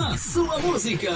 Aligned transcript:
a 0.00 0.16
sua 0.16 0.58
música. 0.58 1.10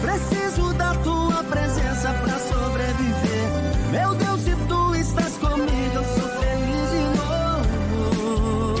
Preciso 0.00 0.72
da 0.74 0.94
tua 0.96 1.44
presença 1.44 2.12
pra 2.14 2.38
sobreviver. 2.38 3.48
Meu 3.90 4.14
Deus, 4.14 4.40
se 4.40 4.56
tu 4.66 4.94
estás 4.94 5.36
comigo, 5.36 5.94
eu 5.94 6.04
sou 6.04 6.28
feliz 6.40 6.90
de 6.90 7.04
novo. 7.18 8.74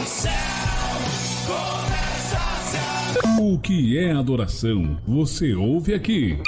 O 0.00 0.06
céu 0.06 0.30
começa 1.46 2.38
a 2.38 2.56
se 2.70 3.40
O 3.40 3.58
que 3.58 3.98
é 3.98 4.12
adoração? 4.12 4.98
Você 5.06 5.52
ouve 5.54 5.94
aqui. 5.94 6.38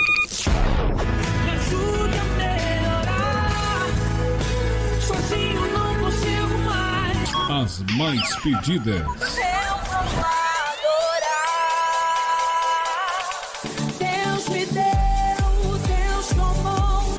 As 7.62 7.78
mais 7.96 8.36
pedidas. 8.40 9.02
Eu 9.02 9.04
vou 9.04 10.00
adorar. 10.02 10.72
Deus 14.00 14.48
me 14.48 14.66
deu, 14.66 14.82
Deus 15.86 16.26
tomou. 16.30 17.14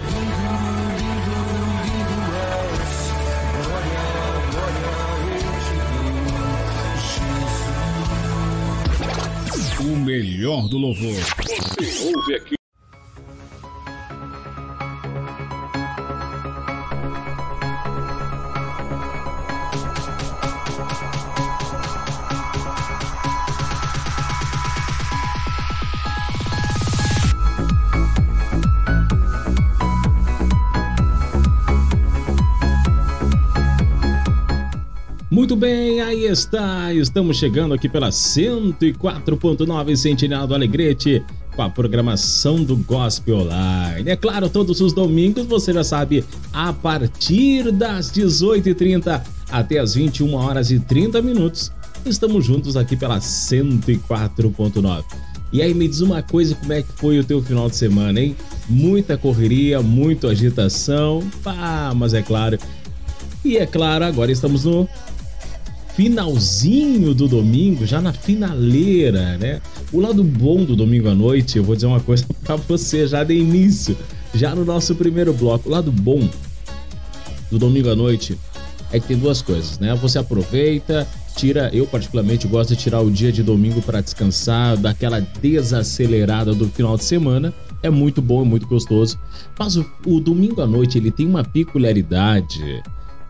O 9.79 9.95
melhor 9.95 10.67
do 10.67 10.77
louvor. 10.77 11.21
Você 11.79 12.03
ouve 12.13 12.35
aqui. 12.35 12.62
Bem, 35.63 36.01
aí 36.01 36.25
está. 36.25 36.93
Estamos 36.93 37.37
chegando 37.37 37.73
aqui 37.73 37.87
pela 37.87 38.09
104.9 38.09 39.95
Sentinela 39.95 40.45
do 40.45 40.53
Alegrete 40.53 41.23
com 41.55 41.61
a 41.61 41.69
programação 41.69 42.61
do 42.61 42.75
Gospel 42.75 43.37
Online. 43.37 44.09
É 44.09 44.17
claro, 44.17 44.49
todos 44.49 44.81
os 44.81 44.91
domingos, 44.91 45.45
você 45.45 45.71
já 45.71 45.81
sabe, 45.81 46.21
a 46.51 46.73
partir 46.73 47.71
das 47.71 48.11
18h30 48.11 49.21
até 49.49 49.79
as 49.79 49.95
21 49.95 50.33
horas 50.33 50.69
e 50.69 50.81
30 50.81 51.21
minutos, 51.21 51.71
estamos 52.05 52.43
juntos 52.43 52.75
aqui 52.75 52.97
pela 52.97 53.19
104.9. 53.19 55.05
E 55.53 55.61
aí, 55.61 55.73
me 55.73 55.87
diz 55.87 56.01
uma 56.01 56.21
coisa, 56.21 56.55
como 56.55 56.73
é 56.73 56.81
que 56.81 56.91
foi 56.91 57.19
o 57.19 57.23
teu 57.23 57.41
final 57.41 57.69
de 57.69 57.77
semana, 57.77 58.19
hein? 58.19 58.35
Muita 58.67 59.17
correria, 59.17 59.81
muita 59.81 60.27
agitação, 60.27 61.23
pá, 61.41 61.93
mas 61.95 62.13
é 62.13 62.21
claro. 62.21 62.59
E 63.45 63.57
é 63.57 63.65
claro, 63.65 64.03
agora 64.03 64.29
estamos 64.29 64.65
no 64.65 64.89
finalzinho 65.95 67.13
do 67.13 67.27
domingo, 67.27 67.85
já 67.85 68.01
na 68.01 68.13
finaleira, 68.13 69.37
né? 69.37 69.61
O 69.91 69.99
lado 69.99 70.23
bom 70.23 70.63
do 70.63 70.75
domingo 70.75 71.07
à 71.09 71.15
noite, 71.15 71.57
eu 71.57 71.63
vou 71.63 71.75
dizer 71.75 71.87
uma 71.87 71.99
coisa 71.99 72.25
para 72.43 72.55
você 72.55 73.07
já 73.07 73.23
de 73.23 73.33
início, 73.33 73.95
já 74.33 74.55
no 74.55 74.65
nosso 74.65 74.95
primeiro 74.95 75.33
bloco. 75.33 75.69
O 75.69 75.71
lado 75.71 75.91
bom 75.91 76.27
do 77.51 77.59
domingo 77.59 77.89
à 77.89 77.95
noite 77.95 78.37
é 78.91 78.99
que 78.99 79.07
tem 79.07 79.17
duas 79.17 79.41
coisas, 79.41 79.79
né? 79.79 79.93
Você 79.95 80.17
aproveita, 80.17 81.07
tira, 81.35 81.69
eu 81.73 81.85
particularmente 81.85 82.47
gosto 82.47 82.75
de 82.75 82.75
tirar 82.75 83.01
o 83.01 83.11
dia 83.11 83.31
de 83.31 83.43
domingo 83.43 83.81
para 83.81 84.01
descansar, 84.01 84.77
daquela 84.77 85.19
desacelerada 85.19 86.53
do 86.53 86.67
final 86.69 86.97
de 86.97 87.03
semana. 87.03 87.53
É 87.83 87.89
muito 87.89 88.21
bom, 88.21 88.41
é 88.41 88.45
muito 88.45 88.67
gostoso. 88.67 89.19
Mas 89.59 89.75
o, 89.75 89.85
o 90.05 90.19
domingo 90.19 90.61
à 90.61 90.65
noite 90.65 90.97
ele 90.97 91.11
tem 91.11 91.27
uma 91.27 91.43
peculiaridade 91.43 92.81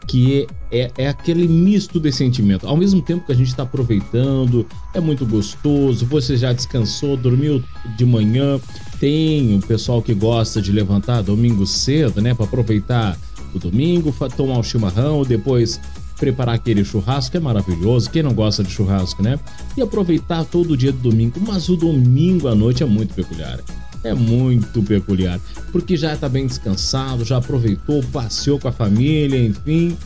que 0.07 0.47
é, 0.71 0.91
é 0.97 1.07
aquele 1.07 1.47
misto 1.47 1.99
de 1.99 2.11
sentimento. 2.11 2.67
Ao 2.67 2.75
mesmo 2.77 3.01
tempo 3.01 3.25
que 3.25 3.31
a 3.31 3.35
gente 3.35 3.47
está 3.47 3.63
aproveitando, 3.63 4.65
é 4.93 4.99
muito 4.99 5.25
gostoso, 5.25 6.05
você 6.05 6.35
já 6.37 6.53
descansou, 6.53 7.15
dormiu 7.15 7.63
de 7.97 8.05
manhã. 8.05 8.59
Tem 8.99 9.55
o 9.55 9.61
pessoal 9.61 10.01
que 10.01 10.13
gosta 10.13 10.61
de 10.61 10.71
levantar 10.71 11.21
domingo 11.21 11.65
cedo, 11.65 12.21
né, 12.21 12.33
para 12.33 12.45
aproveitar 12.45 13.17
o 13.53 13.59
domingo, 13.59 14.13
tomar 14.35 14.57
um 14.57 14.63
chimarrão, 14.63 15.23
depois 15.23 15.79
preparar 16.19 16.55
aquele 16.55 16.85
churrasco, 16.85 17.35
é 17.35 17.39
maravilhoso. 17.39 18.09
Quem 18.09 18.23
não 18.23 18.33
gosta 18.33 18.63
de 18.63 18.71
churrasco, 18.71 19.21
né? 19.21 19.39
E 19.75 19.81
aproveitar 19.81 20.45
todo 20.45 20.71
o 20.71 20.77
dia 20.77 20.91
do 20.91 21.09
domingo. 21.09 21.39
Mas 21.45 21.67
o 21.69 21.75
domingo 21.75 22.47
à 22.47 22.55
noite 22.55 22.81
é 22.81 22.85
muito 22.85 23.13
peculiar. 23.13 23.59
É 24.03 24.13
muito 24.13 24.83
peculiar, 24.83 25.39
porque 25.71 25.95
já 25.95 26.15
tá 26.15 26.27
bem 26.27 26.45
descansado, 26.45 27.23
já 27.23 27.37
aproveitou, 27.37 28.03
passeou 28.11 28.59
com 28.59 28.67
a 28.67 28.71
família, 28.71 29.41
enfim, 29.41 29.97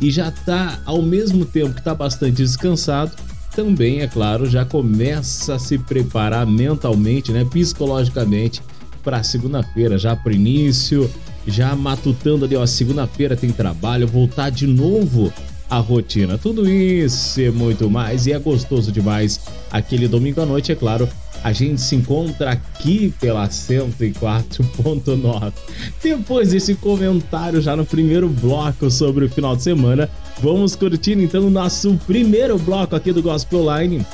e 0.00 0.10
já 0.10 0.30
tá 0.30 0.78
ao 0.84 1.00
mesmo 1.00 1.44
tempo 1.44 1.74
que 1.74 1.82
tá 1.82 1.94
bastante 1.94 2.36
descansado, 2.36 3.12
também, 3.54 4.00
é 4.00 4.06
claro, 4.06 4.44
já 4.44 4.66
começa 4.66 5.54
a 5.54 5.58
se 5.58 5.78
preparar 5.78 6.46
mentalmente, 6.46 7.32
né, 7.32 7.42
psicologicamente 7.46 8.60
para 9.02 9.22
segunda-feira, 9.22 9.96
já 9.96 10.14
para 10.14 10.34
início, 10.34 11.10
já 11.46 11.74
matutando 11.74 12.44
ali, 12.44 12.54
ó, 12.54 12.66
segunda-feira 12.66 13.34
tem 13.34 13.50
trabalho, 13.50 14.06
voltar 14.06 14.50
de 14.50 14.66
novo 14.66 15.32
à 15.70 15.78
rotina. 15.78 16.36
Tudo 16.36 16.68
isso 16.68 17.40
e 17.40 17.50
muito 17.50 17.88
mais, 17.88 18.26
e 18.26 18.32
é 18.32 18.38
gostoso 18.38 18.92
demais. 18.92 19.40
Aquele 19.70 20.06
domingo 20.06 20.40
à 20.40 20.46
noite, 20.46 20.72
é 20.72 20.74
claro, 20.74 21.08
a 21.46 21.52
gente 21.52 21.80
se 21.80 21.94
encontra 21.94 22.50
aqui 22.50 23.14
pela 23.20 23.46
104.9. 23.46 25.52
Depois 26.02 26.50
desse 26.50 26.74
comentário 26.74 27.60
já 27.60 27.76
no 27.76 27.86
primeiro 27.86 28.28
bloco 28.28 28.90
sobre 28.90 29.26
o 29.26 29.30
final 29.30 29.54
de 29.54 29.62
semana, 29.62 30.10
vamos 30.42 30.74
curtindo 30.74 31.22
então 31.22 31.46
o 31.46 31.50
nosso 31.50 31.94
primeiro 32.04 32.58
bloco 32.58 32.96
aqui 32.96 33.12
do 33.12 33.22
Gospel 33.22 33.64
Line. 33.78 34.04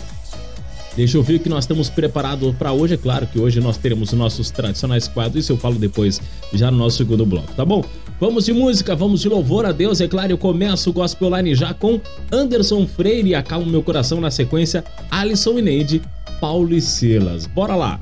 Deixa 0.95 1.17
eu 1.17 1.23
ver 1.23 1.37
o 1.37 1.41
que 1.41 1.49
nós 1.49 1.65
estamos 1.65 1.89
preparados 1.89 2.55
para 2.55 2.71
hoje. 2.71 2.93
É 2.93 2.99
claro 2.99 3.27
que 3.27 3.39
hoje 3.39 3.61
nós 3.61 3.79
teremos 3.79 4.13
os 4.13 4.19
nossos 4.19 4.51
tradicionais 4.51 5.09
quadros, 5.09 5.45
isso 5.45 5.55
eu 5.55 5.57
falo 5.57 5.77
depois, 5.77 6.21
já 6.53 6.71
no 6.71 6.77
nosso 6.77 6.99
segundo 6.99 7.25
bloco, 7.25 7.51
tá 7.55 7.65
bom? 7.65 7.83
Vamos 8.21 8.45
de 8.45 8.53
música, 8.53 8.95
vamos 8.95 9.23
de 9.23 9.31
louvor 9.31 9.65
a 9.65 9.73
Deus. 9.73 10.03
É 10.03 10.07
claro, 10.07 10.33
eu 10.33 10.37
começo 10.37 10.91
o 10.91 10.93
Gospel 10.93 11.35
Line 11.35 11.55
já 11.55 11.73
com 11.73 11.99
Anderson 12.31 12.87
Freire 12.87 13.31
e 13.31 13.35
Acalma 13.35 13.73
Meu 13.73 13.83
Coração 13.83 14.21
na 14.21 14.31
sequência, 14.31 14.85
Alisson 15.11 15.59
e 15.59 15.63
Neide, 15.63 16.03
Paulo 16.43 16.75
e 16.75 16.83
Silas. 16.83 17.47
Bora 17.47 17.77
lá! 17.77 18.01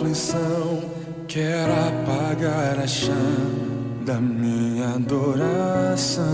Aflição 0.00 0.80
quer 1.28 1.68
apagar 1.68 2.78
a 2.82 2.86
chama 2.86 4.00
da 4.04 4.14
minha 4.14 4.94
adoração. 4.94 6.24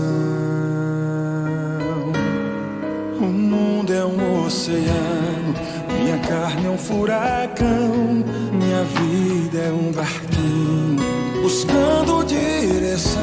O 3.19 3.25
mundo 3.25 3.93
é 3.93 4.05
um 4.05 4.45
oceano, 4.45 5.53
minha 5.99 6.17
carne 6.19 6.65
é 6.65 6.69
um 6.69 6.77
furacão, 6.77 8.23
minha 8.53 8.83
vida 8.85 9.59
é 9.59 9.71
um 9.71 9.91
barquinho 9.91 11.41
buscando 11.41 12.23
direção. 12.25 13.21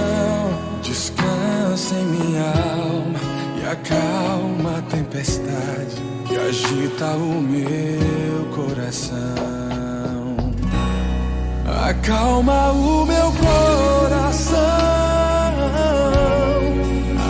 Descansa 0.83 1.95
em 1.95 2.05
minha 2.05 2.45
alma 2.45 3.19
e 3.63 3.67
acalma 3.67 4.79
a 4.79 4.83
tempestade 4.83 5.97
que 6.29 6.37
agita 6.37 7.07
o 7.17 7.41
meu 7.41 8.45
coração. 8.55 9.64
Acalma 11.87 12.73
o 12.73 13.05
meu 13.05 13.31
coração. 13.33 14.59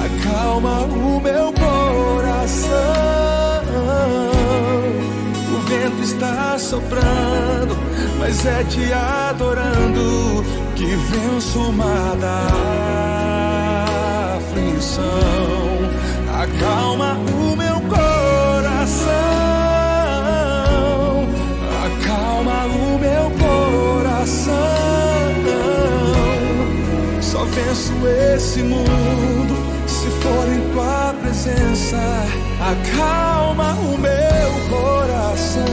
Acalma 0.05 0.83
o 0.83 1.21
meu 1.21 1.53
coração. 1.53 2.71
O 5.53 5.59
vento 5.69 6.03
está 6.05 6.57
soprando, 6.57 7.77
mas 8.21 8.47
é 8.47 8.63
te 8.63 8.93
adorando 8.93 10.45
que 10.77 10.87
venço 10.87 11.59
o 11.59 11.73
mar 11.73 12.15
da 12.21 12.47
aflição. 14.37 15.03
Acalma 16.33 17.19
o 17.29 17.34
venço 27.75 27.93
esse 28.35 28.63
mundo 28.63 29.57
se 29.87 30.09
for 30.23 30.49
em 30.49 30.73
tua 30.73 31.15
presença. 31.21 31.99
Acalma 32.61 33.75
o 33.75 33.99
meu 33.99 34.79
coração. 34.79 35.65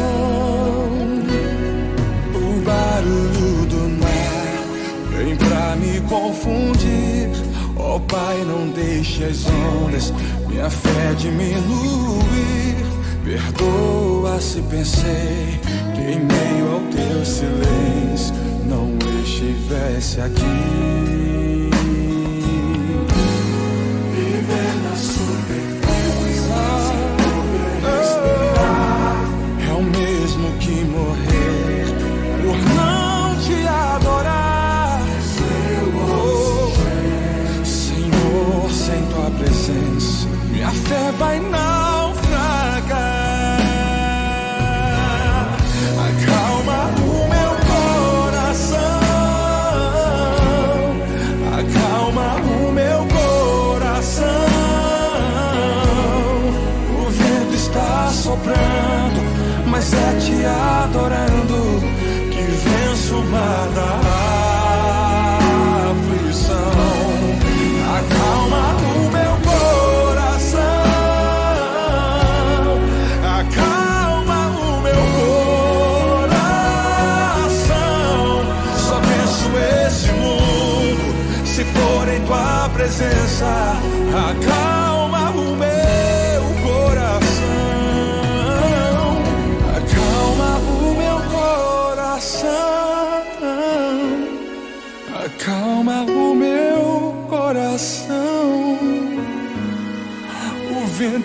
O 2.34 2.62
barulho 2.66 3.66
do 3.68 4.02
mar 4.02 5.16
vem 5.16 5.36
pra 5.36 5.76
me 5.76 6.02
confundir. 6.02 7.30
Ó 7.78 8.00
Pai, 8.00 8.44
não 8.46 8.70
deixe 8.70 9.24
as 9.24 9.46
ondas 9.46 10.14
minha 10.48 10.70
fé 10.70 11.14
diminuir. 11.18 12.76
Perdoa 13.24 14.42
se 14.42 14.62
pensei 14.64 15.60
que 15.94 16.02
em 16.02 16.20
meio 16.20 16.74
ao 16.74 16.82
teu 16.92 17.24
silêncio 17.24 18.34
não 18.66 18.98
estivesse 19.24 20.20
aqui. 20.20 21.21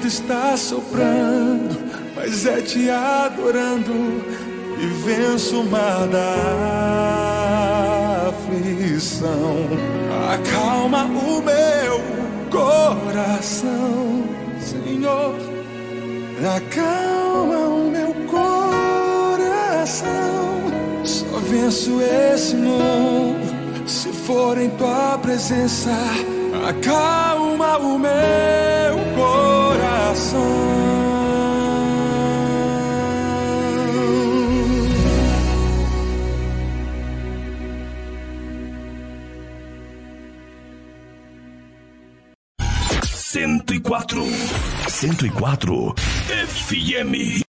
Vento 0.07 0.09
está 0.09 0.57
soprando, 0.57 1.77
mas 2.15 2.47
é 2.47 2.63
te 2.63 2.89
adorando 2.89 3.93
e 4.79 4.87
venço 5.05 5.61
o 5.61 5.71
mar 5.71 6.07
da 6.07 6.33
aflição. 8.29 9.67
Acalma 10.33 11.05
o 11.05 11.43
meu 11.43 12.01
coração, 12.51 14.25
Senhor. 14.61 15.35
Acalma 16.57 17.59
o 17.59 17.91
meu 17.91 18.15
coração. 18.31 20.07
Só 21.05 21.39
venço 21.39 22.01
esse 22.01 22.55
mundo 22.55 23.57
se 23.87 24.13
for 24.13 24.57
em 24.59 24.71
tua 24.71 25.19
presença. 25.19 25.91
Acalma 26.69 27.79
o 27.79 27.99
meu 27.99 28.97
coração. 29.15 29.36
Cento 43.13 43.75
e 43.75 43.81
quatro. 43.81 44.25
Cento 44.89 45.27
e 45.27 45.31
quatro. 45.31 45.95
FM. 46.27 47.46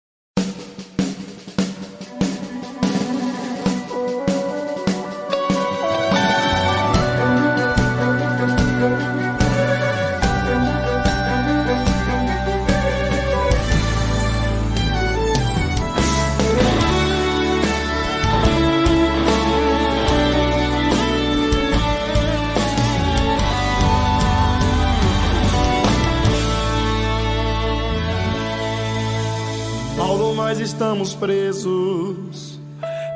Presos. 31.23 32.59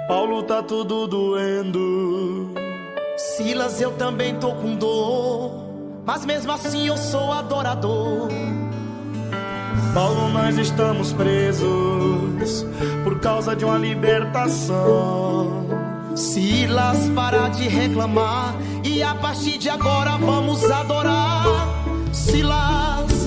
Paulo, 0.07 0.45
tá 0.45 0.63
tudo 0.63 1.09
doendo. 1.09 2.55
Silas, 3.17 3.81
eu 3.81 3.91
também 3.95 4.37
tô 4.37 4.53
com 4.53 4.77
dor, 4.77 5.51
mas 6.05 6.25
mesmo 6.25 6.53
assim 6.53 6.87
eu 6.87 6.97
sou 6.97 7.33
adorador. 7.33 8.29
Paulo, 9.93 10.29
nós 10.29 10.57
estamos 10.57 11.13
presos 11.15 12.65
por 13.03 13.19
causa 13.19 13.57
de 13.57 13.65
uma 13.65 13.77
libertação. 13.77 15.67
Silas, 16.15 17.09
para 17.09 17.49
de 17.49 17.67
reclamar 17.67 18.55
e 18.85 19.03
a 19.03 19.17
partir 19.17 19.59
de 19.59 19.69
agora 19.69 20.13
vamos 20.13 20.71
adorar. 20.71 21.45
Silas, 22.13 23.27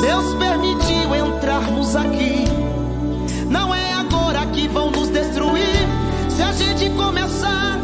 Deus 0.00 0.34
permitiu 0.36 1.16
entrarmos 1.16 1.96
aqui. 1.96 2.63
Gente 6.76 6.90
começar 6.96 7.83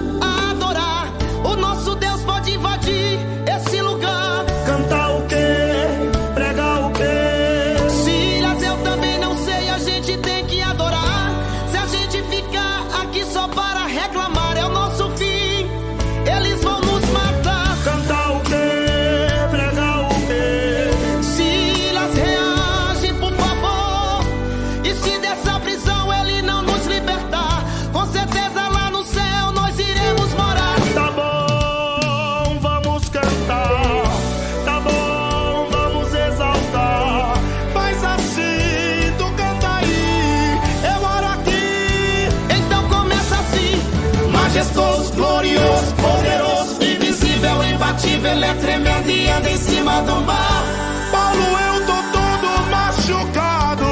tremendo 48.55 49.11
e 49.11 49.29
anda 49.29 49.51
em 49.51 49.57
cima 49.57 50.03
do 50.03 50.21
mar. 50.23 50.65
Paulo, 51.11 51.41
eu 51.41 51.87
tô 51.87 52.03
todo 52.13 52.49
machucado, 52.71 53.85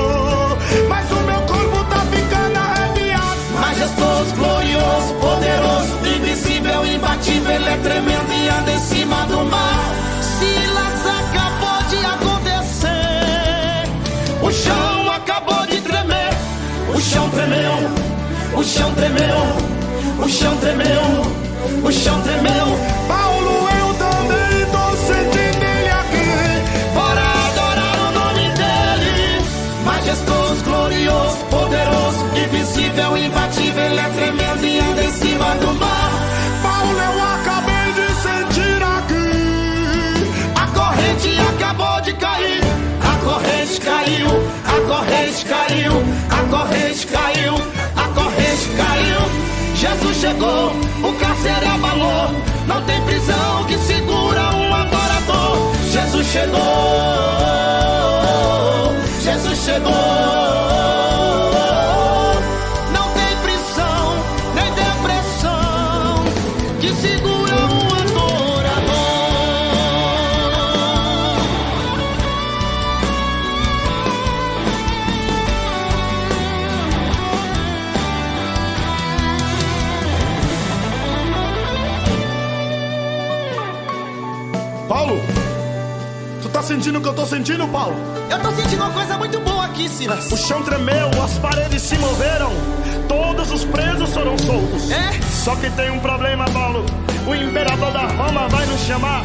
mas 0.88 1.10
o 1.10 1.16
meu 1.16 1.40
corpo 1.42 1.84
tá 1.84 2.00
ficando 2.10 2.56
arrepiado. 2.56 3.40
Majestoso, 3.60 4.34
glorioso, 4.36 5.14
poderoso, 5.20 5.98
invisível, 6.16 6.86
imbatível, 6.86 7.52
ele 7.52 7.68
é 7.68 7.76
tremendo 7.78 8.32
e 8.32 8.48
anda 8.48 8.72
em 8.72 8.80
cima 8.80 9.26
do 9.26 9.44
mar. 9.44 9.94
Silas 10.22 11.06
acabou 11.06 11.82
de 11.88 11.98
acontecer, 12.06 13.88
o 14.42 14.50
chão 14.52 15.12
acabou 15.12 15.66
de 15.66 15.80
tremer, 15.80 16.30
o 16.94 17.00
chão 17.00 17.28
tremeu, 17.30 17.90
o 18.56 18.64
chão 18.64 18.94
tremeu, 18.94 19.56
o 20.18 20.28
chão 20.28 20.56
tremeu, 20.56 21.02
o 21.04 21.12
chão 21.12 21.30
tremeu. 21.36 21.48
O 21.84 21.92
chão 21.92 22.20
tremeu. 22.22 23.27
Invisível, 33.16 33.16
imbatível, 33.16 33.84
ele 33.84 34.00
é 34.00 34.08
tremendo 34.08 34.66
e 34.66 34.78
anda 34.80 35.04
em 35.04 35.12
cima 35.12 35.54
do 35.56 35.74
mar. 35.74 36.10
Paulo, 36.62 36.98
eu 36.98 37.22
acabei 37.22 37.92
de 37.92 38.06
sentir 38.20 38.82
aqui. 38.82 39.30
A 40.54 40.66
corrente 40.68 41.40
acabou 41.54 42.00
de 42.02 42.12
cair. 42.14 42.62
A 43.00 43.16
corrente 43.24 43.80
caiu, 43.80 44.28
a 44.64 44.80
corrente 44.86 45.44
caiu, 45.44 45.92
a 46.30 46.42
corrente 46.50 47.06
caiu, 47.06 47.54
a 47.96 48.08
corrente 48.14 48.68
caiu. 48.76 49.20
Jesus 49.74 50.16
chegou, 50.16 50.72
o 51.02 51.12
cárcere 51.20 51.66
abalou. 51.66 52.30
Não 52.66 52.82
tem 52.84 53.00
prisão 53.02 53.64
que 53.66 53.78
segura 53.78 54.54
um 54.54 54.74
adorador. 54.74 55.72
Jesus 55.90 56.26
chegou, 56.26 56.58
Jesus 59.22 59.58
chegou. 59.64 61.17
Sentindo 86.88 86.98
o 86.98 87.02
que 87.02 87.08
eu 87.08 87.14
tô 87.14 87.26
sentindo, 87.26 87.68
Paulo? 87.68 87.94
Eu 88.30 88.40
tô 88.40 88.50
sentindo 88.52 88.82
uma 88.82 88.92
coisa 88.92 89.18
muito 89.18 89.38
boa 89.40 89.66
aqui, 89.66 89.88
Silas. 89.90 90.32
O 90.32 90.36
chão 90.38 90.62
tremeu, 90.62 91.10
as 91.22 91.38
paredes 91.38 91.82
se 91.82 91.98
moveram, 91.98 92.50
todos 93.06 93.52
os 93.52 93.64
presos 93.66 94.10
foram 94.14 94.38
soltos. 94.38 94.90
É? 94.90 95.12
Só 95.30 95.54
que 95.56 95.68
tem 95.70 95.90
um 95.90 95.98
problema, 96.00 96.46
Paulo. 96.46 96.86
O 97.26 97.34
imperador 97.34 97.92
da 97.92 98.06
Roma 98.06 98.48
vai 98.48 98.64
nos 98.64 98.80
chamar 98.80 99.22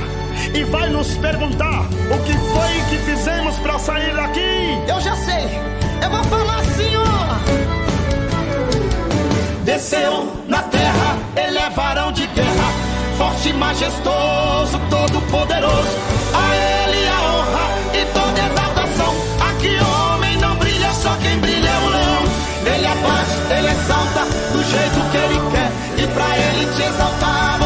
e 0.53 0.63
vai 0.65 0.89
nos 0.89 1.15
perguntar 1.15 1.85
o 2.11 2.23
que 2.23 2.33
foi 2.33 2.81
que 2.89 2.97
fizemos 3.05 3.55
pra 3.59 3.79
sair 3.79 4.13
daqui. 4.13 4.77
Eu 4.85 4.99
já 4.99 5.15
sei. 5.15 5.47
Eu 6.01 6.09
vou 6.09 6.23
falar 6.25 6.59
assim, 6.59 6.95
ó. 6.97 7.23
Desceu 9.63 10.33
na 10.49 10.63
terra, 10.63 11.17
ele 11.37 11.57
é 11.57 11.69
varão 11.69 12.11
de 12.11 12.27
guerra, 12.27 12.73
forte 13.17 13.49
e 13.49 13.53
majestoso, 13.53 14.77
todo 14.89 15.21
poderoso. 15.31 15.87
A 16.33 16.55
ele 16.55 17.07
a 17.07 17.21
honra 17.21 17.42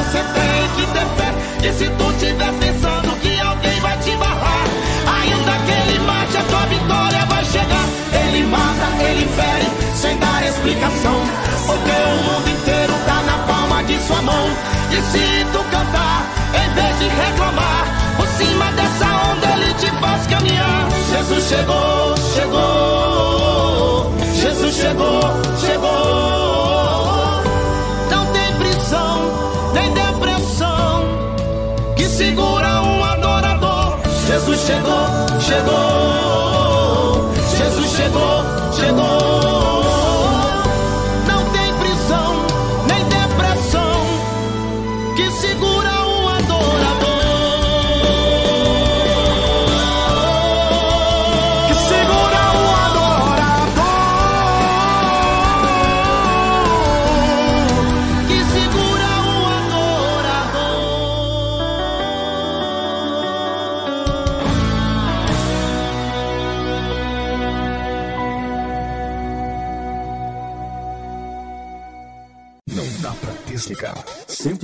você 0.07 0.19
tem 0.19 0.67
que 0.75 0.85
ter 0.93 1.07
fé. 1.17 1.67
E 1.67 1.73
se 1.73 1.89
tu 1.89 2.13
tiver 2.19 2.53
pensando 2.59 3.19
que 3.19 3.39
alguém 3.41 3.79
vai 3.81 3.97
te 3.99 4.15
barrar, 4.15 4.63
ainda 5.05 5.51
que 5.65 5.71
ele 5.71 5.99
mate, 5.99 6.37
a 6.37 6.43
tua 6.43 6.65
vitória 6.67 7.25
vai 7.25 7.43
chegar. 7.43 7.85
Ele 8.13 8.43
mata, 8.47 9.03
ele 9.03 9.27
fere, 9.35 9.67
sem 9.95 10.17
dar 10.17 10.47
explicação. 10.47 11.21
Porque 11.65 11.91
o 11.91 12.15
mundo 12.23 12.49
inteiro 12.49 12.93
tá 13.05 13.21
na 13.23 13.37
palma 13.45 13.83
de 13.83 13.99
sua 13.99 14.21
mão. 14.21 14.47
E 14.91 14.95
se 15.11 15.45
tu 15.51 15.59
cantar, 15.71 16.25
em 16.55 16.73
vez 16.73 16.99
de 16.99 17.07
reclamar, 17.09 18.15
por 18.15 18.27
cima 18.27 18.71
dessa 18.71 19.05
onda 19.31 19.47
ele 19.57 19.73
te 19.73 19.91
faz 19.99 20.25
caminhar. 20.27 20.87
Jesus 21.11 21.49
chegou, 21.49 22.15
chegou. 22.33 24.13
Jesus 24.33 24.75
chegou, 24.75 25.21
chegou. 25.59 26.16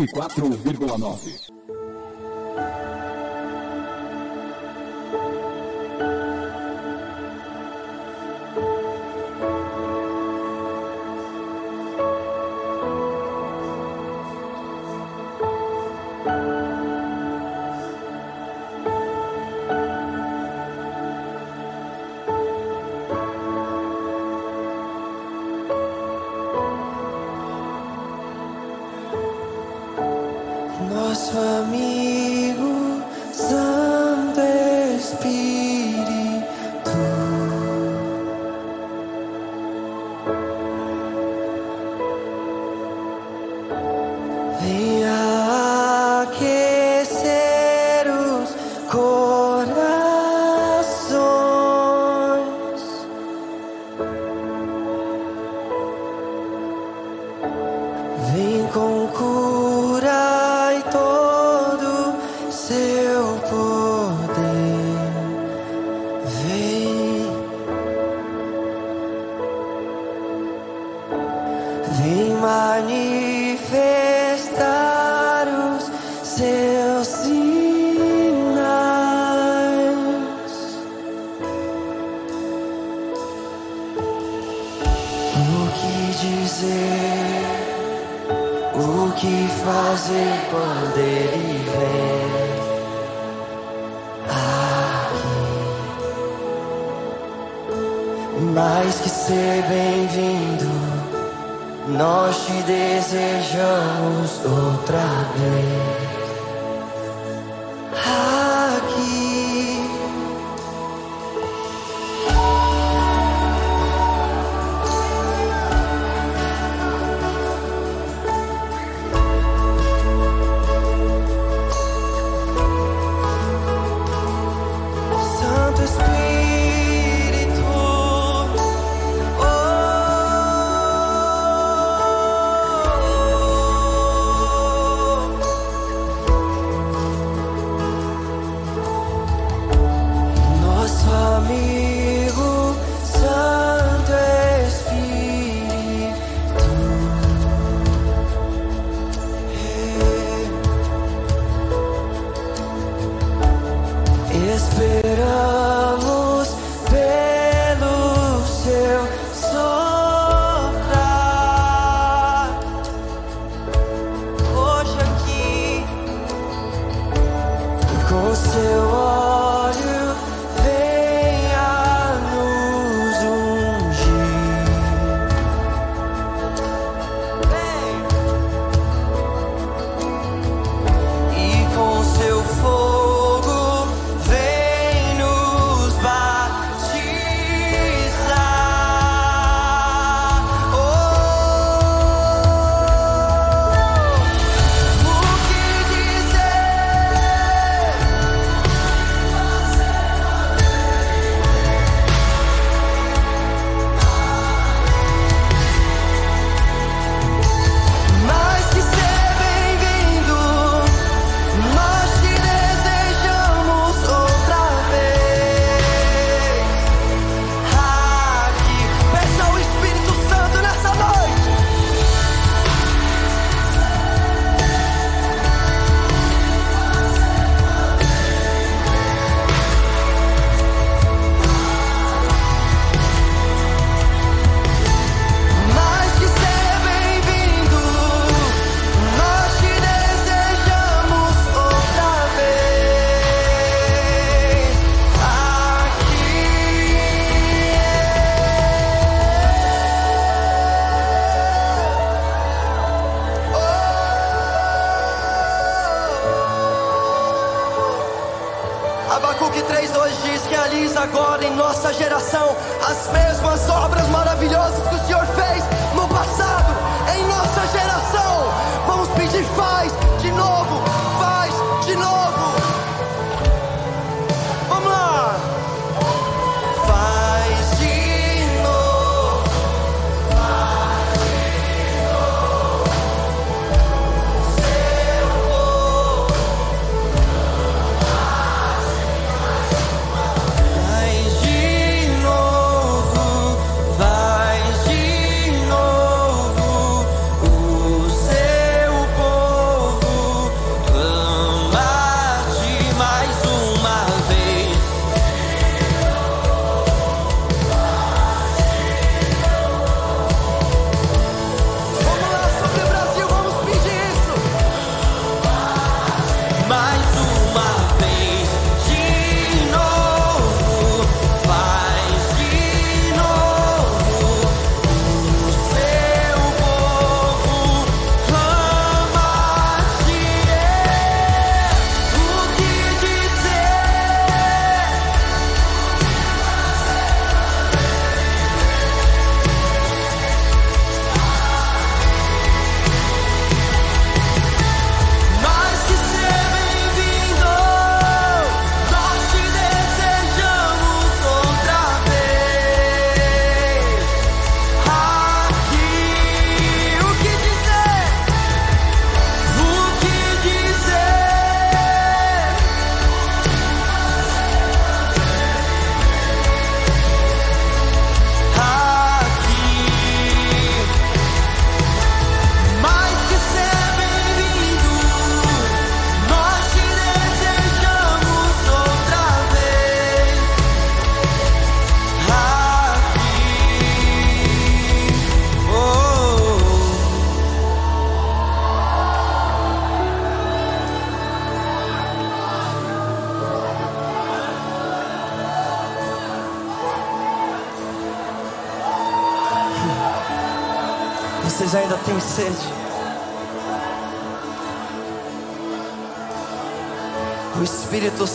104,9. 0.07 1.42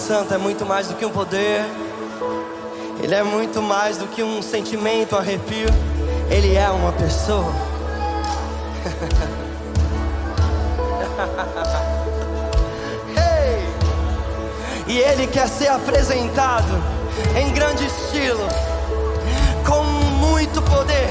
Santo 0.08 0.32
é 0.32 0.38
muito 0.38 0.64
mais 0.64 0.88
do 0.88 0.94
que 0.94 1.04
um 1.04 1.10
poder, 1.10 1.62
ele 3.02 3.14
é 3.14 3.22
muito 3.22 3.60
mais 3.60 3.98
do 3.98 4.06
que 4.06 4.22
um 4.22 4.40
sentimento, 4.40 5.14
um 5.14 5.18
arrepio, 5.18 5.68
ele 6.30 6.56
é 6.56 6.70
uma 6.70 6.92
pessoa. 6.92 7.52
hey! 13.18 13.68
E 14.86 14.98
ele 14.98 15.26
quer 15.26 15.46
ser 15.46 15.68
apresentado 15.68 16.82
em 17.36 17.52
grande 17.52 17.84
estilo, 17.84 18.48
com 19.66 19.82
muito 19.82 20.62
poder. 20.62 21.10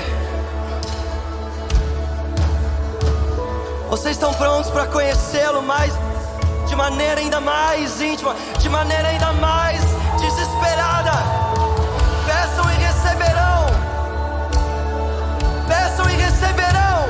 Vocês 3.91 4.15
estão 4.15 4.33
prontos 4.33 4.71
para 4.71 4.87
conhecê-lo 4.87 5.61
mais? 5.61 5.93
maneira 6.77 7.19
ainda 7.19 7.41
mais 7.41 7.99
íntima, 7.99 8.35
de 8.59 8.69
maneira 8.69 9.07
ainda 9.07 9.33
mais 9.33 9.81
desesperada. 10.21 11.11
Peçam 12.27 12.71
e 12.71 12.75
receberão. 12.75 13.65
Peçam 15.67 16.07
e 16.07 16.15
receberão. 16.15 17.09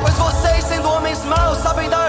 Pois 0.00 0.14
vocês, 0.14 0.64
sendo 0.64 0.88
homens 0.88 1.22
maus, 1.24 1.58
sabem 1.58 1.90
dar 1.90 2.01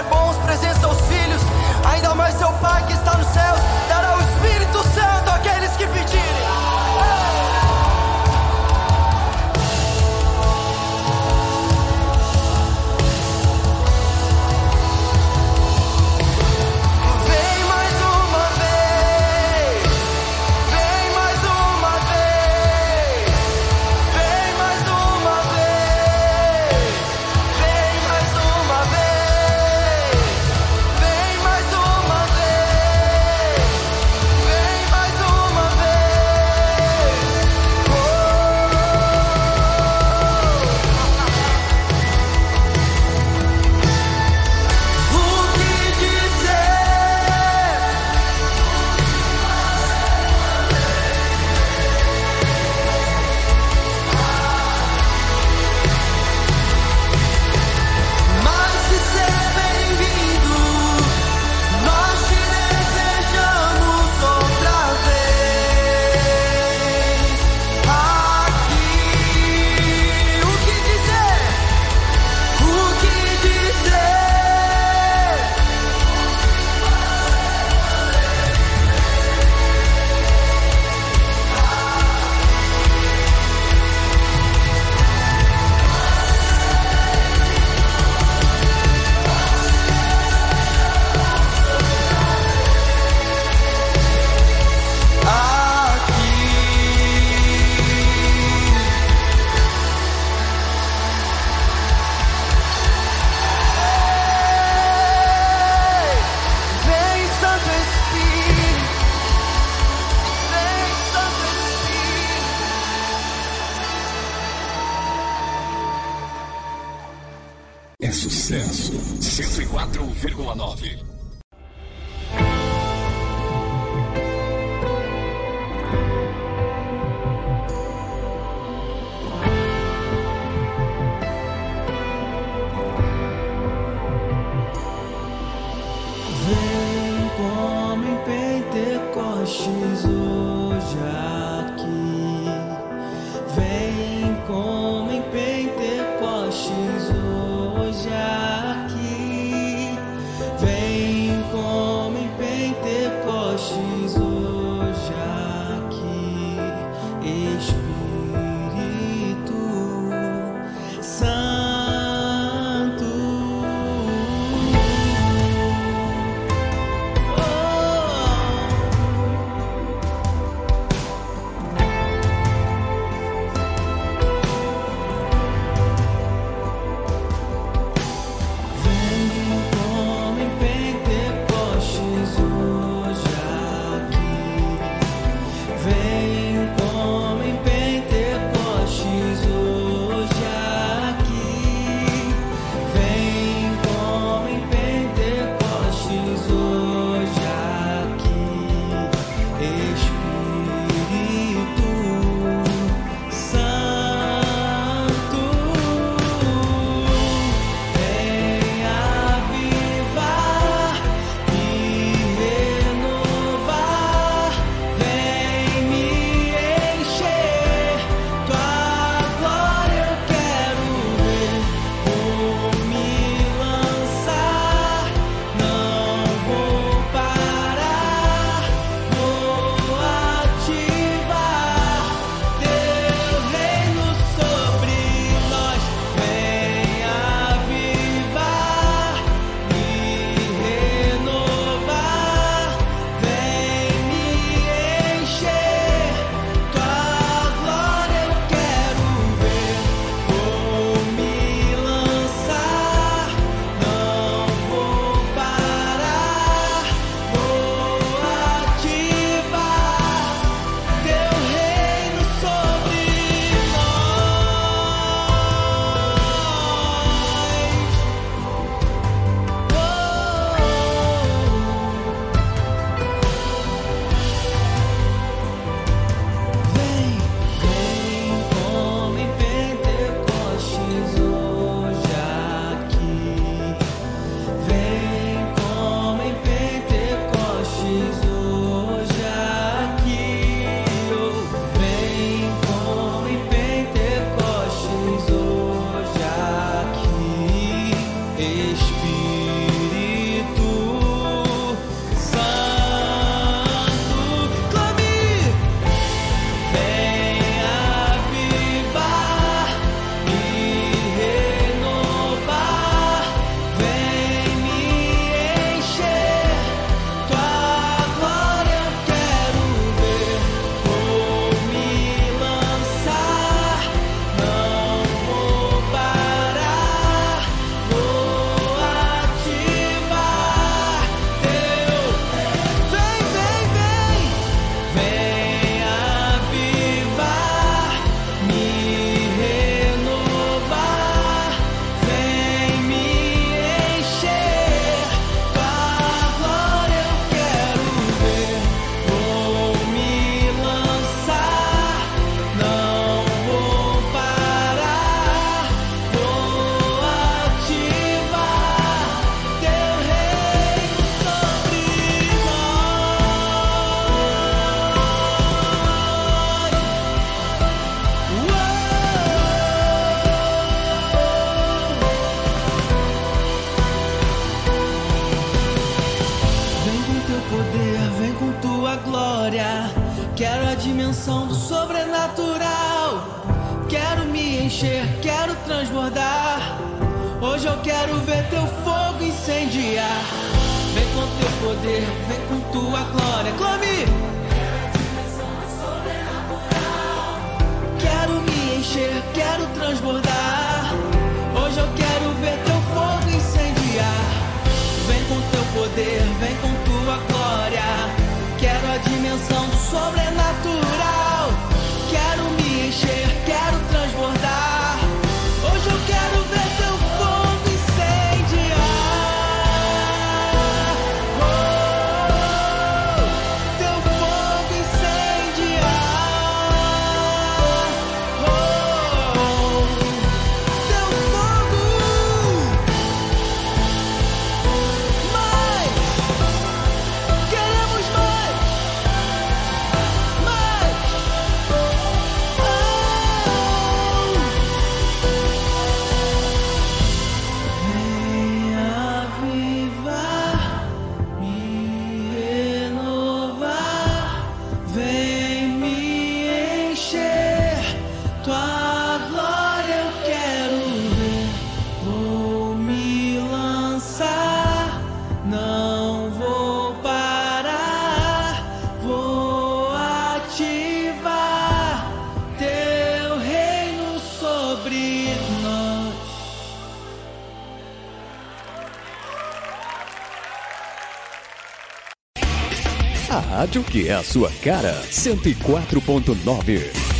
rádio 483.74 483.84
que 483.84 484.08
é 484.08 484.14
a 484.14 484.22
sua 484.22 484.50
cara. 484.62 485.02
104.9. 485.10 487.14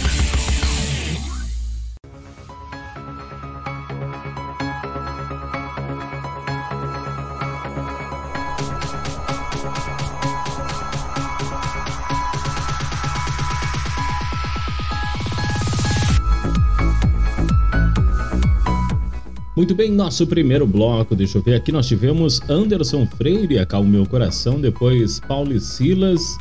Muito 19.56 19.74
bem, 19.74 19.90
nosso 19.90 20.26
primeiro 20.26 20.66
bloco, 20.66 21.16
deixa 21.16 21.38
eu 21.38 21.42
ver 21.42 21.54
aqui, 21.54 21.72
nós 21.72 21.86
tivemos 21.86 22.38
Anderson 22.50 23.06
Freire, 23.06 23.58
Acalme 23.58 23.88
Meu 23.88 24.04
Coração, 24.04 24.60
depois 24.60 25.18
Paulo 25.20 25.58
Silas, 25.58 26.36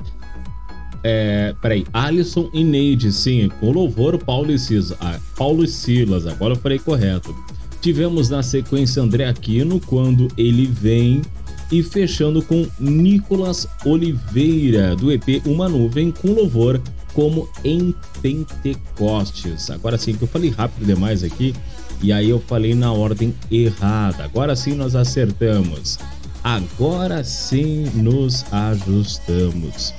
é, 1.03 1.53
peraí, 1.61 1.85
Alisson 1.91 2.49
e 2.53 2.63
Neide, 2.63 3.11
sim, 3.11 3.49
com 3.59 3.71
louvor 3.71 4.17
Paulo 4.17 4.51
e 4.51 4.57
Silas, 4.57 4.93
ah, 5.01 5.19
Paulo 5.35 5.63
e 5.63 5.67
Silas, 5.67 6.25
agora 6.25 6.53
eu 6.53 6.57
falei 6.57 6.79
correto. 6.79 7.35
Tivemos 7.81 8.29
na 8.29 8.41
sequência 8.41 9.03
André 9.03 9.25
Aquino, 9.25 9.79
quando 9.81 10.29
ele 10.37 10.65
vem, 10.65 11.21
e 11.69 11.83
fechando 11.83 12.41
com 12.41 12.65
Nicolas 12.79 13.67
Oliveira, 13.85 14.95
do 14.95 15.11
EP 15.11 15.41
Uma 15.45 15.67
Nuvem, 15.67 16.11
com 16.11 16.31
louvor 16.31 16.79
como 17.13 17.49
em 17.63 17.93
Pentecostes. 18.21 19.69
Agora 19.69 19.97
sim, 19.97 20.15
que 20.15 20.23
eu 20.23 20.27
falei 20.27 20.49
rápido 20.49 20.85
demais 20.85 21.23
aqui, 21.23 21.53
e 22.01 22.11
aí 22.11 22.29
eu 22.29 22.39
falei 22.39 22.73
na 22.73 22.91
ordem 22.91 23.33
errada. 23.51 24.23
Agora 24.23 24.55
sim 24.55 24.73
nós 24.73 24.95
acertamos. 24.95 25.99
Agora 26.43 27.23
sim 27.23 27.85
nos 27.93 28.45
ajustamos. 28.51 29.93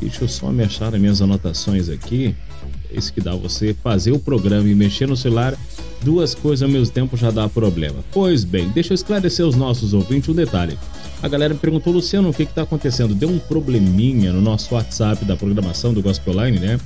Deixa 0.00 0.24
eu 0.24 0.28
só 0.28 0.50
me 0.50 0.64
achar 0.64 0.94
as 0.94 1.00
minhas 1.00 1.20
anotações 1.20 1.88
aqui. 1.88 2.34
É 2.90 2.98
isso 2.98 3.12
que 3.12 3.20
dá 3.20 3.34
você 3.34 3.74
fazer 3.82 4.12
o 4.12 4.18
programa 4.18 4.68
e 4.68 4.74
mexer 4.74 5.06
no 5.06 5.16
celular. 5.16 5.56
Duas 6.02 6.34
coisas 6.34 6.62
ao 6.62 6.68
mesmo 6.68 6.92
tempo 6.92 7.16
já 7.16 7.30
dá 7.30 7.48
problema. 7.48 7.96
Pois 8.10 8.42
bem, 8.42 8.68
deixa 8.70 8.92
eu 8.92 8.94
esclarecer 8.94 9.46
os 9.46 9.54
nossos 9.54 9.92
ouvintes 9.92 10.28
um 10.28 10.34
detalhe. 10.34 10.78
A 11.22 11.28
galera 11.28 11.52
me 11.52 11.60
perguntou, 11.60 11.92
Luciano, 11.92 12.30
o 12.30 12.34
que 12.34 12.44
está 12.44 12.62
acontecendo? 12.62 13.14
Deu 13.14 13.28
um 13.28 13.38
probleminha 13.38 14.32
no 14.32 14.40
nosso 14.40 14.74
WhatsApp 14.74 15.24
da 15.24 15.36
programação 15.36 15.92
do 15.92 16.00
Gospel 16.00 16.32
Line, 16.44 16.58
né? 16.58 16.80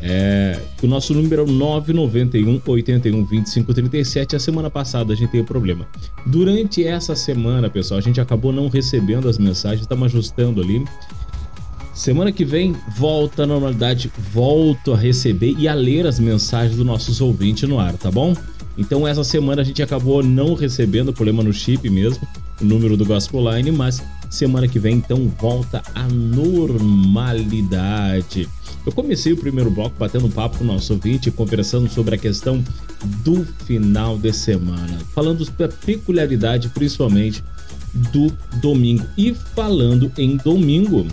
É, 0.00 0.60
o 0.82 0.86
nosso 0.86 1.12
número 1.12 1.42
é 1.42 1.46
991 1.46 2.60
81 2.64 3.24
25 3.24 3.74
37. 3.74 4.36
A 4.36 4.38
semana 4.38 4.70
passada 4.70 5.12
a 5.12 5.16
gente 5.16 5.30
teve 5.30 5.44
problema. 5.44 5.86
Durante 6.26 6.84
essa 6.84 7.16
semana, 7.16 7.68
pessoal, 7.68 7.98
a 7.98 8.02
gente 8.02 8.20
acabou 8.20 8.52
não 8.52 8.68
recebendo 8.68 9.28
as 9.28 9.38
mensagens, 9.38 9.82
estamos 9.82 10.06
ajustando 10.06 10.60
ali. 10.60 10.84
Semana 11.98 12.30
que 12.30 12.44
vem, 12.44 12.76
volta 12.96 13.42
à 13.42 13.46
normalidade, 13.46 14.08
volto 14.32 14.92
a 14.92 14.96
receber 14.96 15.56
e 15.58 15.66
a 15.66 15.74
ler 15.74 16.06
as 16.06 16.20
mensagens 16.20 16.76
dos 16.76 16.86
nossos 16.86 17.20
ouvintes 17.20 17.68
no 17.68 17.80
ar, 17.80 17.94
tá 17.94 18.08
bom? 18.08 18.36
Então 18.78 19.04
essa 19.04 19.24
semana 19.24 19.62
a 19.62 19.64
gente 19.64 19.82
acabou 19.82 20.22
não 20.22 20.54
recebendo 20.54 21.12
problema 21.12 21.42
no 21.42 21.52
chip 21.52 21.90
mesmo, 21.90 22.24
o 22.60 22.64
número 22.64 22.96
do 22.96 23.04
Gospel 23.04 23.50
Line, 23.50 23.72
mas 23.72 24.00
semana 24.30 24.68
que 24.68 24.78
vem 24.78 24.94
então 24.94 25.26
volta 25.40 25.82
à 25.92 26.04
normalidade. 26.04 28.48
Eu 28.86 28.92
comecei 28.92 29.32
o 29.32 29.36
primeiro 29.36 29.68
bloco 29.68 29.96
batendo 29.98 30.28
papo 30.28 30.58
com 30.58 30.64
o 30.64 30.68
nosso 30.68 30.92
ouvinte, 30.92 31.32
conversando 31.32 31.90
sobre 31.90 32.14
a 32.14 32.18
questão 32.18 32.62
do 33.24 33.44
final 33.66 34.16
de 34.16 34.32
semana, 34.32 35.00
falando 35.12 35.44
da 35.58 35.66
peculiaridade 35.66 36.68
principalmente 36.68 37.42
do 38.12 38.32
domingo. 38.60 39.04
E 39.16 39.34
falando 39.34 40.12
em 40.16 40.36
domingo, 40.36 41.04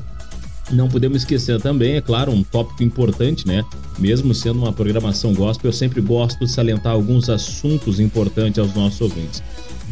não 0.71 0.87
podemos 0.87 1.19
esquecer 1.19 1.61
também, 1.61 1.95
é 1.95 2.01
claro, 2.01 2.31
um 2.31 2.43
tópico 2.43 2.83
importante, 2.83 3.47
né? 3.47 3.63
Mesmo 3.99 4.33
sendo 4.33 4.59
uma 4.59 4.73
programação 4.73 5.33
gospel, 5.33 5.69
eu 5.69 5.73
sempre 5.73 6.01
gosto 6.01 6.39
de 6.39 6.51
salientar 6.51 6.93
alguns 6.93 7.29
assuntos 7.29 7.99
importantes 7.99 8.59
aos 8.59 8.73
nossos 8.73 8.99
ouvintes. 9.01 9.43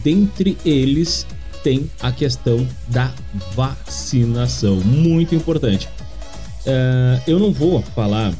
Dentre 0.04 0.58
eles, 0.66 1.26
tem 1.64 1.90
a 2.02 2.12
questão 2.12 2.68
da 2.88 3.12
vacinação, 3.56 4.76
muito 4.78 5.36
importante. 5.36 5.88
Uh, 6.66 7.22
eu 7.28 7.40
não 7.40 7.52
vou 7.52 7.82
falar 7.82 8.34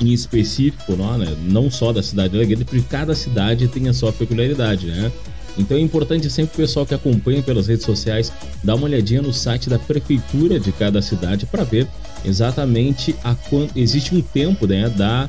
em 0.00 0.12
específico, 0.12 0.94
não, 0.94 1.16
né? 1.16 1.34
não 1.42 1.70
só 1.70 1.92
da 1.92 2.02
cidade 2.02 2.30
de 2.30 2.36
Alegrete, 2.36 2.64
porque 2.64 2.82
cada 2.82 3.14
cidade 3.14 3.66
tem 3.68 3.88
a 3.88 3.94
sua 3.94 4.12
peculiaridade, 4.12 4.86
né? 4.86 5.10
Então 5.58 5.76
é 5.76 5.80
importante 5.80 6.28
sempre 6.30 6.54
o 6.54 6.56
pessoal 6.56 6.84
que 6.84 6.94
acompanha 6.94 7.42
pelas 7.42 7.66
redes 7.66 7.84
sociais 7.84 8.32
dar 8.62 8.74
uma 8.74 8.84
olhadinha 8.84 9.22
no 9.22 9.32
site 9.32 9.70
da 9.70 9.78
prefeitura 9.78 10.60
de 10.60 10.72
cada 10.72 11.00
cidade 11.00 11.46
para 11.46 11.64
ver 11.64 11.86
exatamente 12.24 13.14
a 13.24 13.34
existe 13.74 14.14
um 14.14 14.20
tempo, 14.20 14.66
né, 14.66 14.88
da 14.88 15.28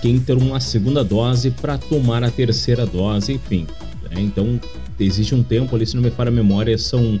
quem 0.00 0.18
ter 0.18 0.36
uma 0.36 0.60
segunda 0.60 1.04
dose 1.04 1.50
para 1.50 1.76
tomar 1.76 2.24
a 2.24 2.30
terceira 2.30 2.86
dose, 2.86 3.34
enfim. 3.34 3.66
Né? 4.10 4.20
Então 4.20 4.58
existe 4.98 5.34
um 5.34 5.42
tempo 5.42 5.76
ali, 5.76 5.86
se 5.86 5.94
não 5.94 6.02
me 6.02 6.10
falha 6.10 6.28
a 6.28 6.32
memória, 6.32 6.76
são 6.78 7.18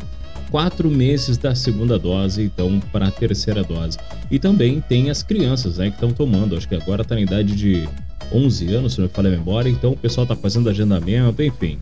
quatro 0.50 0.90
meses 0.90 1.38
da 1.38 1.54
segunda 1.54 1.98
dose, 1.98 2.42
então, 2.42 2.80
para 2.92 3.06
a 3.08 3.10
terceira 3.10 3.62
dose. 3.62 3.98
E 4.30 4.38
também 4.38 4.80
tem 4.80 5.10
as 5.10 5.22
crianças, 5.22 5.78
né, 5.78 5.88
que 5.90 5.96
estão 5.96 6.10
tomando, 6.10 6.56
acho 6.56 6.68
que 6.68 6.74
agora 6.74 7.02
está 7.02 7.14
na 7.14 7.20
idade 7.20 7.54
de 7.54 7.88
11 8.32 8.74
anos, 8.74 8.94
se 8.94 8.98
não 8.98 9.06
me 9.06 9.12
falha 9.12 9.28
a 9.28 9.32
memória, 9.32 9.68
então 9.68 9.92
o 9.92 9.96
pessoal 9.96 10.24
está 10.24 10.34
fazendo 10.34 10.68
agendamento, 10.68 11.42
enfim. 11.42 11.78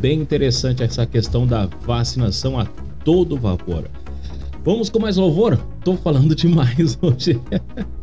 Bem 0.00 0.20
interessante 0.20 0.82
essa 0.82 1.06
questão 1.06 1.46
da 1.46 1.66
vacinação 1.66 2.58
a 2.58 2.66
todo 3.04 3.36
vapor. 3.36 3.84
Vamos 4.64 4.88
com 4.88 4.98
mais 4.98 5.16
louvor? 5.16 5.58
Tô 5.84 5.96
falando 5.96 6.34
demais 6.36 6.98
hoje. 7.00 7.40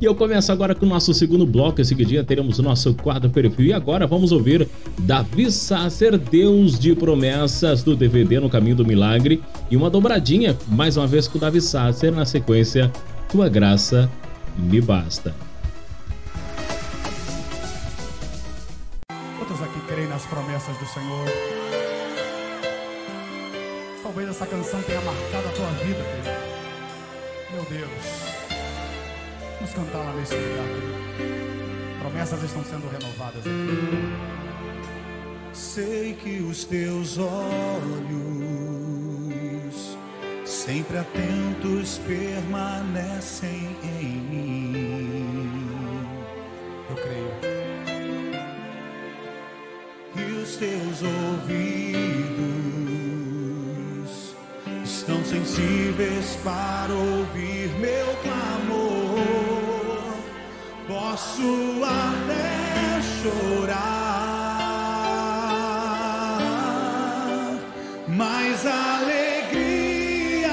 E 0.00 0.04
eu 0.04 0.14
começo 0.14 0.50
agora 0.50 0.74
com 0.74 0.84
o 0.84 0.88
nosso 0.88 1.14
segundo 1.14 1.46
bloco. 1.46 1.80
Em 1.80 1.84
seguidinha 1.84 2.24
teremos 2.24 2.58
o 2.58 2.62
nosso 2.62 2.92
quadro 2.94 3.30
perfil. 3.30 3.66
E 3.66 3.72
agora 3.72 4.06
vamos 4.06 4.32
ouvir 4.32 4.68
Davi 4.98 5.50
Sasser, 5.50 6.18
Deus 6.18 6.78
de 6.78 6.94
Promessas, 6.94 7.82
do 7.82 7.96
DVD 7.96 8.40
No 8.40 8.50
Caminho 8.50 8.76
do 8.76 8.84
Milagre. 8.84 9.40
E 9.70 9.76
uma 9.76 9.88
dobradinha, 9.88 10.56
mais 10.68 10.96
uma 10.96 11.06
vez 11.06 11.28
com 11.28 11.38
o 11.38 11.40
Davi 11.40 11.60
Sasser, 11.60 12.12
na 12.12 12.24
sequência 12.24 12.92
Tua 13.30 13.48
Graça 13.48 14.10
Me 14.58 14.80
Basta. 14.80 15.34
Nas 20.24 20.26
promessas 20.26 20.76
do 20.78 20.86
Senhor? 20.86 21.26
Talvez 24.02 24.28
essa 24.28 24.46
canção 24.46 24.82
tenha 24.82 25.00
marcado 25.00 25.48
a 25.48 25.52
tua 25.52 25.70
vida, 25.84 26.02
querido. 26.02 26.30
Meu 27.52 27.64
Deus. 27.64 27.90
Vamos 29.56 29.72
cantar 29.74 30.14
nesse 30.14 30.34
lugar, 30.34 30.66
querido. 30.66 30.94
Promessas 32.00 32.42
estão 32.42 32.64
sendo 32.64 32.88
renovadas 32.88 33.40
aqui. 33.40 33.52
Sei 35.52 36.14
que 36.14 36.40
os 36.40 36.64
teus 36.64 37.18
olhos, 37.18 37.34
sempre 40.44 40.98
atentos, 40.98 41.98
permanecem 41.98 43.76
em 43.82 44.06
mim. 44.30 44.74
Eu 46.90 46.96
creio. 46.96 47.53
Os 50.44 50.56
teus 50.56 51.00
ouvidos 51.00 51.56
estão 54.84 55.24
sensíveis 55.24 56.36
para 56.44 56.92
ouvir 56.92 57.70
meu 57.80 58.06
clamor. 58.22 59.22
Posso 60.86 61.82
até 61.82 63.00
chorar, 63.22 63.78
mas 68.06 68.66
a 68.66 68.98
alegria 68.98 70.52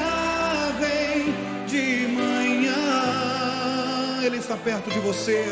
vem 0.79 1.35
de 1.67 2.07
manhã. 2.13 4.23
Ele 4.23 4.37
está 4.37 4.55
perto 4.55 4.89
de 4.89 4.99
você. 4.99 5.43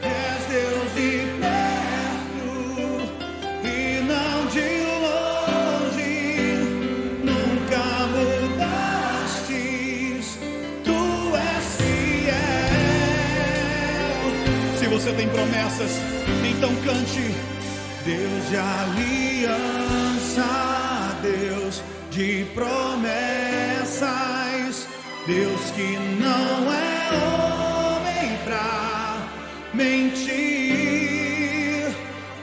És 0.00 0.46
Deus 0.46 0.94
de 0.94 1.25
você 15.06 15.12
tem 15.12 15.28
promessas, 15.28 15.92
então 16.44 16.74
cante. 16.84 17.32
Deus 18.04 18.48
de 18.48 18.56
aliança, 18.56 20.42
Deus 21.22 21.80
de 22.10 22.44
promessas, 22.52 24.08
Deus 25.24 25.70
que 25.76 25.96
não 26.20 26.72
é 26.72 27.08
homem 27.22 28.36
pra 28.44 29.28
mentir. 29.72 30.34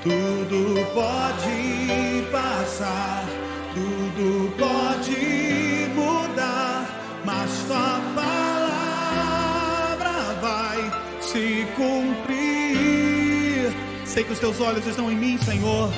Tudo 0.02 0.86
pode 0.93 2.23
passar, 2.32 3.26
tudo 3.73 4.54
pode 4.58 5.89
mudar, 5.93 6.88
mas 7.26 7.49
Sei 14.13 14.23
que 14.23 14.32
os 14.32 14.38
teus 14.38 14.62
olhos 14.62 14.86
estão 14.86 15.12
em 15.12 15.15
mim, 15.15 15.39
Senhor. 15.39 15.89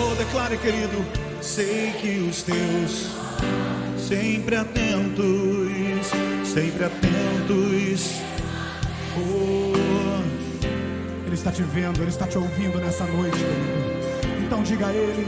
Oh, 0.00 0.14
declare, 0.14 0.56
querido. 0.56 1.04
Sei 1.42 1.92
que 2.00 2.26
os 2.26 2.42
teus 2.42 3.10
sempre 3.98 4.56
atentos, 4.56 6.06
sempre 6.42 6.86
atentos. 6.86 8.12
Oh, 9.14 9.74
Ele 11.26 11.34
está 11.34 11.52
te 11.52 11.62
vendo, 11.62 12.00
Ele 12.00 12.08
está 12.08 12.26
te 12.26 12.38
ouvindo 12.38 12.78
nessa 12.78 13.04
noite, 13.04 13.36
querido. 13.36 14.42
Então 14.42 14.62
diga 14.62 14.86
a 14.86 14.94
Ele. 14.94 15.26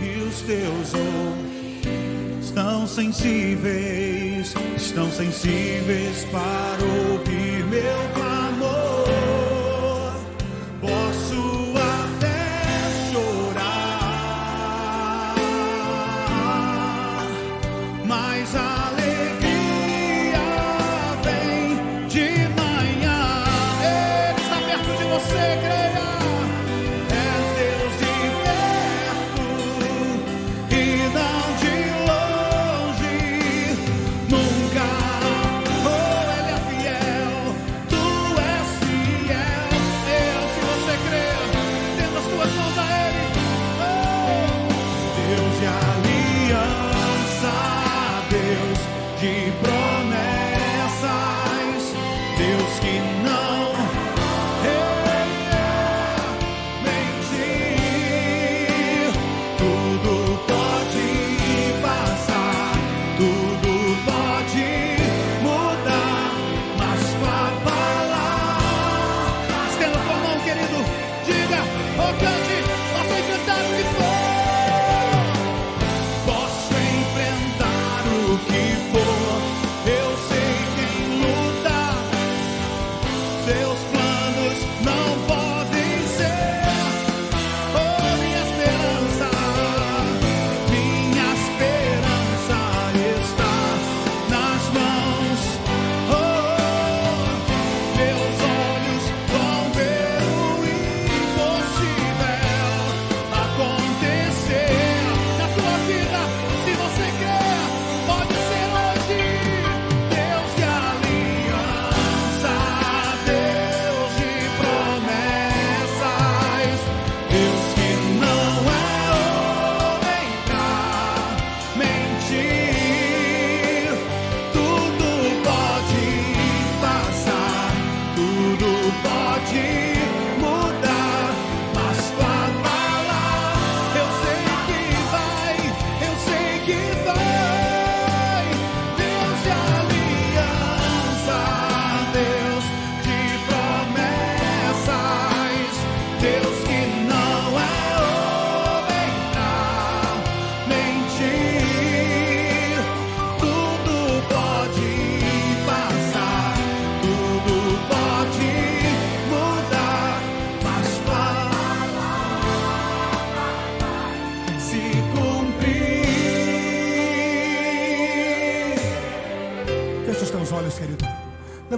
E 0.00 0.22
os 0.22 0.40
teus 0.40 0.94
olhos 0.94 2.42
estão 2.42 2.86
sensíveis, 2.86 4.54
estão 4.78 5.12
sensíveis 5.12 6.24
para 6.32 6.82
ouvir 7.10 7.66
meu 7.66 8.14
Deus. 8.14 8.19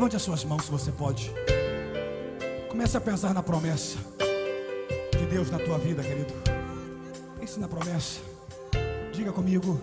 Levante 0.02 0.16
as 0.16 0.22
suas 0.22 0.44
mãos 0.44 0.64
se 0.64 0.70
você 0.72 0.90
pode. 0.90 1.30
Comece 2.68 2.96
a 2.96 3.00
pensar 3.00 3.32
na 3.32 3.40
promessa 3.40 3.98
de 5.16 5.24
Deus 5.26 5.48
na 5.48 5.60
tua 5.60 5.78
vida, 5.78 6.02
querido. 6.02 6.34
Pense 7.38 7.60
na 7.60 7.68
promessa. 7.68 8.18
Diga 9.12 9.30
comigo. 9.30 9.80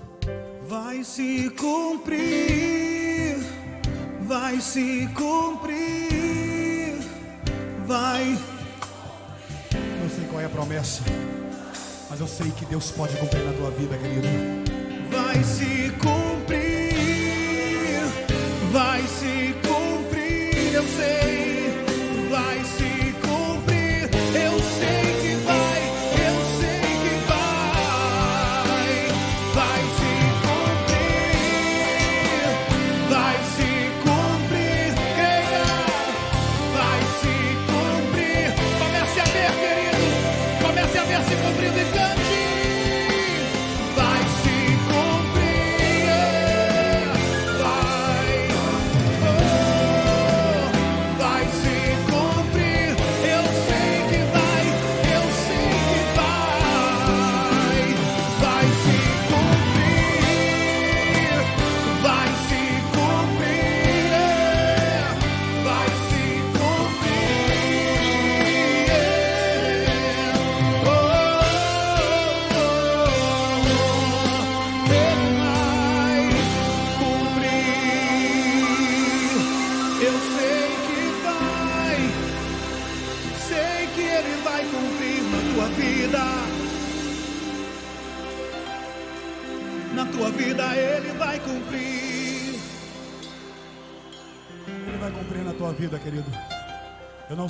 Vai 0.67 1.05
se 1.05 1.49
cumprir, 1.51 3.38
vai 4.24 4.59
se 4.59 5.07
cumprir, 5.15 6.97
vai. 7.88 8.38
Não 10.01 10.09
sei 10.09 10.26
qual 10.30 10.41
é 10.41 10.45
a 10.47 10.49
promessa, 10.49 11.01
mas 12.09 12.20
eu 12.20 12.28
sei 12.28 12.51
que 12.51 12.65
Deus 12.65 12.91
pode 12.91 13.15
cumprir 13.15 13.45
na 13.45 13.53
tua 13.53 13.72
vida, 13.72 13.97
querido. 13.97 14.28
Vai 15.09 15.41
se 15.45 15.91
cumprir. 15.91 16.18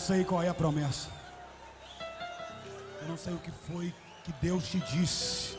sei 0.10 0.24
qual 0.24 0.41
é 0.41 0.49
a 0.49 0.55
promessa. 0.55 1.07
Eu 2.99 3.10
não 3.10 3.16
sei 3.16 3.32
o 3.32 3.38
que 3.38 3.51
foi 3.51 3.93
que 4.24 4.34
Deus 4.41 4.68
te 4.68 4.80
disse. 4.80 5.55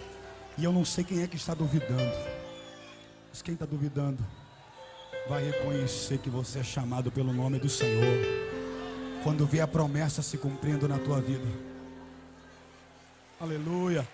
E 0.59 0.65
eu 0.65 0.73
não 0.73 0.85
sei 0.85 1.05
quem 1.05 1.23
é 1.23 1.29
que 1.29 1.37
está 1.37 1.55
duvidando. 1.55 2.13
Mas 3.29 3.43
quem 3.43 3.55
está 3.55 3.65
duvidando 3.65 4.19
vai 5.29 5.45
reconhecer 5.45 6.19
que 6.19 6.29
você 6.29 6.59
é 6.59 6.65
chamado 6.65 7.13
pelo 7.13 7.33
nome 7.33 7.61
do 7.61 7.69
Senhor. 7.69 8.27
Quando 9.23 9.47
vê 9.47 9.61
a 9.61 9.69
promessa 9.69 10.21
se 10.21 10.37
cumprindo 10.37 10.89
na 10.89 10.99
tua 10.99 11.21
vida. 11.21 11.47
Aleluia. 13.41 14.05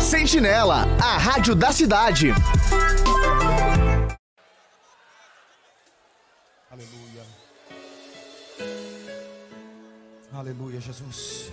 Sentinela, 0.00 0.86
a 1.00 1.18
rádio 1.18 1.54
da 1.54 1.70
cidade. 1.70 2.34
Aleluia, 10.38 10.80
Jesus. 10.80 11.50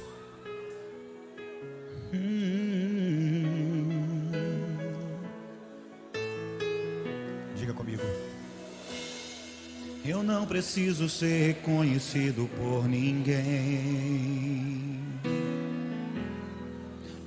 Diga 7.55 7.73
comigo. 7.73 8.03
Eu 10.05 10.21
não 10.21 10.45
preciso 10.45 11.09
ser 11.09 11.47
reconhecido 11.47 12.47
por 12.57 12.87
ninguém. 12.87 13.39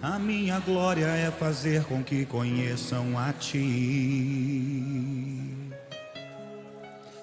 A 0.01 0.17
minha 0.17 0.61
glória 0.61 1.07
é 1.07 1.29
fazer 1.29 1.83
com 1.87 2.05
que 2.05 2.25
conheçam 2.25 3.19
a 3.19 3.33
ti. 3.33 3.59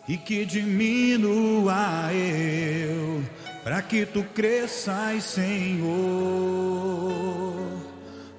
E 0.10 0.18
que 0.18 0.46
diminua 0.46 2.14
eu, 2.14 3.24
para 3.66 3.82
que 3.82 4.06
tu 4.06 4.24
cresças, 4.26 5.24
Senhor, 5.24 5.90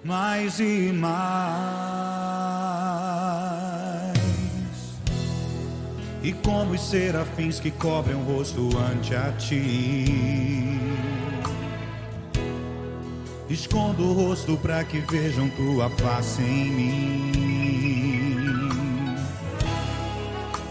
mais 0.04 0.60
e 0.60 0.92
mais. 0.92 1.16
E 6.22 6.32
como 6.32 6.74
os 6.74 6.80
serafins 6.80 7.58
que 7.58 7.72
cobrem 7.72 8.14
o 8.14 8.20
rosto 8.20 8.70
ante 8.78 9.16
a 9.16 9.32
ti. 9.32 10.78
Escondo 13.50 14.04
o 14.04 14.12
rosto 14.12 14.56
para 14.58 14.84
que 14.84 15.00
vejam 15.00 15.50
tua 15.50 15.90
face 15.90 16.40
em 16.40 16.70
mim. 16.70 17.32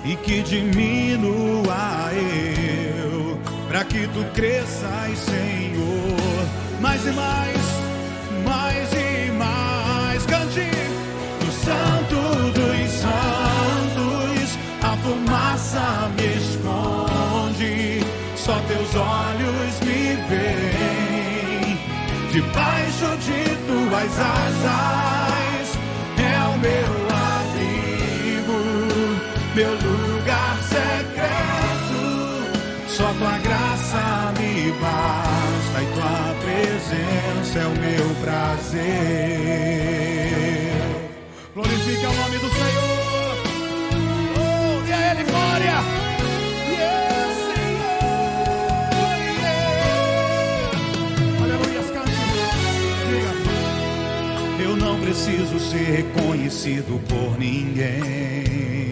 E 0.05 0.15
que 0.15 0.41
diminua 0.43 2.09
eu, 2.13 2.64
para 3.75 3.83
que 3.83 4.07
tu 4.07 4.23
cresças, 4.33 5.17
Senhor. 5.17 6.47
Mais 6.79 7.05
e 7.05 7.11
mais, 7.11 7.57
mais 8.45 8.93
e 8.93 9.31
mais. 9.33 10.25
Cante 10.25 10.71
do 11.41 11.51
Santo 11.51 12.15
dos 12.53 12.91
Santos, 13.03 14.57
a 14.81 14.95
fumaça 15.03 16.09
me 16.15 16.27
esconde, 16.37 18.05
só 18.37 18.57
teus 18.61 18.95
olhos 18.95 19.79
me 19.81 20.15
veem. 20.29 21.77
Debaixo 22.31 23.17
de 23.25 23.43
tuas 23.67 24.19
asas 24.19 25.77
é 26.17 26.39
o 26.47 26.57
meu 26.59 26.91
abrigo, 27.11 28.57
meu 29.53 29.71
lugar 29.73 29.94
Só 32.95 33.11
tua 33.15 33.37
graça 33.39 34.33
me 34.39 34.71
basta 34.79 35.83
e 35.83 35.85
tua 35.93 36.33
presença 36.39 37.59
é 37.59 37.65
o 37.65 37.71
meu 37.71 38.15
prazer. 38.21 38.85
Glorifique 41.53 42.05
o 42.05 42.13
nome 42.13 42.37
do 42.37 42.49
Senhor. 42.49 43.35
Oh, 44.37 44.79
a 44.93 45.11
Ele 45.11 45.23
glória. 45.25 45.77
Yes, 46.71 47.35
Senhor. 47.51 48.05
Yeah. 49.41 49.73
Aleluia. 51.43 51.81
Eu 54.63 54.73
não 54.77 54.95
preciso 55.01 55.59
ser 55.59 55.83
reconhecido 55.97 56.97
por 57.09 57.37
ninguém. 57.37 58.84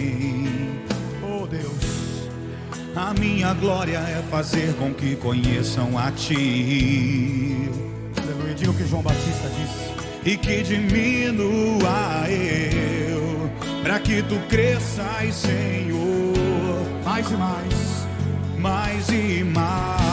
A 3.03 3.13
minha 3.13 3.53
glória 3.53 3.97
é 3.97 4.23
fazer 4.31 4.73
com 4.75 4.93
que 4.93 5.17
conheçam 5.17 5.99
a 5.99 6.09
ti. 6.09 7.69
aleluia. 8.17 8.55
Diga 8.55 8.71
o 8.71 8.73
que 8.73 8.87
João 8.87 9.01
Batista 9.01 9.49
disse. 9.49 9.91
E 10.23 10.37
que 10.37 10.63
diminua 10.63 12.29
eu, 12.29 13.51
para 13.83 13.99
que 13.99 14.23
tu 14.23 14.39
cresças, 14.47 15.35
Senhor, 15.35 16.87
Mais 17.03 17.29
e 17.29 17.33
mais. 17.33 18.07
mais 18.57 19.09
e 19.09 19.43
mais. 19.43 20.03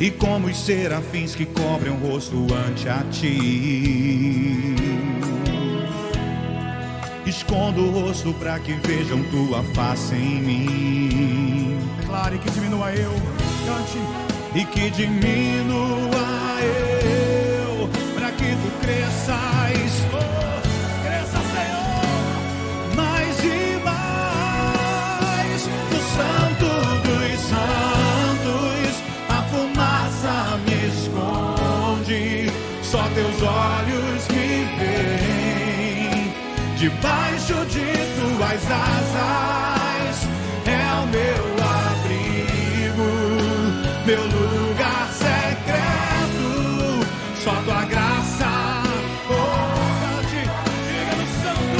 E 0.00 0.10
como 0.10 0.48
os 0.48 0.58
serafins 0.58 1.36
que 1.36 1.46
cobrem 1.46 1.92
o 1.92 1.96
rosto 1.96 2.44
ante 2.52 2.88
a 2.88 3.04
ti. 3.04 4.95
Escondo 7.26 7.86
o 7.88 7.90
rosto 7.90 8.32
para 8.34 8.58
que 8.60 8.72
vejam 8.72 9.22
tua 9.24 9.62
face 9.74 10.14
em 10.14 10.40
mim. 10.40 11.78
Declare 11.98 12.38
que 12.38 12.50
diminua 12.50 12.92
eu. 12.92 13.12
Cante. 13.66 13.98
e 14.54 14.64
que 14.64 14.90
diminua 14.90 16.06
eu, 16.62 17.88
para 18.14 18.30
que 18.30 18.44
tu 18.44 18.80
cresças, 18.80 20.06
oh, 20.14 20.25
debaixo 36.88 37.56
de 37.66 37.86
tuas 38.14 38.62
asas 38.70 40.16
é 40.66 40.86
o 41.02 41.06
meu 41.08 41.44
abrigo 41.82 43.10
meu 44.06 44.22
lugar 44.22 45.08
secreto, 45.12 46.46
só 47.42 47.54
tua 47.64 47.84
graça. 47.86 48.52
Oh, 49.28 49.34
no 51.16 51.26
santo, 51.42 51.78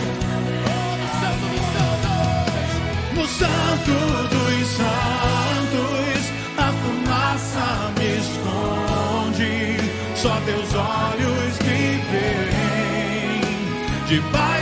no 3.14 3.26
santo 3.28 3.94
dos 4.34 4.66
santos, 4.80 6.22
a 6.58 6.68
fumaça 6.82 7.66
me 7.96 8.08
esconde, 8.18 9.54
só 10.16 10.34
teus 10.40 10.74
olhos 10.74 11.54
me 11.60 11.76
debaixo 14.08 14.55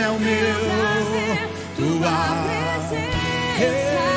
é 0.00 0.08
o 0.10 0.18
meu, 0.20 1.38
tua 1.76 2.10
presença, 3.58 4.07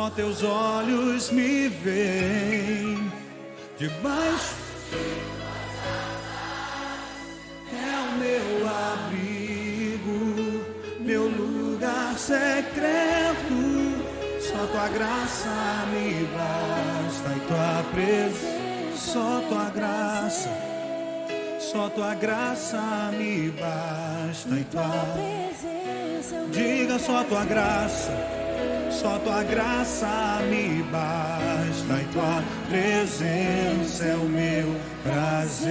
Só 0.00 0.08
teus 0.08 0.42
olhos 0.42 1.30
me 1.30 1.68
veem 1.68 3.12
debaixo. 3.76 4.54
É 7.70 7.98
o 8.08 8.12
meu 8.16 8.66
abrigo, 8.66 10.64
meu 11.00 11.28
lugar 11.28 12.18
secreto. 12.18 12.70
Só 14.40 14.66
tua 14.68 14.88
graça 14.88 15.86
me 15.92 16.26
basta 16.34 17.36
e 17.36 17.40
tua 17.40 17.84
presença. 17.92 18.96
Só 18.96 19.42
tua 19.50 19.68
graça, 19.68 20.50
só 21.58 21.90
tua 21.90 22.14
graça 22.14 23.12
me 23.18 23.50
basta 23.50 24.54
e 24.58 24.64
tua 24.64 25.60
Diga 26.50 26.98
só 26.98 27.22
tua 27.24 27.44
graça, 27.44 28.10
só 29.00 29.18
tua 29.20 29.42
graça 29.42 30.40
me 30.50 30.82
basta 30.92 32.02
e 32.02 32.04
tua 32.12 32.42
presença 32.68 34.04
é 34.04 34.14
o 34.14 34.28
meu 34.28 34.76
Mas 35.06 35.62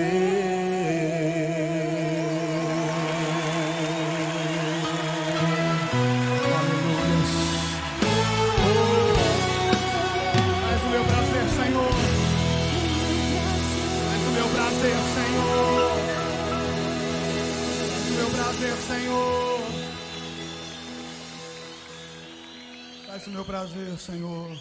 O 23.30 23.32
meu 23.32 23.46
prazer, 23.46 23.96
Senhor. 24.00 24.58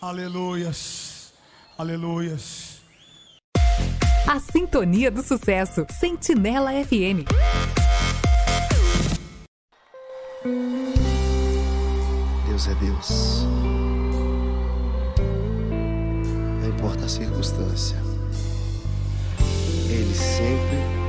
Aleluias. 0.00 1.32
Aleluias. 1.76 2.80
A 4.24 4.38
Sintonia 4.38 5.10
do 5.10 5.20
Sucesso, 5.20 5.84
Sentinela 5.90 6.70
FM. 6.84 7.26
Deus 12.46 12.68
é 12.68 12.74
Deus. 12.76 13.46
Não 16.60 16.68
importa 16.68 17.04
a 17.04 17.08
circunstância, 17.08 17.96
Ele 19.90 20.14
sempre 20.14 21.01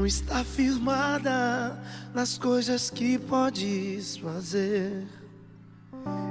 não 0.00 0.06
está 0.06 0.42
firmada 0.42 1.78
nas 2.14 2.38
coisas 2.38 2.88
que 2.88 3.18
podes 3.18 4.16
fazer. 4.16 5.06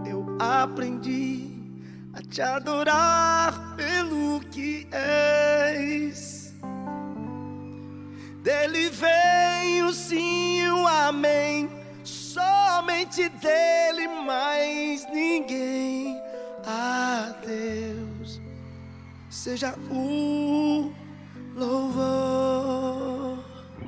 Eu 0.10 0.26
aprendi 0.40 1.52
a 2.12 2.22
te 2.24 2.42
adorar 2.42 3.76
pelo 3.76 4.40
que 4.50 4.88
és. 4.92 6.52
Dele 8.42 8.90
vem 8.90 9.84
o 9.84 9.94
sim 9.94 10.68
o 10.70 10.88
amém. 10.88 11.70
Somente 12.04 13.30
dele, 13.30 14.08
mais 14.26 15.06
ninguém. 15.14 16.20
A 16.66 17.36
Deus 17.46 18.42
seja 19.30 19.76
o 19.92 20.92
louvor. 21.56 23.19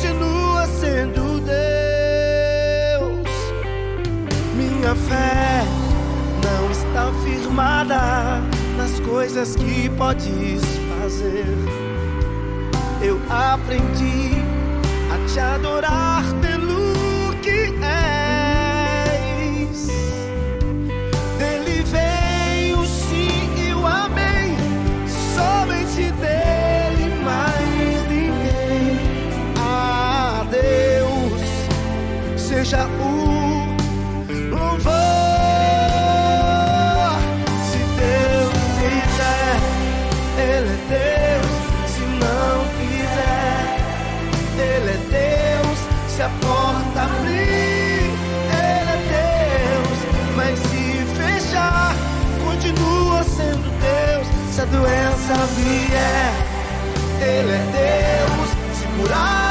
continua 0.00 0.66
sendo 0.66 1.40
Deus. 1.40 1.52
Minha 4.56 4.94
fé 4.94 5.62
não 6.42 6.70
está 6.70 7.12
firmada 7.22 8.40
nas 8.78 8.98
coisas 9.00 9.56
que 9.56 9.90
podes 9.90 10.62
fazer. 11.02 11.44
Eu 13.02 13.20
aprendi 13.28 14.42
a 15.12 15.18
te 15.28 15.38
adorar 15.38 16.24
seja 32.60 32.86
o 32.86 33.74
louvor. 34.50 34.92
Se 37.70 37.78
Deus 37.98 38.52
fizer, 38.76 39.56
Ele 40.36 40.68
é 40.68 40.78
Deus. 40.90 41.52
Se 41.92 42.04
não 42.20 42.56
fizer, 42.76 43.64
Ele 44.58 44.90
é 44.90 45.00
Deus. 45.10 45.78
Se 46.08 46.20
a 46.22 46.28
porta 46.40 47.00
abrir, 47.02 48.10
Ele 48.52 48.90
é 48.90 49.00
Deus. 49.16 49.98
Mas 50.36 50.58
se 50.58 50.84
fechar, 51.16 51.94
continua 52.44 53.20
sendo 53.24 53.68
Deus. 53.80 54.26
Se 54.54 54.60
a 54.60 54.64
doença 54.66 55.34
vier, 55.56 56.32
Ele 57.22 57.52
é 57.52 57.64
Deus. 57.72 58.48
Se 58.76 58.84
curado 58.98 59.49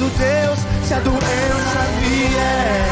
do 0.00 0.08
Deus, 0.16 0.58
se 0.86 0.94
a 0.94 1.00
doença 1.00 1.80
vier, 2.00 2.88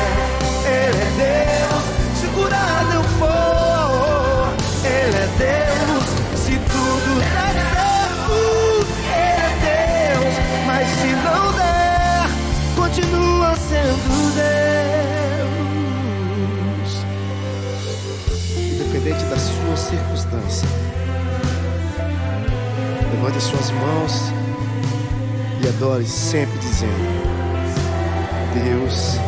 Ele 0.67 1.01
é 1.01 1.11
Deus, 1.17 1.85
se 2.21 2.27
curar 2.35 2.85
não 2.93 3.03
for, 3.19 4.53
Ele 4.85 5.17
é 5.17 5.29
Deus, 5.39 6.05
se 6.39 6.53
tudo 6.69 7.19
der 7.19 7.55
certo, 7.73 8.37
Ele 9.09 9.41
é 9.41 9.49
Deus, 10.21 10.35
mas 10.67 10.87
se 10.87 11.11
não 11.25 11.45
der, 11.57 12.29
continua 12.77 13.57
sendo 13.57 14.13
Deus. 16.75 16.91
Independente 18.55 19.25
da 19.25 19.39
sua 19.39 19.77
circunstância, 19.79 20.69
levante 23.13 23.39
as 23.39 23.45
suas 23.45 23.71
mãos 23.71 24.31
e 25.65 25.69
adore 25.69 26.07
sempre. 26.07 26.48
Deus. 28.55 29.28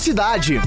Cidade. 0.00 0.60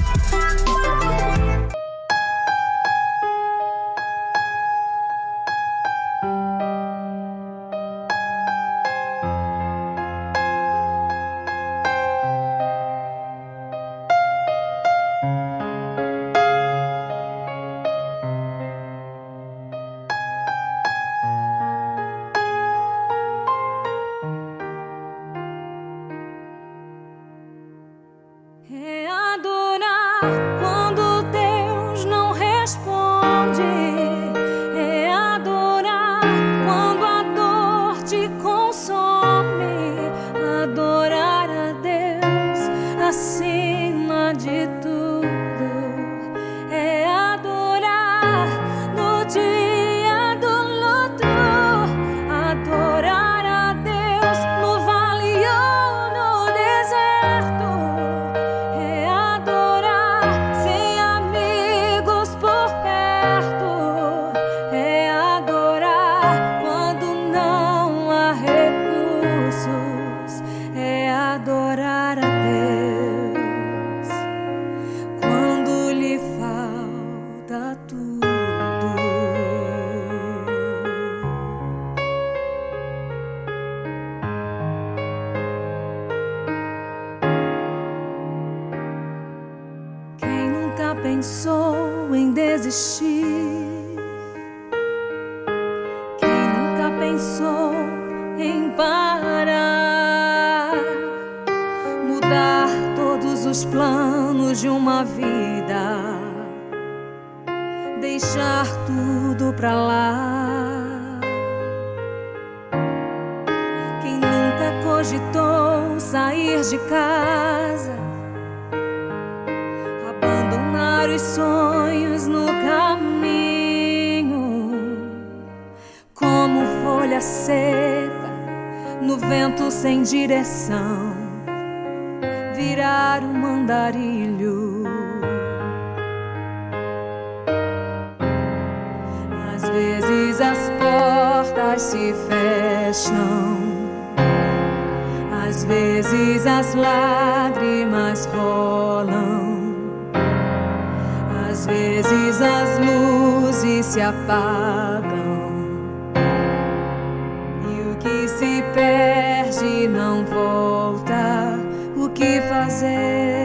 Que 162.14 162.40
fazer? 162.42 163.43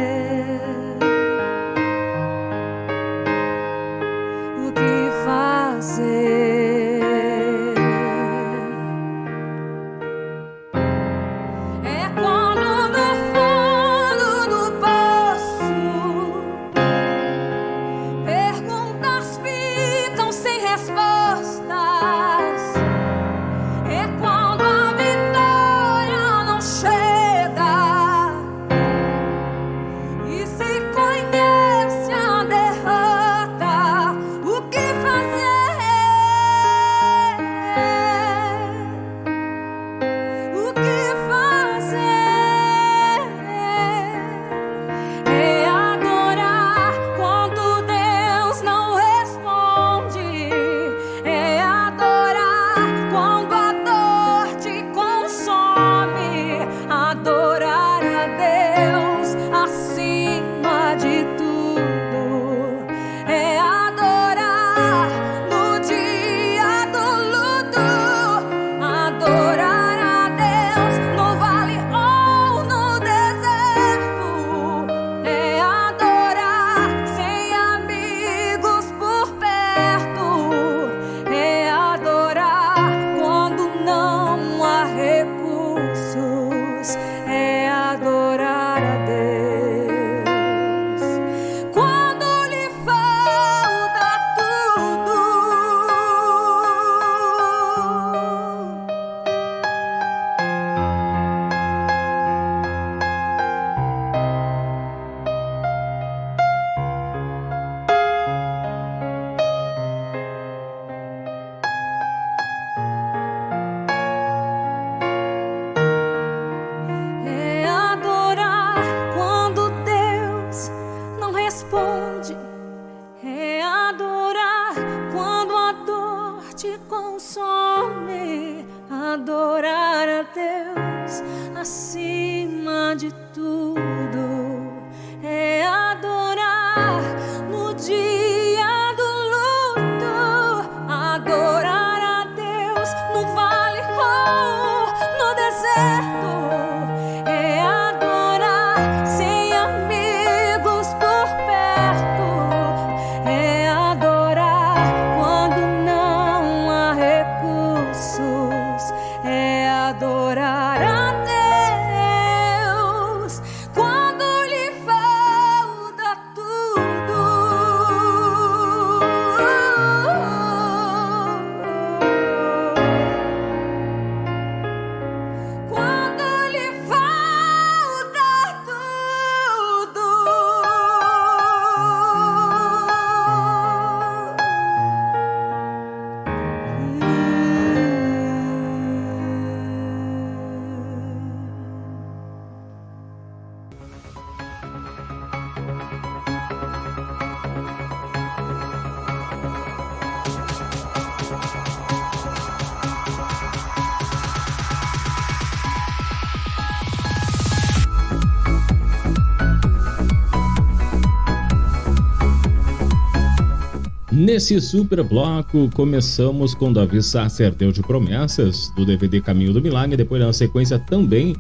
Nesse 214.40 214.62
super 214.62 215.04
bloco, 215.04 215.70
começamos 215.74 216.56
com 216.56 216.72
Davi 216.72 217.04
Sasser, 217.04 217.54
Deus 217.54 217.74
de 217.74 217.82
Promessas, 217.82 218.72
do 218.74 218.86
DVD 218.86 219.20
Caminho 219.20 219.52
do 219.52 219.62
Milagre, 219.62 219.98
depois 219.98 220.24
na 220.24 220.32
sequência 220.32 220.80
também 220.80 221.36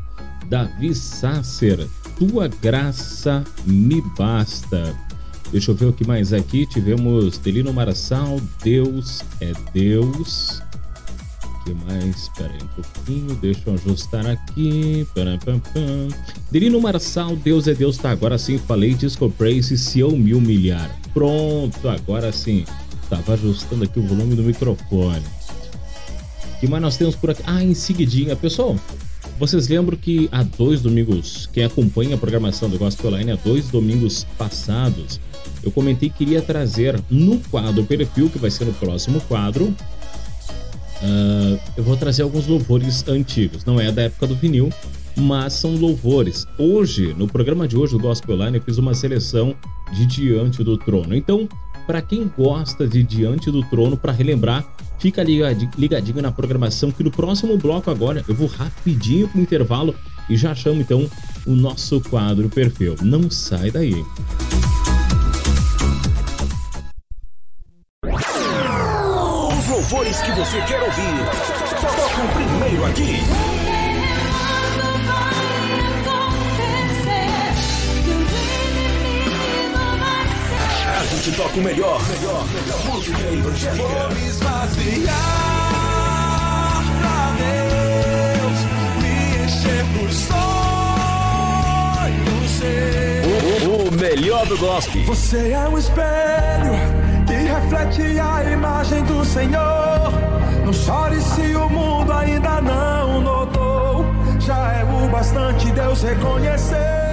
Davi 0.49 0.93
Sasser, 0.93 1.87
Tua 2.17 2.49
Graça 2.49 3.41
Me 3.65 4.03
Basta. 4.17 4.93
Deixa 5.49 5.71
eu 5.71 5.75
ver 5.75 5.85
o 5.85 5.93
que 5.93 6.05
mais 6.05 6.33
aqui. 6.33 6.65
Tivemos 6.65 7.37
Delino 7.37 7.71
Marçal, 7.71 8.37
Deus 8.61 9.23
é 9.39 9.53
Deus. 9.73 10.61
O 11.45 11.63
que 11.63 11.73
mais? 11.73 12.23
Espera 12.23 12.51
aí 12.51 12.59
um 12.61 12.83
pouquinho, 12.83 13.35
deixa 13.35 13.61
eu 13.65 13.75
ajustar 13.75 14.27
aqui. 14.27 15.07
Delino 16.51 16.81
Marçal, 16.81 17.33
Deus 17.37 17.65
é 17.65 17.73
Deus, 17.73 17.97
tá? 17.97 18.11
Agora 18.11 18.37
sim, 18.37 18.57
falei 18.57 18.93
Disco 18.93 19.29
Praise 19.29 19.77
se 19.77 20.01
eu 20.01 20.11
me 20.11 20.33
humilhar. 20.33 20.93
Pronto, 21.13 21.87
agora 21.87 22.33
sim. 22.33 22.65
Tava 23.09 23.33
ajustando 23.33 23.83
aqui 23.83 23.99
o 23.99 24.03
volume 24.03 24.35
do 24.35 24.43
microfone. 24.43 25.23
Que 26.59 26.67
mais 26.67 26.81
nós 26.81 26.97
temos 26.97 27.15
por 27.15 27.31
aqui? 27.31 27.41
Ah, 27.45 27.63
em 27.63 27.73
seguidinha. 27.73 28.35
Pessoal, 28.35 28.77
vocês 29.39 29.69
lembram 29.69 29.97
que 29.97 30.27
há 30.31 30.43
dois 30.43 30.81
domingos, 30.81 31.47
quem 31.53 31.63
acompanha 31.63 32.15
a 32.15 32.17
programação 32.17 32.69
do 32.69 32.77
Gospel 32.77 33.17
Line, 33.17 33.31
há 33.31 33.35
dois 33.35 33.69
domingos 33.69 34.25
passados, 34.37 35.19
eu 35.63 35.71
comentei 35.71 36.09
que 36.09 36.23
iria 36.23 36.41
trazer 36.41 37.01
no 37.09 37.39
quadro 37.49 37.83
perfil, 37.85 38.29
que 38.29 38.37
vai 38.37 38.51
ser 38.51 38.65
no 38.65 38.73
próximo 38.73 39.21
quadro, 39.21 39.65
uh, 39.65 41.59
eu 41.77 41.83
vou 41.83 41.95
trazer 41.95 42.23
alguns 42.23 42.47
louvores 42.47 43.07
antigos. 43.07 43.63
Não 43.63 43.79
é 43.79 43.91
da 43.91 44.03
época 44.03 44.27
do 44.27 44.35
vinil, 44.35 44.69
mas 45.15 45.53
são 45.53 45.75
louvores. 45.75 46.45
Hoje, 46.57 47.13
no 47.17 47.27
programa 47.27 47.67
de 47.67 47.77
hoje 47.77 47.93
do 47.93 47.99
Gospel 47.99 48.37
Line, 48.37 48.57
eu 48.57 48.63
fiz 48.63 48.77
uma 48.77 48.93
seleção 48.93 49.55
de 49.93 50.05
Diante 50.05 50.63
do 50.63 50.77
Trono. 50.77 51.15
Então, 51.15 51.47
para 51.89 52.03
quem 52.03 52.31
gosta 52.37 52.87
de 52.87 53.01
Diante 53.01 53.49
do 53.49 53.63
Trono, 53.63 53.97
para 53.97 54.11
relembrar, 54.11 54.63
fica 54.99 55.23
ligadinho 55.23 56.21
na 56.21 56.31
programação 56.31 56.91
que 56.91 57.03
no 57.03 57.09
próximo 57.09 57.57
bloco 57.57 57.89
agora 57.89 58.23
eu 58.27 58.35
vou 58.35 58.45
rapidinho 58.45 59.27
pro 59.27 59.41
intervalo 59.41 59.95
e 60.29 60.37
já 60.37 60.53
chamo 60.53 60.81
então 60.81 61.09
o 61.47 61.55
nosso 61.55 61.99
quadro 62.01 62.47
perfil. 62.47 62.95
Não 63.01 63.31
sai 63.31 63.71
daí. 63.71 64.05
Os 69.57 69.67
louvores 69.67 70.21
que 70.21 70.31
você 70.33 70.61
quer 70.67 70.83
ouvir, 70.83 71.25
toca 71.81 72.21
o 72.23 72.27
primeiro 72.35 72.85
aqui. 72.85 73.58
Gente 81.29 81.37
toca 81.37 81.59
o 81.59 81.61
melhor, 81.61 82.01
melhor, 82.07 82.45
melhor 82.47 82.85
música 82.85 83.21
evangélica. 83.31 83.83
Vou 83.83 84.09
me 84.09 84.27
esvaziar 84.27 85.15
pra 87.01 87.31
Deus, 87.37 88.59
me 89.01 89.13
encher 89.45 89.85
por 89.93 90.11
sonhos. 90.11 90.39
O, 93.63 93.87
o 93.87 93.91
melhor 93.99 94.45
do 94.47 94.57
gospel. 94.57 95.03
Você 95.05 95.51
é 95.51 95.69
um 95.69 95.77
espelho 95.77 96.73
que 97.27 97.33
reflete 97.33 98.19
a 98.19 98.43
imagem 98.51 99.03
do 99.03 99.23
Senhor. 99.25 100.11
Não 100.65 100.73
chore 100.73 101.21
se 101.21 101.55
o 101.55 101.69
mundo 101.69 102.11
ainda 102.11 102.61
não 102.61 103.21
notou. 103.21 104.05
Já 104.39 104.73
é 104.73 104.83
o 104.83 105.07
bastante 105.09 105.71
Deus 105.71 106.01
reconhecer. 106.01 107.08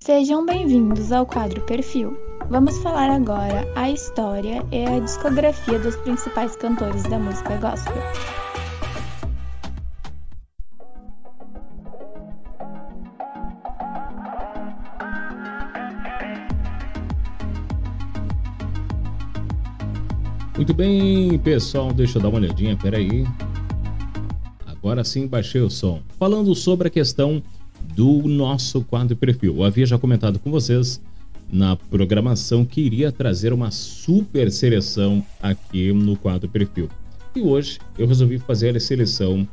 Sejam 0.00 0.46
bem-vindos 0.46 1.12
ao 1.12 1.26
quadro 1.26 1.60
Perfil. 1.66 2.16
Vamos 2.48 2.78
falar 2.78 3.10
agora 3.10 3.70
a 3.76 3.90
história 3.90 4.64
e 4.72 4.86
a 4.86 4.98
discografia 5.00 5.78
dos 5.78 5.94
principais 5.96 6.56
cantores 6.56 7.02
da 7.02 7.18
música 7.18 7.58
gospel. 7.58 8.02
Muito 20.56 20.72
bem, 20.72 21.38
pessoal, 21.40 21.92
deixa 21.92 22.16
eu 22.16 22.22
dar 22.22 22.28
uma 22.30 22.38
olhadinha, 22.38 22.74
peraí. 22.78 23.26
Agora 24.64 25.04
sim, 25.04 25.26
baixei 25.26 25.60
o 25.60 25.68
som. 25.68 26.00
Falando 26.18 26.54
sobre 26.54 26.88
a 26.88 26.90
questão 26.90 27.42
do 27.96 28.28
nosso 28.28 28.82
quadro 28.82 29.16
perfil. 29.16 29.56
Eu 29.56 29.64
havia 29.64 29.86
já 29.86 29.98
comentado 29.98 30.38
com 30.38 30.50
vocês 30.50 31.00
na 31.50 31.76
programação 31.76 32.62
que 32.62 32.82
iria 32.82 33.10
trazer 33.10 33.54
uma 33.54 33.70
super 33.70 34.52
seleção 34.52 35.24
aqui 35.42 35.90
no 35.94 36.14
quadro 36.14 36.46
perfil. 36.46 36.90
E 37.34 37.40
hoje 37.40 37.78
eu 37.96 38.06
resolvi 38.06 38.38
fazer 38.38 38.76
a 38.76 38.80
seleção 38.80 39.48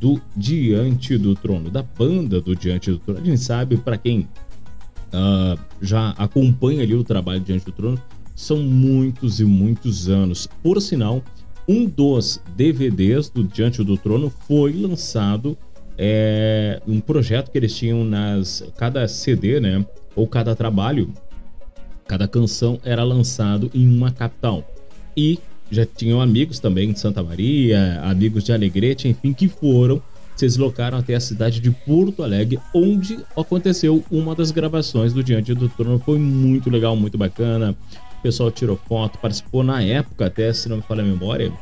do 0.00 0.18
Diante 0.34 1.18
do 1.18 1.34
Trono, 1.34 1.70
da 1.70 1.82
banda 1.82 2.40
do 2.40 2.56
Diante 2.56 2.90
do 2.90 2.98
Trono. 2.98 3.20
A 3.20 3.24
gente 3.24 3.42
sabe, 3.42 3.76
para 3.76 3.98
quem 3.98 4.20
uh, 4.20 5.60
já 5.82 6.10
acompanha 6.10 6.82
ali 6.82 6.94
o 6.94 7.04
trabalho 7.04 7.40
Diante 7.40 7.66
do 7.66 7.72
Trono, 7.72 8.00
são 8.34 8.56
muitos 8.62 9.38
e 9.38 9.44
muitos 9.44 10.08
anos. 10.08 10.48
Por 10.62 10.80
sinal, 10.80 11.22
um 11.68 11.86
dos 11.86 12.40
DVDs 12.56 13.28
do 13.28 13.44
Diante 13.44 13.84
do 13.84 13.98
Trono 13.98 14.32
foi 14.48 14.72
lançado 14.72 15.58
é 15.98 16.80
um 16.86 17.00
projeto 17.00 17.50
que 17.50 17.58
eles 17.58 17.74
tinham 17.76 18.04
nas 18.04 18.64
cada 18.76 19.06
CD, 19.08 19.60
né, 19.60 19.84
ou 20.14 20.26
cada 20.26 20.54
trabalho, 20.54 21.12
cada 22.06 22.26
canção 22.26 22.78
era 22.84 23.02
lançado 23.04 23.70
em 23.74 23.86
uma 23.86 24.10
capital. 24.10 24.66
E 25.16 25.38
já 25.70 25.86
tinham 25.86 26.20
amigos 26.20 26.58
também 26.58 26.92
de 26.92 26.98
Santa 26.98 27.22
Maria, 27.22 28.00
amigos 28.02 28.44
de 28.44 28.52
Alegrete, 28.52 29.08
enfim, 29.08 29.32
que 29.32 29.48
foram 29.48 30.02
se 30.36 30.46
deslocaram 30.46 30.98
até 30.98 31.14
a 31.14 31.20
cidade 31.20 31.60
de 31.60 31.70
Porto 31.70 32.22
Alegre, 32.22 32.58
onde 32.74 33.18
aconteceu 33.36 34.02
uma 34.10 34.34
das 34.34 34.50
gravações 34.50 35.12
do 35.12 35.22
Diante 35.22 35.54
do 35.54 35.68
Trono. 35.68 35.98
Foi 35.98 36.18
muito 36.18 36.70
legal, 36.70 36.96
muito 36.96 37.18
bacana. 37.18 37.76
O 38.18 38.22
pessoal 38.22 38.50
tirou 38.50 38.76
foto, 38.88 39.18
participou 39.18 39.62
na 39.62 39.82
época, 39.82 40.26
até 40.26 40.52
se 40.52 40.68
não 40.68 40.76
me 40.78 40.82
falha 40.82 41.02
a 41.02 41.06
memória, 41.06 41.52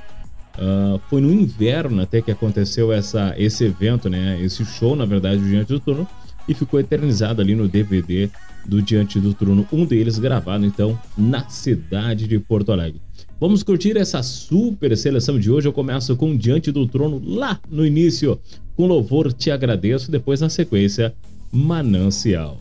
Uh, 0.58 1.00
foi 1.08 1.20
no 1.20 1.32
inverno 1.32 2.02
até 2.02 2.20
que 2.20 2.30
aconteceu 2.30 2.92
essa, 2.92 3.34
esse 3.38 3.64
evento, 3.64 4.08
né? 4.08 4.38
Esse 4.42 4.64
show, 4.64 4.94
na 4.96 5.04
verdade, 5.04 5.40
do 5.40 5.48
Diante 5.48 5.68
do 5.68 5.80
Trono, 5.80 6.08
e 6.48 6.54
ficou 6.54 6.80
eternizado 6.80 7.40
ali 7.40 7.54
no 7.54 7.68
DVD 7.68 8.28
do 8.66 8.82
Diante 8.82 9.18
do 9.18 9.32
Trono, 9.32 9.66
um 9.72 9.86
deles 9.86 10.18
gravado 10.18 10.66
então 10.66 10.98
na 11.16 11.48
cidade 11.48 12.26
de 12.26 12.38
Porto 12.38 12.72
Alegre. 12.72 13.00
Vamos 13.40 13.62
curtir 13.62 13.96
essa 13.96 14.22
super 14.22 14.94
seleção 14.96 15.38
de 15.38 15.50
hoje. 15.50 15.66
Eu 15.66 15.72
começo 15.72 16.14
com 16.14 16.36
Diante 16.36 16.70
do 16.70 16.86
Trono 16.86 17.22
lá 17.24 17.58
no 17.70 17.86
início, 17.86 18.38
com 18.76 18.86
louvor 18.86 19.32
Te 19.32 19.50
Agradeço, 19.50 20.10
depois 20.10 20.40
na 20.40 20.50
sequência, 20.50 21.14
Manancial. 21.50 22.60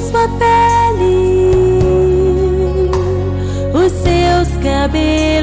sua 0.00 0.28
pele 0.38 1.28
os 3.74 3.92
seus 3.92 4.48
cabelos. 4.62 5.37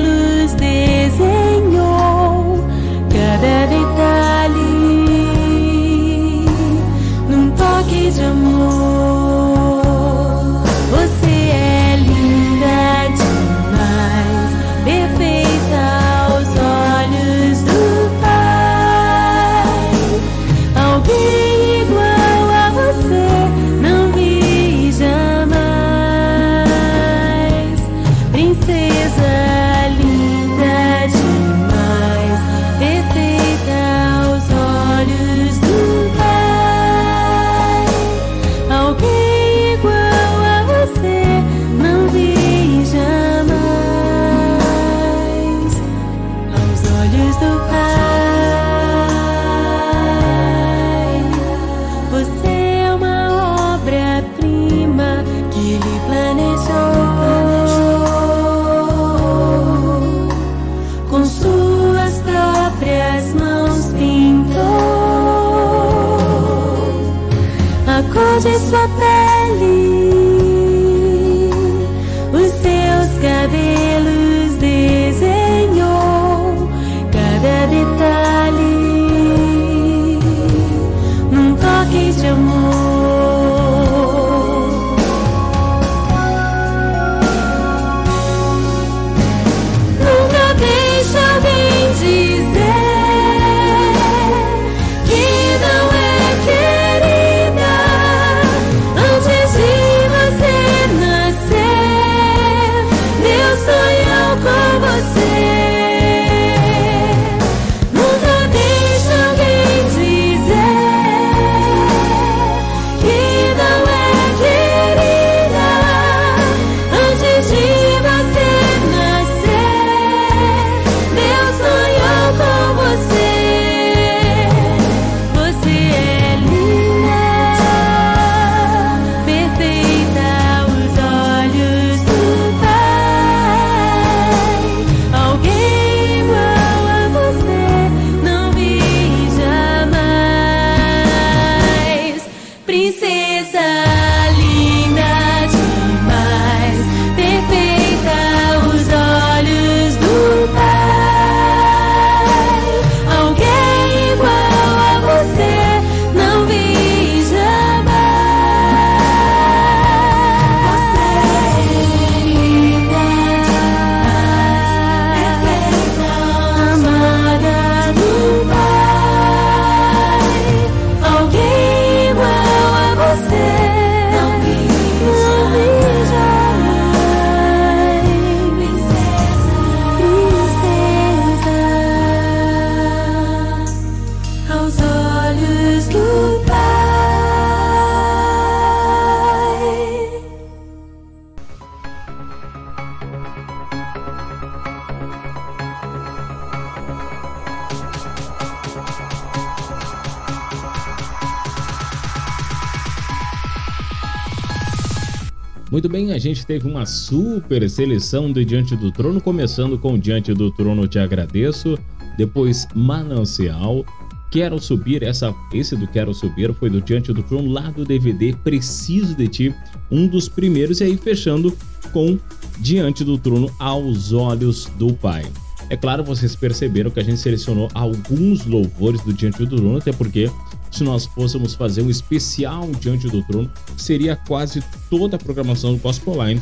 a 206.15 206.17
gente 206.17 206.45
teve 206.45 206.65
uma 206.65 206.85
super 206.85 207.69
seleção 207.69 208.31
do 208.31 208.43
Diante 208.45 208.73
do 208.73 208.89
Trono, 208.89 209.19
começando 209.19 209.77
com 209.77 209.99
Diante 209.99 210.33
do 210.33 210.49
Trono 210.49 210.87
Te 210.87 210.97
Agradeço, 210.97 211.77
depois 212.17 212.65
Manancial, 212.73 213.85
Quero 214.31 214.57
Subir, 214.61 215.03
essa, 215.03 215.35
esse 215.53 215.75
do 215.75 215.85
Quero 215.85 216.13
Subir 216.13 216.53
foi 216.53 216.69
do 216.69 216.79
Diante 216.79 217.11
do 217.11 217.21
Trono, 217.21 217.51
lá 217.51 217.69
do 217.69 217.83
DVD 217.83 218.33
Preciso 218.45 219.13
de 219.13 219.27
Ti, 219.27 219.55
um 219.91 220.07
dos 220.07 220.29
primeiros, 220.29 220.79
e 220.79 220.85
aí 220.85 220.95
fechando 220.95 221.53
com 221.91 222.17
Diante 222.59 223.03
do 223.03 223.17
Trono 223.17 223.53
aos 223.59 224.13
Olhos 224.13 224.71
do 224.79 224.93
Pai. 224.93 225.25
É 225.69 225.75
claro, 225.75 226.01
vocês 226.01 226.33
perceberam 226.33 226.91
que 226.91 226.99
a 227.01 227.03
gente 227.03 227.19
selecionou 227.19 227.67
alguns 227.73 228.45
louvores 228.45 229.01
do 229.01 229.11
Diante 229.11 229.45
do 229.45 229.57
Trono, 229.57 229.79
até 229.79 229.91
porque 229.91 230.31
se 230.75 230.83
nós 230.83 231.05
fôssemos 231.05 231.53
fazer 231.53 231.81
um 231.81 231.89
especial 231.89 232.69
Diante 232.79 233.07
do 233.07 233.23
Trono, 233.23 233.49
seria 233.77 234.15
quase 234.15 234.61
toda 234.89 235.15
a 235.15 235.19
programação 235.19 235.73
do 235.73 235.79
Gospel 235.79 236.25
Line 236.25 236.41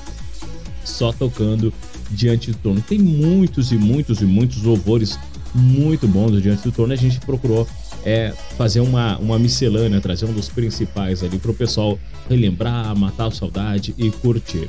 só 0.83 1.13
tocando 1.13 1.71
Diante 2.09 2.51
do 2.51 2.57
Trono. 2.57 2.81
Tem 2.81 2.97
muitos 2.97 3.71
e 3.71 3.75
muitos 3.75 4.21
e 4.21 4.25
muitos 4.25 4.63
louvores 4.63 5.19
muito 5.53 6.07
bons 6.07 6.41
Diante 6.41 6.63
do 6.63 6.71
Trono. 6.71 6.93
A 6.93 6.95
gente 6.95 7.19
procurou 7.19 7.67
é, 8.03 8.33
fazer 8.57 8.79
uma, 8.79 9.17
uma 9.19 9.37
miscelânea, 9.37 10.01
trazer 10.01 10.25
um 10.25 10.33
dos 10.33 10.49
principais 10.49 11.23
ali 11.23 11.37
para 11.37 11.51
o 11.51 11.53
pessoal 11.53 11.99
relembrar, 12.27 12.95
matar 12.97 13.27
a 13.27 13.31
saudade 13.31 13.93
e 13.97 14.09
curtir. 14.09 14.67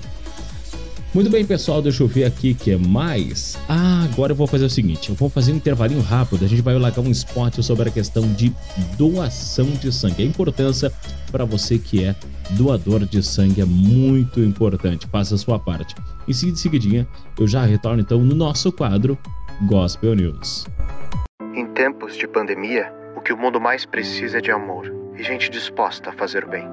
Muito 1.15 1.31
bem, 1.31 1.47
pessoal, 1.47 1.81
deixa 1.81 2.03
eu 2.03 2.09
ver 2.09 2.25
aqui 2.25 2.55
que 2.55 2.73
é 2.73 2.77
mais. 2.77 3.57
Ah, 3.69 4.03
agora 4.03 4.33
eu 4.33 4.37
vou 4.37 4.49
fazer 4.49 4.65
o 4.65 4.71
seguinte: 4.71 5.11
eu 5.11 5.15
vou 5.15 5.31
fazer 5.31 5.53
um 5.53 5.57
intervalinho 5.57 6.01
rápido. 6.01 6.45
A 6.45 6.49
gente 6.49 6.61
vai 6.61 6.77
largar 6.77 7.03
um 7.03 7.11
spot 7.13 7.63
sobre 7.63 7.89
a 7.89 7.93
questão 7.93 8.27
de 8.33 8.53
doação 8.99 9.65
de 9.67 9.93
sangue. 9.93 10.25
A 10.25 10.27
importância 10.27 10.93
para 11.31 11.45
você 11.45 11.79
que 11.79 12.05
é 12.05 12.17
doador 12.51 13.07
de 13.07 13.23
sangue 13.23 13.61
é 13.61 13.65
muito 13.65 14.41
importante. 14.41 15.07
Faça 15.07 15.37
a 15.37 15.39
sua 15.39 15.57
parte. 15.57 15.95
E 16.27 16.35
se 16.35 16.51
de 16.51 16.59
seguidinha, 16.59 17.07
eu 17.39 17.47
já 17.47 17.65
retorno 17.65 18.01
então 18.01 18.19
no 18.19 18.35
nosso 18.35 18.73
quadro 18.73 19.17
Gospel 19.69 20.17
News. 20.17 20.67
Em 21.55 21.65
tempos 21.75 22.17
de 22.17 22.27
pandemia, 22.27 22.93
o 23.17 23.21
que 23.21 23.33
o 23.33 23.37
mundo 23.37 23.61
mais 23.61 23.87
precisa 23.87 24.39
é 24.39 24.41
de 24.41 24.51
amor 24.51 24.93
e 25.17 25.23
gente 25.23 25.49
disposta 25.49 26.11
a 26.11 26.13
fazer 26.13 26.45
o 26.45 26.49
bem. 26.49 26.67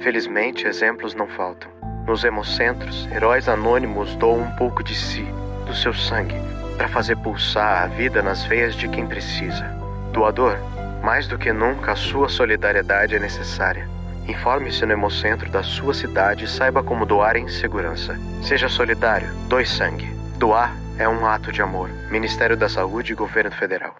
Felizmente, 0.00 0.66
exemplos 0.66 1.14
não 1.14 1.28
faltam. 1.28 1.73
Nos 2.06 2.22
hemocentros, 2.22 3.08
heróis 3.10 3.48
anônimos 3.48 4.14
doam 4.16 4.42
um 4.42 4.50
pouco 4.56 4.82
de 4.82 4.94
si, 4.94 5.22
do 5.66 5.74
seu 5.74 5.94
sangue, 5.94 6.34
para 6.76 6.88
fazer 6.88 7.16
pulsar 7.16 7.84
a 7.84 7.86
vida 7.86 8.22
nas 8.22 8.44
veias 8.44 8.74
de 8.74 8.88
quem 8.88 9.06
precisa. 9.06 9.64
Doador, 10.12 10.58
mais 11.02 11.26
do 11.26 11.38
que 11.38 11.52
nunca 11.52 11.92
a 11.92 11.96
sua 11.96 12.28
solidariedade 12.28 13.16
é 13.16 13.18
necessária. 13.18 13.88
Informe-se 14.28 14.84
no 14.86 14.92
hemocentro 14.92 15.50
da 15.50 15.62
sua 15.62 15.94
cidade 15.94 16.44
e 16.44 16.48
saiba 16.48 16.82
como 16.82 17.06
doar 17.06 17.36
em 17.36 17.48
segurança. 17.48 18.18
Seja 18.42 18.68
solidário, 18.68 19.28
doe 19.48 19.66
sangue. 19.66 20.08
Doar 20.38 20.74
é 20.98 21.08
um 21.08 21.26
ato 21.26 21.50
de 21.52 21.62
amor. 21.62 21.90
Ministério 22.10 22.56
da 22.56 22.68
Saúde 22.68 23.12
e 23.12 23.16
Governo 23.16 23.50
Federal. 23.50 23.94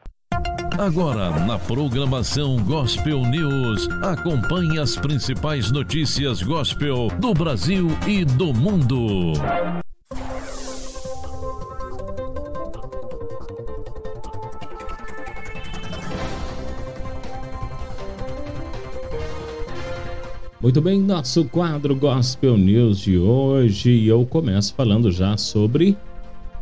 Agora, 0.79 1.31
na 1.47 1.57
programação 1.57 2.57
Gospel 2.65 3.21
News, 3.21 3.89
acompanhe 4.03 4.81
as 4.81 4.97
principais 4.97 5.71
notícias 5.71 6.43
gospel 6.43 7.09
do 7.21 7.33
Brasil 7.33 7.87
e 8.09 8.25
do 8.25 8.53
mundo. 8.53 9.35
Muito 20.61 20.81
bem, 20.81 21.01
nosso 21.01 21.45
quadro 21.45 21.95
Gospel 21.95 22.57
News 22.57 22.99
de 22.99 23.17
hoje, 23.17 24.07
eu 24.07 24.27
começo 24.27 24.75
falando 24.75 25.13
já 25.13 25.37
sobre 25.37 25.97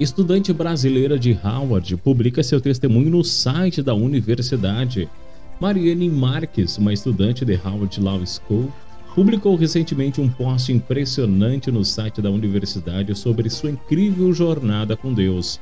Estudante 0.02 0.52
brasileira 0.52 1.16
de 1.16 1.32
Harvard 1.32 1.96
publica 1.98 2.42
seu 2.42 2.60
testemunho 2.60 3.08
no 3.08 3.22
site 3.22 3.80
da 3.80 3.94
universidade. 3.94 5.08
Mariane 5.60 6.10
Marques, 6.10 6.76
uma 6.76 6.92
estudante 6.92 7.44
de 7.44 7.54
Harvard 7.54 8.00
Law 8.00 8.20
School, 8.26 8.68
publicou 9.14 9.54
recentemente 9.54 10.20
um 10.20 10.28
post 10.28 10.72
impressionante 10.72 11.70
no 11.70 11.84
site 11.84 12.20
da 12.20 12.32
universidade 12.32 13.16
sobre 13.16 13.48
sua 13.48 13.70
incrível 13.70 14.34
jornada 14.34 14.96
com 14.96 15.14
Deus. 15.14 15.60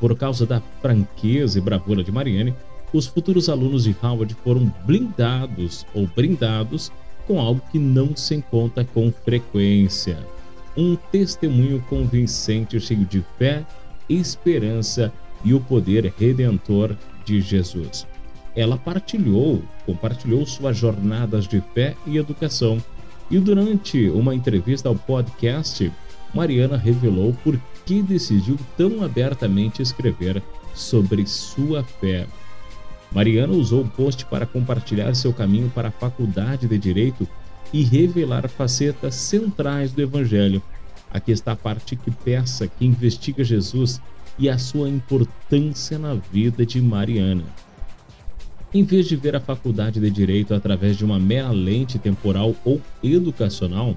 Por 0.00 0.16
causa 0.16 0.44
da 0.44 0.60
franqueza 0.82 1.58
e 1.58 1.62
bravura 1.62 2.02
de 2.02 2.10
Mariane, 2.10 2.54
os 2.92 3.06
futuros 3.06 3.48
alunos 3.48 3.84
de 3.84 3.94
Harvard 4.02 4.36
foram 4.42 4.74
blindados 4.84 5.86
ou 5.94 6.04
brindados 6.04 6.90
com 7.28 7.40
algo 7.40 7.62
que 7.70 7.78
não 7.78 8.16
se 8.16 8.34
encontra 8.34 8.84
com 8.84 9.12
frequência 9.12 10.18
um 10.78 10.94
testemunho 11.10 11.84
convincente, 11.88 12.78
cheio 12.78 13.04
de 13.04 13.24
fé, 13.36 13.66
esperança 14.08 15.12
e 15.44 15.52
o 15.52 15.58
poder 15.58 16.14
redentor 16.16 16.96
de 17.24 17.40
Jesus. 17.40 18.06
Ela 18.54 18.76
partilhou, 18.76 19.60
compartilhou 19.84 20.46
suas 20.46 20.76
jornadas 20.76 21.48
de 21.48 21.60
fé 21.74 21.96
e 22.06 22.16
educação. 22.16 22.78
E 23.28 23.40
durante 23.40 24.08
uma 24.10 24.34
entrevista 24.34 24.88
ao 24.88 24.94
podcast, 24.94 25.92
Mariana 26.32 26.76
revelou 26.76 27.34
por 27.42 27.58
que 27.84 28.00
decidiu 28.00 28.56
tão 28.76 29.02
abertamente 29.02 29.82
escrever 29.82 30.40
sobre 30.74 31.26
sua 31.26 31.82
fé. 31.82 32.26
Mariana 33.10 33.52
usou 33.52 33.82
o 33.82 33.88
post 33.88 34.24
para 34.26 34.46
compartilhar 34.46 35.14
seu 35.14 35.32
caminho 35.32 35.70
para 35.74 35.88
a 35.88 35.92
faculdade 35.92 36.68
de 36.68 36.78
Direito 36.78 37.26
e 37.72 37.82
revelar 37.82 38.48
facetas 38.48 39.14
centrais 39.14 39.92
do 39.92 40.02
Evangelho. 40.02 40.62
Aqui 41.10 41.32
está 41.32 41.52
a 41.52 41.56
parte 41.56 41.96
que 41.96 42.10
peça, 42.10 42.66
que 42.66 42.84
investiga 42.84 43.42
Jesus 43.42 44.00
e 44.38 44.48
a 44.48 44.58
sua 44.58 44.88
importância 44.88 45.98
na 45.98 46.14
vida 46.14 46.64
de 46.64 46.80
Mariana. 46.80 47.44
Em 48.72 48.84
vez 48.84 49.06
de 49.06 49.16
ver 49.16 49.34
a 49.34 49.40
faculdade 49.40 49.98
de 49.98 50.10
Direito 50.10 50.54
através 50.54 50.96
de 50.96 51.04
uma 51.04 51.18
mera 51.18 51.50
lente 51.50 51.98
temporal 51.98 52.54
ou 52.64 52.80
educacional, 53.02 53.96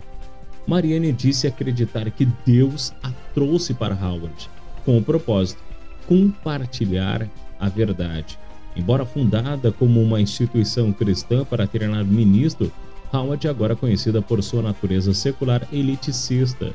Mariane 0.65 1.11
disse 1.11 1.47
acreditar 1.47 2.09
que 2.11 2.25
Deus 2.45 2.93
a 3.03 3.11
trouxe 3.33 3.73
para 3.73 3.95
Howard 3.95 4.49
com 4.85 4.97
o 4.97 5.03
propósito 5.03 5.61
compartilhar 6.07 7.27
a 7.59 7.69
verdade. 7.69 8.37
Embora 8.75 9.05
fundada 9.05 9.71
como 9.71 10.01
uma 10.01 10.21
instituição 10.21 10.93
cristã 10.93 11.43
para 11.43 11.67
treinar 11.67 12.05
ministro, 12.05 12.71
Howard 13.13 13.47
agora 13.47 13.75
conhecida 13.75 14.21
por 14.21 14.41
sua 14.41 14.61
natureza 14.61 15.13
secular 15.13 15.67
eliticista. 15.71 16.73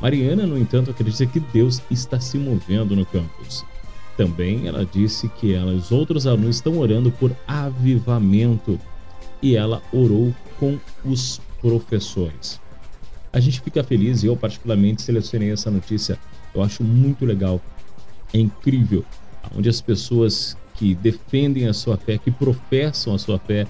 Mariana, 0.00 0.46
no 0.46 0.58
entanto, 0.58 0.90
acredita 0.90 1.26
que 1.26 1.40
Deus 1.40 1.82
está 1.90 2.20
se 2.20 2.38
movendo 2.38 2.94
no 2.94 3.04
campus. 3.06 3.64
Também 4.16 4.66
ela 4.66 4.84
disse 4.84 5.28
que 5.28 5.54
ela 5.54 5.72
e 5.72 5.76
os 5.76 5.90
outros 5.90 6.26
alunos 6.26 6.56
estão 6.56 6.78
orando 6.78 7.10
por 7.10 7.34
avivamento 7.46 8.80
e 9.42 9.56
ela 9.56 9.82
orou 9.92 10.34
com 10.58 10.78
os 11.04 11.40
professores. 11.60 12.60
A 13.32 13.40
gente 13.40 13.60
fica 13.60 13.84
feliz 13.84 14.22
e 14.22 14.26
eu 14.26 14.36
particularmente 14.36 15.02
selecionei 15.02 15.50
essa 15.50 15.70
notícia. 15.70 16.18
Eu 16.54 16.62
acho 16.62 16.82
muito 16.82 17.26
legal. 17.26 17.60
É 18.32 18.38
incrível 18.38 19.04
onde 19.54 19.68
as 19.68 19.80
pessoas 19.80 20.56
que 20.74 20.94
defendem 20.94 21.66
a 21.66 21.74
sua 21.74 21.96
fé, 21.96 22.18
que 22.18 22.30
professam 22.30 23.14
a 23.14 23.18
sua 23.18 23.38
fé, 23.38 23.66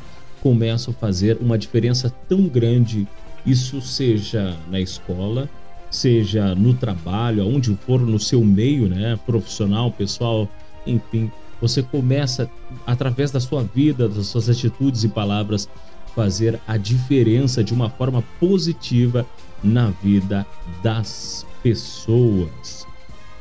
começam 0.46 0.94
a 0.94 1.00
fazer 1.00 1.38
uma 1.40 1.58
diferença 1.58 2.08
tão 2.28 2.42
grande, 2.42 3.04
isso 3.44 3.80
seja 3.80 4.56
na 4.70 4.78
escola, 4.78 5.50
seja 5.90 6.54
no 6.54 6.72
trabalho, 6.72 7.42
aonde 7.42 7.74
for 7.84 8.00
no 8.00 8.16
seu 8.20 8.44
meio, 8.44 8.88
né, 8.88 9.18
profissional, 9.26 9.90
pessoal, 9.90 10.48
enfim, 10.86 11.32
você 11.60 11.82
começa 11.82 12.48
através 12.86 13.32
da 13.32 13.40
sua 13.40 13.64
vida, 13.64 14.08
das 14.08 14.28
suas 14.28 14.48
atitudes 14.48 15.02
e 15.02 15.08
palavras 15.08 15.68
fazer 16.14 16.60
a 16.64 16.76
diferença 16.76 17.64
de 17.64 17.74
uma 17.74 17.90
forma 17.90 18.22
positiva 18.38 19.26
na 19.64 19.90
vida 20.00 20.46
das 20.80 21.44
pessoas. 21.60 22.86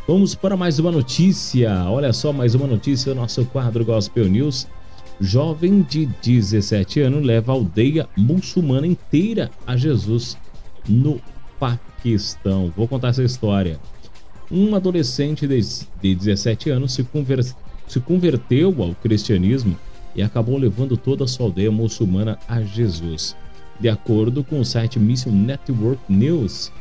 Vamos 0.07 0.33
para 0.33 0.57
mais 0.57 0.79
uma 0.79 0.91
notícia. 0.91 1.71
Olha 1.87 2.11
só, 2.11 2.33
mais 2.33 2.55
uma 2.55 2.65
notícia, 2.65 3.13
nosso 3.13 3.45
quadro 3.45 3.85
Gospel 3.85 4.27
News. 4.27 4.67
Jovem 5.19 5.81
de 5.81 6.05
17 6.21 6.99
anos 7.01 7.23
leva 7.23 7.51
a 7.51 7.55
aldeia 7.55 8.07
muçulmana 8.17 8.85
inteira 8.85 9.49
a 9.65 9.77
Jesus 9.77 10.37
no 10.87 11.21
Paquistão. 11.57 12.71
Vou 12.75 12.87
contar 12.87 13.09
essa 13.09 13.23
história. 13.23 13.79
Um 14.51 14.75
adolescente 14.75 15.47
de, 15.47 15.59
de 16.01 16.15
17 16.15 16.69
anos 16.69 16.93
se, 16.93 17.03
conver, 17.03 17.43
se 17.87 17.99
converteu 18.01 18.75
ao 18.83 18.93
cristianismo 18.95 19.77
e 20.15 20.21
acabou 20.21 20.57
levando 20.57 20.97
toda 20.97 21.23
a 21.23 21.27
sua 21.27 21.47
aldeia 21.47 21.71
muçulmana 21.71 22.37
a 22.47 22.61
Jesus. 22.61 23.35
De 23.79 23.89
acordo 23.89 24.43
com 24.43 24.59
o 24.59 24.65
site 24.65 24.99
Mission 24.99 25.31
Network 25.31 26.01
News, 26.09 26.71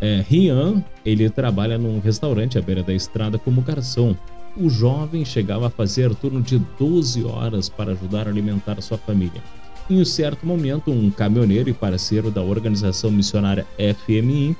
é, 0.00 0.24
Rian 0.26 0.82
ele 1.04 1.28
trabalha 1.28 1.76
num 1.76 2.00
restaurante 2.00 2.58
à 2.58 2.62
beira 2.62 2.82
da 2.82 2.92
estrada 2.92 3.38
como 3.38 3.60
garçom 3.60 4.16
o 4.56 4.68
jovem 4.68 5.24
chegava 5.24 5.66
a 5.66 5.70
fazer 5.70 6.14
turno 6.14 6.42
de 6.42 6.58
12 6.78 7.24
horas 7.24 7.68
para 7.68 7.92
ajudar 7.92 8.26
a 8.26 8.30
alimentar 8.30 8.80
sua 8.82 8.98
família. 8.98 9.42
Em 9.88 10.00
um 10.00 10.04
certo 10.04 10.46
momento, 10.46 10.90
um 10.90 11.10
caminhoneiro 11.10 11.68
e 11.68 11.72
parceiro 11.72 12.30
da 12.30 12.42
organização 12.42 13.10
missionária 13.10 13.66
FMI, 13.76 14.56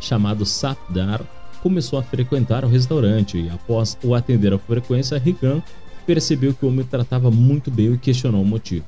chamado 0.00 0.44
Safdar, 0.44 1.22
começou 1.62 1.98
a 1.98 2.02
frequentar 2.02 2.64
o 2.64 2.68
restaurante 2.68 3.38
e, 3.38 3.48
após 3.48 3.96
o 4.02 4.14
atender 4.14 4.52
a 4.52 4.58
frequência, 4.58 5.18
Rigan 5.18 5.62
percebeu 6.06 6.52
que 6.52 6.64
o 6.64 6.68
homem 6.68 6.84
tratava 6.84 7.30
muito 7.30 7.70
bem 7.70 7.92
e 7.92 7.98
questionou 7.98 8.42
o 8.42 8.46
motivo. 8.46 8.84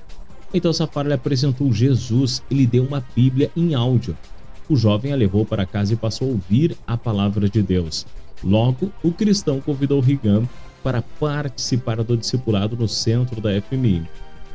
Então 0.52 0.72
Safara 0.72 1.08
lhe 1.08 1.14
apresentou 1.14 1.72
Jesus 1.72 2.42
e 2.50 2.54
lhe 2.54 2.66
deu 2.66 2.84
uma 2.84 3.04
Bíblia 3.14 3.50
em 3.56 3.74
áudio. 3.74 4.16
O 4.68 4.76
jovem 4.76 5.12
a 5.12 5.16
levou 5.16 5.44
para 5.44 5.66
casa 5.66 5.92
e 5.92 5.96
passou 5.96 6.28
a 6.28 6.30
ouvir 6.32 6.76
a 6.86 6.96
palavra 6.96 7.48
de 7.48 7.60
Deus. 7.60 8.06
Logo, 8.44 8.92
o 9.02 9.10
cristão 9.10 9.60
convidou 9.60 10.00
Rigam 10.00 10.48
para 10.82 11.02
participar 11.18 12.02
do 12.02 12.16
discipulado 12.16 12.76
no 12.76 12.86
centro 12.86 13.40
da 13.40 13.50
FMI, 13.60 14.02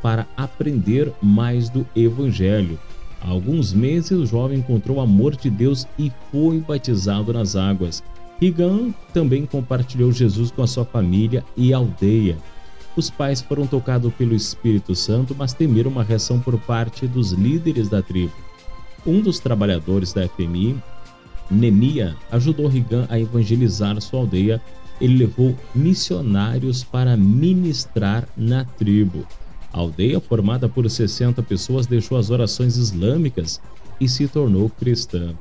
para 0.01 0.27
aprender 0.37 1.11
mais 1.21 1.69
do 1.69 1.85
Evangelho. 1.95 2.79
Há 3.19 3.29
alguns 3.29 3.73
meses, 3.73 4.11
o 4.11 4.25
jovem 4.25 4.59
encontrou 4.59 4.97
o 4.97 5.01
amor 5.01 5.35
de 5.35 5.49
Deus 5.49 5.87
e 5.97 6.11
foi 6.31 6.59
batizado 6.59 7.33
nas 7.33 7.55
águas. 7.55 8.03
Rigam 8.39 8.93
também 9.11 9.45
compartilhou 9.45 10.11
Jesus 10.11 10.51
com 10.51 10.61
a 10.61 10.67
sua 10.67 10.85
família 10.85 11.43
e 11.57 11.73
aldeia. 11.73 12.37
Os 12.95 13.09
pais 13.09 13.41
foram 13.41 13.65
tocados 13.65 14.13
pelo 14.13 14.35
Espírito 14.35 14.93
Santo, 14.95 15.35
mas 15.37 15.53
temeram 15.53 15.91
uma 15.91 16.03
reação 16.03 16.39
por 16.39 16.57
parte 16.59 17.07
dos 17.07 17.31
líderes 17.31 17.89
da 17.89 18.01
tribo. 18.01 18.33
Um 19.05 19.21
dos 19.21 19.39
trabalhadores 19.39 20.13
da 20.13 20.27
FMI, 20.27 20.77
Nemia, 21.49 22.15
ajudou 22.31 22.67
Rigan 22.67 23.05
a 23.09 23.19
evangelizar 23.19 23.99
sua 24.01 24.19
aldeia. 24.19 24.61
Ele 25.01 25.17
levou 25.17 25.55
missionários 25.73 26.83
para 26.83 27.15
ministrar 27.15 28.27
na 28.35 28.65
tribo. 28.65 29.25
A 29.71 29.79
aldeia, 29.79 30.19
formada 30.19 30.67
por 30.67 30.89
60 30.89 31.41
pessoas, 31.43 31.87
deixou 31.87 32.17
as 32.17 32.29
orações 32.29 32.75
islâmicas 32.75 33.61
e 33.99 34.07
se 34.09 34.27
tornou 34.27 34.69
cristã. 34.69 35.33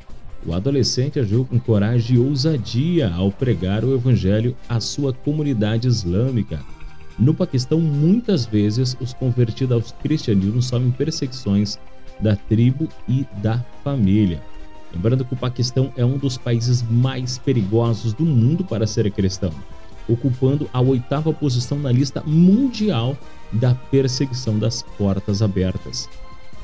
O 0.46 0.54
adolescente 0.54 1.18
agiu 1.18 1.44
com 1.44 1.58
coragem 1.58 2.16
e 2.16 2.18
ousadia 2.20 3.12
ao 3.12 3.32
pregar 3.32 3.84
o 3.84 3.94
evangelho 3.94 4.56
à 4.68 4.80
sua 4.80 5.12
comunidade 5.12 5.88
islâmica. 5.88 6.60
No 7.18 7.34
Paquistão, 7.34 7.80
muitas 7.80 8.46
vezes 8.46 8.96
os 9.00 9.12
convertidos 9.12 9.72
ao 9.72 10.00
cristianismo 10.00 10.62
sofrem 10.62 10.92
perseguições 10.92 11.78
da 12.20 12.36
tribo 12.36 12.88
e 13.08 13.26
da 13.42 13.58
família. 13.82 14.40
Lembrando 14.92 15.24
que 15.24 15.34
o 15.34 15.36
Paquistão 15.36 15.92
é 15.96 16.04
um 16.04 16.16
dos 16.16 16.38
países 16.38 16.82
mais 16.82 17.38
perigosos 17.38 18.12
do 18.12 18.24
mundo 18.24 18.64
para 18.64 18.86
ser 18.86 19.10
cristão, 19.12 19.52
ocupando 20.08 20.68
a 20.72 20.80
oitava 20.80 21.32
posição 21.32 21.78
na 21.78 21.92
lista 21.92 22.22
mundial 22.26 23.16
da 23.52 23.74
perseguição 23.74 24.58
das 24.58 24.82
portas 24.82 25.42
abertas. 25.42 26.08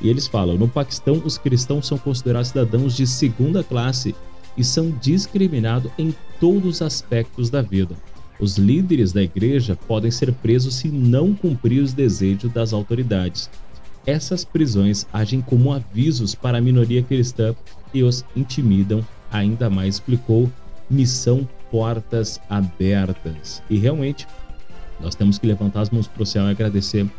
E 0.01 0.09
eles 0.09 0.27
falam: 0.27 0.57
no 0.57 0.67
Paquistão, 0.67 1.21
os 1.23 1.37
cristãos 1.37 1.87
são 1.87 1.97
considerados 1.97 2.49
cidadãos 2.49 2.95
de 2.95 3.05
segunda 3.05 3.63
classe 3.63 4.15
e 4.57 4.63
são 4.63 4.91
discriminados 5.01 5.91
em 5.97 6.13
todos 6.39 6.75
os 6.75 6.81
aspectos 6.81 7.49
da 7.49 7.61
vida. 7.61 7.95
Os 8.39 8.57
líderes 8.57 9.13
da 9.13 9.23
igreja 9.23 9.77
podem 9.87 10.11
ser 10.11 10.33
presos 10.33 10.75
se 10.75 10.89
não 10.89 11.33
cumprir 11.33 11.81
os 11.81 11.93
desejos 11.93 12.51
das 12.51 12.73
autoridades. 12.73 13.49
Essas 14.05 14.43
prisões 14.43 15.07
agem 15.11 15.41
como 15.41 15.71
avisos 15.71 16.35
para 16.35 16.57
a 16.57 16.61
minoria 16.61 17.01
cristã 17.01 17.55
e 17.95 18.03
os 18.03 18.25
intimidam 18.35 19.05
ainda 19.31 19.69
mais, 19.69 19.95
explicou 19.95 20.51
Missão 20.89 21.47
Portas 21.71 22.39
Abertas. 22.49 23.63
E 23.69 23.77
realmente, 23.77 24.27
nós 24.99 25.15
temos 25.15 25.39
que 25.39 25.47
levantar 25.47 25.81
as 25.81 25.89
mãos 25.89 26.07
para 26.07 26.21
o 26.21 26.25
céu 26.25 26.45
e 26.45 26.51
agradecer 26.51 27.09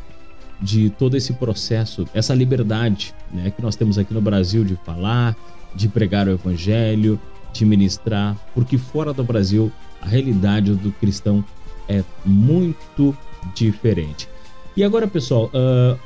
de 0.61 0.91
todo 0.91 1.17
esse 1.17 1.33
processo, 1.33 2.07
essa 2.15 2.35
liberdade 2.35 3.15
né, 3.33 3.51
que 3.51 3.61
nós 3.61 3.75
temos 3.75 3.99
aqui 3.99 4.13
no 4.15 4.21
Brasil 4.21 4.65
de 4.65 4.77
falar, 4.85 5.35
de 5.75 5.89
pregar 5.89 6.29
o 6.29 6.33
evangelho, 6.33 7.21
de 7.53 7.65
ministrar, 7.65 8.37
porque 8.55 8.79
fora 8.79 9.13
do 9.13 9.25
Brasil 9.25 9.73
a 10.01 10.07
realidade 10.07 10.75
do 10.75 10.93
cristão 10.93 11.45
é 11.89 12.03
muito 12.25 13.17
diferente. 13.55 14.29
E 14.77 14.85
agora, 14.85 15.07
pessoal, 15.07 15.51
uh, 15.55 15.99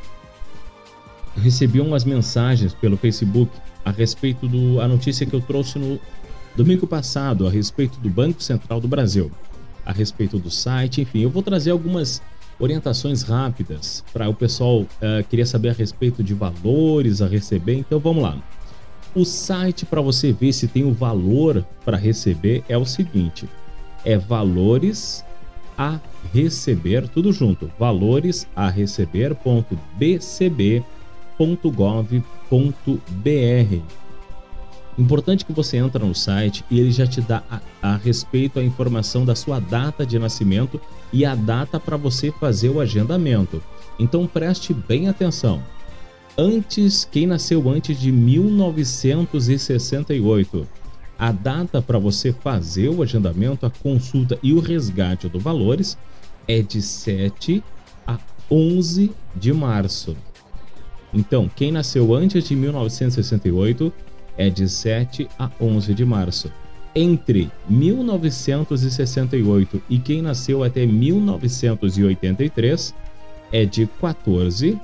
recebi 1.41 1.81
umas 1.81 2.05
mensagens 2.05 2.73
pelo 2.75 2.97
Facebook 2.97 3.51
a 3.85 3.91
respeito 3.91 4.47
da 4.49 4.87
notícia 4.87 5.27
que 5.27 5.35
eu 5.35 5.41
trouxe 5.41 5.79
no 5.79 5.99
domingo 6.55 6.87
passado, 6.87 7.47
a 7.47 7.51
respeito 7.51 7.99
do 8.01 8.09
Banco 8.09 8.43
Central 8.43 8.81
do 8.81 8.87
Brasil, 8.87 9.31
a 9.85 9.93
respeito 9.93 10.39
do 10.39 10.51
site, 10.51 11.01
enfim, 11.01 11.21
eu 11.21 11.31
vou 11.31 11.43
trazer 11.43 11.71
algumas 11.71 12.21
orientações 12.59 13.23
rápidas 13.23 14.05
para 14.13 14.29
o 14.29 14.35
pessoal 14.35 14.83
uh, 14.83 14.89
queria 15.29 15.47
saber 15.47 15.71
a 15.71 15.73
respeito 15.73 16.23
de 16.23 16.35
valores 16.35 17.23
a 17.23 17.27
receber, 17.27 17.75
então 17.75 17.99
vamos 17.99 18.23
lá. 18.23 18.39
O 19.15 19.25
site 19.25 19.87
para 19.87 20.01
você 20.01 20.33
ver 20.33 20.53
se 20.53 20.69
tem 20.69 20.85
o 20.85 20.93
valor 20.93 21.67
para 21.85 21.97
receber 21.97 22.63
é 22.69 22.77
o 22.77 22.85
seguinte: 22.85 23.49
é 24.05 24.17
valores 24.17 25.25
a 25.77 25.99
receber, 26.33 27.09
tudo 27.09 27.33
junto, 27.33 27.71
valores 27.79 28.47
a 28.55 28.69
receber.bcb.gov.br. 31.41 33.83
Importante 34.99 35.45
que 35.47 35.53
você 35.53 35.77
entra 35.79 36.05
no 36.05 36.15
site 36.15 36.63
e 36.71 36.79
ele 36.79 36.93
já 36.93 37.07
te 37.07 37.23
dá 37.23 37.43
a, 37.51 37.61
a 37.81 37.97
respeito 37.97 38.59
a 38.59 38.63
informação 38.63 39.25
da 39.25 39.35
sua 39.35 39.59
data 39.59 40.05
de 40.05 40.19
nascimento 40.19 40.79
e 41.13 41.25
a 41.25 41.35
data 41.35 41.81
para 41.81 41.97
você 41.97 42.31
fazer 42.31 42.69
o 42.69 42.81
agendamento. 42.81 43.63
Então 43.99 44.27
preste 44.27 44.75
bem 44.75 45.09
atenção. 45.09 45.63
Antes, 46.37 47.09
quem 47.11 47.27
nasceu 47.27 47.67
antes 47.69 47.99
de 47.99 48.13
1968 48.13 50.69
a 51.19 51.33
data 51.33 51.83
para 51.83 51.99
você 51.99 52.33
fazer 52.33 52.89
o 52.89 53.03
agendamento, 53.03 53.67
a 53.67 53.71
consulta 53.71 54.39
e 54.43 54.55
o 54.55 54.61
resgate 54.61 55.29
do 55.29 55.39
valores 55.39 55.99
é 56.49 56.63
de 56.63 56.81
7 56.81 57.63
a 58.07 58.19
11 58.51 59.13
de 59.37 59.53
março. 59.53 60.17
Então, 61.13 61.51
quem 61.55 61.71
nasceu 61.73 62.15
antes 62.15 62.45
de 62.45 62.55
1968 62.55 63.93
é 64.37 64.49
de 64.49 64.69
7 64.69 65.29
a 65.39 65.51
11 65.61 65.93
de 65.95 66.05
março. 66.05 66.53
Entre 66.95 67.51
1968 67.69 69.83
e 69.89 69.99
quem 69.99 70.23
nasceu 70.23 70.63
até 70.65 70.87
1983 70.87 72.95
é 73.53 73.65
de 73.65 73.89
14 74.01 74.79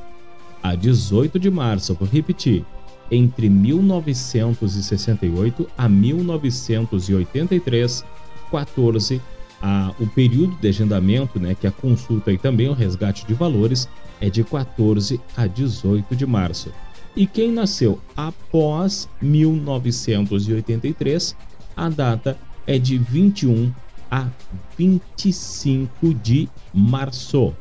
a 0.62 0.74
18 0.74 1.38
de 1.38 1.50
março. 1.50 1.94
Vou 1.94 2.08
repetir 2.08 2.64
entre 3.10 3.48
1968 3.48 5.68
a 5.76 5.88
1983, 5.88 8.04
14 8.50 9.20
a, 9.62 9.94
o 9.98 10.06
período 10.08 10.54
de 10.56 10.68
agendamento, 10.68 11.40
né, 11.40 11.56
que 11.58 11.66
é 11.66 11.70
a 11.70 11.72
consulta 11.72 12.30
e 12.32 12.38
também 12.38 12.68
o 12.68 12.72
resgate 12.72 13.26
de 13.26 13.34
valores, 13.34 13.88
é 14.20 14.28
de 14.30 14.44
14 14.44 15.20
a 15.36 15.46
18 15.46 16.16
de 16.16 16.26
março. 16.26 16.72
E 17.14 17.26
quem 17.26 17.50
nasceu 17.50 18.00
após 18.16 19.08
1983, 19.22 21.36
a 21.76 21.88
data 21.88 22.36
é 22.66 22.78
de 22.78 22.98
21 22.98 23.72
a 24.10 24.28
25 24.76 26.12
de 26.14 26.48
março. 26.74 27.54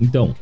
Então, 0.00 0.34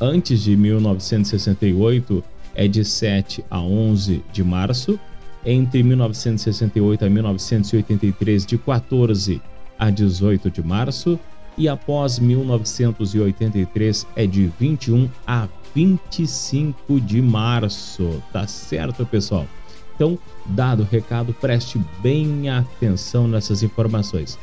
antes 0.00 0.42
de 0.42 0.56
1968, 0.56 2.24
é 2.54 2.66
de 2.66 2.82
7 2.84 3.44
a 3.50 3.60
11 3.60 4.24
de 4.32 4.42
março, 4.42 4.98
entre 5.44 5.82
1968 5.82 7.04
a 7.04 7.10
1983 7.10 8.46
de 8.46 8.58
14 8.58 9.42
a 9.78 9.90
18 9.90 10.50
de 10.50 10.62
março 10.62 11.20
e 11.56 11.68
após 11.68 12.18
1983 12.18 14.06
é 14.14 14.26
de 14.26 14.46
21 14.58 15.08
a 15.26 15.48
25 15.74 17.00
de 17.00 17.20
março. 17.20 18.22
Tá 18.32 18.46
certo, 18.46 19.04
pessoal? 19.06 19.46
Então, 19.94 20.18
dado 20.46 20.82
o 20.82 20.86
recado, 20.86 21.32
preste 21.34 21.80
bem 22.02 22.50
atenção 22.50 23.26
nessas 23.26 23.62
informações. 23.62 24.38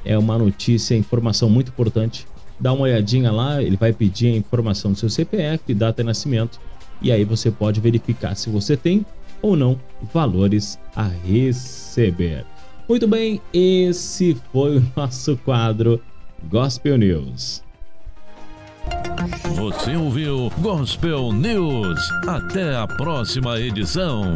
é 0.05 0.17
uma 0.17 0.37
notícia, 0.37 0.95
informação 0.95 1.49
muito 1.49 1.69
importante. 1.69 2.27
Dá 2.59 2.73
uma 2.73 2.83
olhadinha 2.83 3.31
lá, 3.31 3.61
ele 3.61 3.77
vai 3.77 3.93
pedir 3.93 4.33
a 4.33 4.37
informação 4.37 4.91
do 4.91 4.97
seu 4.97 5.09
CPF, 5.09 5.73
data 5.73 6.03
de 6.03 6.07
nascimento, 6.07 6.59
e 7.01 7.11
aí 7.11 7.23
você 7.23 7.49
pode 7.49 7.79
verificar 7.79 8.35
se 8.35 8.49
você 8.49 8.75
tem 8.75 9.05
ou 9.41 9.55
não 9.55 9.79
valores 10.13 10.77
a 10.95 11.07
receber. 11.07 12.45
Muito 12.87 13.07
bem, 13.07 13.39
esse 13.53 14.35
foi 14.51 14.77
o 14.77 14.91
nosso 14.95 15.37
quadro 15.37 16.01
Gospel 16.49 16.97
News. 16.97 17.63
Você 19.55 19.95
ouviu 19.95 20.51
Gospel 20.59 21.31
News. 21.31 21.99
Até 22.27 22.75
a 22.75 22.87
próxima 22.87 23.59
edição. 23.59 24.33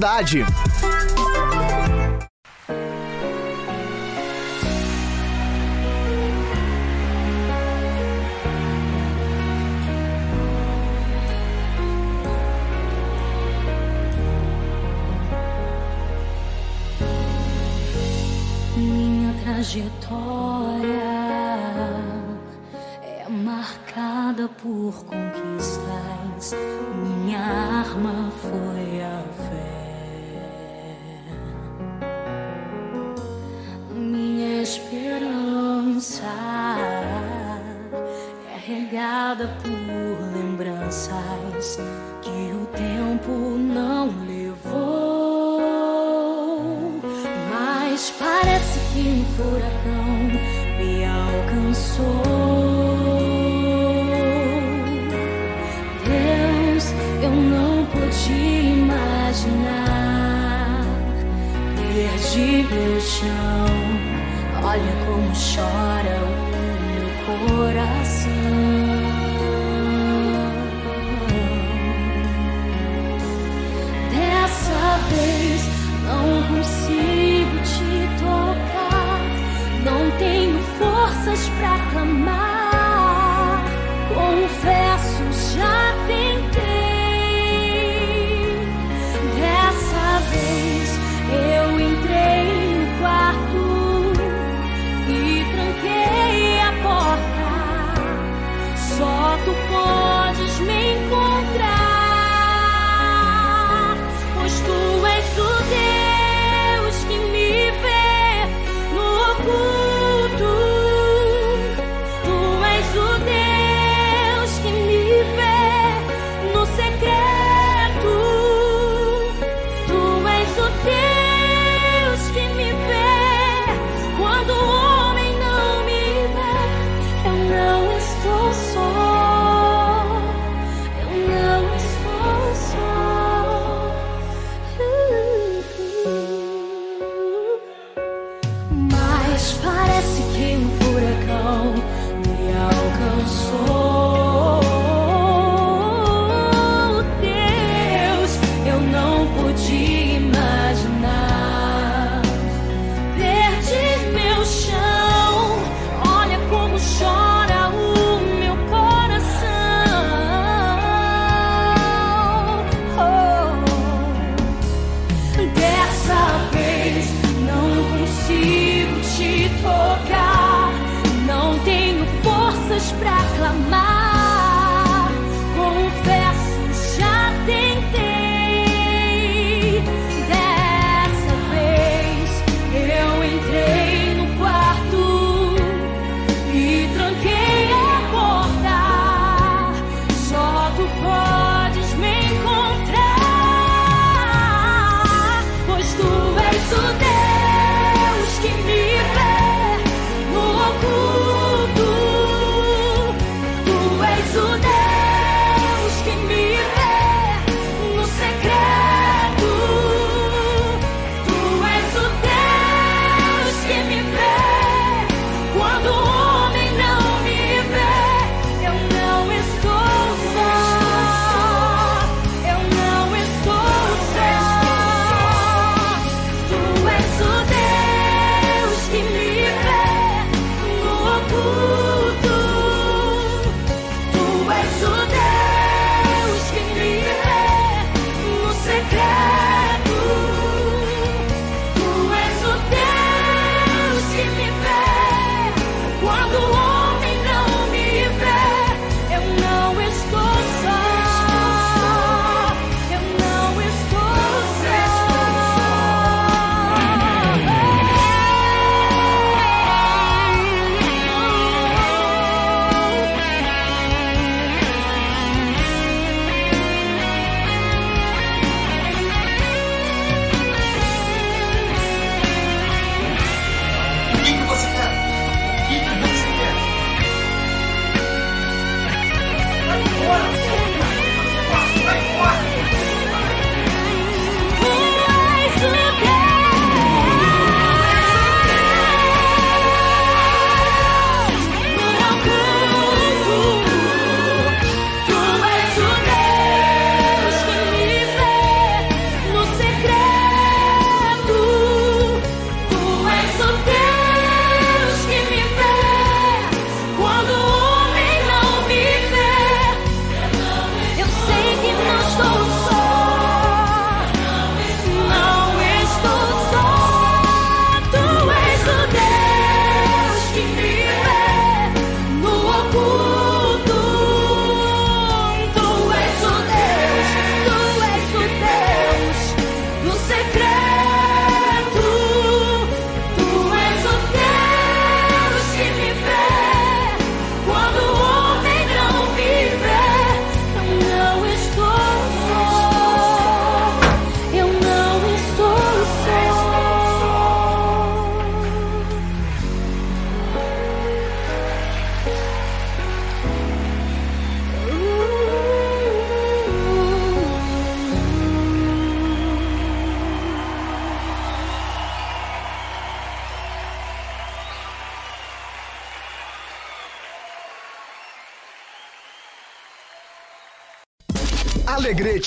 Cidade. 0.00 0.46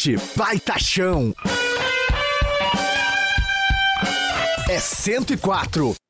Alegrete, 0.04 0.18
baita 0.36 0.78
chão. 0.78 1.34
É 4.70 4.80
104. 4.80 6.03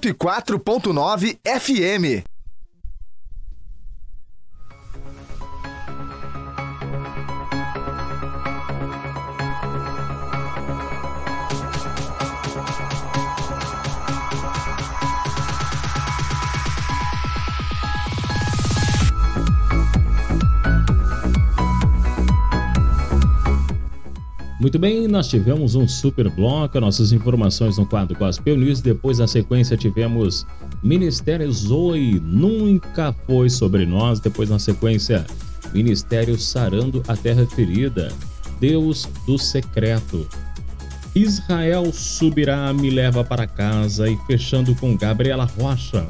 104.9 0.00 1.38
FM. 1.44 2.35
Muito 24.66 24.80
bem, 24.80 25.06
nós 25.06 25.28
tivemos 25.28 25.76
um 25.76 25.86
super 25.86 26.28
bloco, 26.28 26.80
nossas 26.80 27.12
informações 27.12 27.78
no 27.78 27.86
quadro 27.86 28.18
Gospel 28.18 28.56
News. 28.56 28.80
Depois, 28.80 29.20
na 29.20 29.28
sequência, 29.28 29.76
tivemos 29.76 30.44
Ministério 30.82 31.52
Zoe, 31.52 32.18
nunca 32.18 33.14
foi 33.28 33.48
sobre 33.48 33.86
nós. 33.86 34.18
Depois, 34.18 34.50
na 34.50 34.58
sequência, 34.58 35.24
Ministério 35.72 36.36
Sarando 36.36 37.00
a 37.06 37.16
Terra 37.16 37.46
Ferida, 37.46 38.10
Deus 38.58 39.08
do 39.24 39.38
Secreto. 39.38 40.26
Israel 41.14 41.92
subirá, 41.92 42.72
me 42.72 42.90
leva 42.90 43.22
para 43.22 43.46
casa 43.46 44.10
e 44.10 44.18
fechando 44.26 44.74
com 44.74 44.96
Gabriela 44.96 45.44
Rocha, 45.44 46.08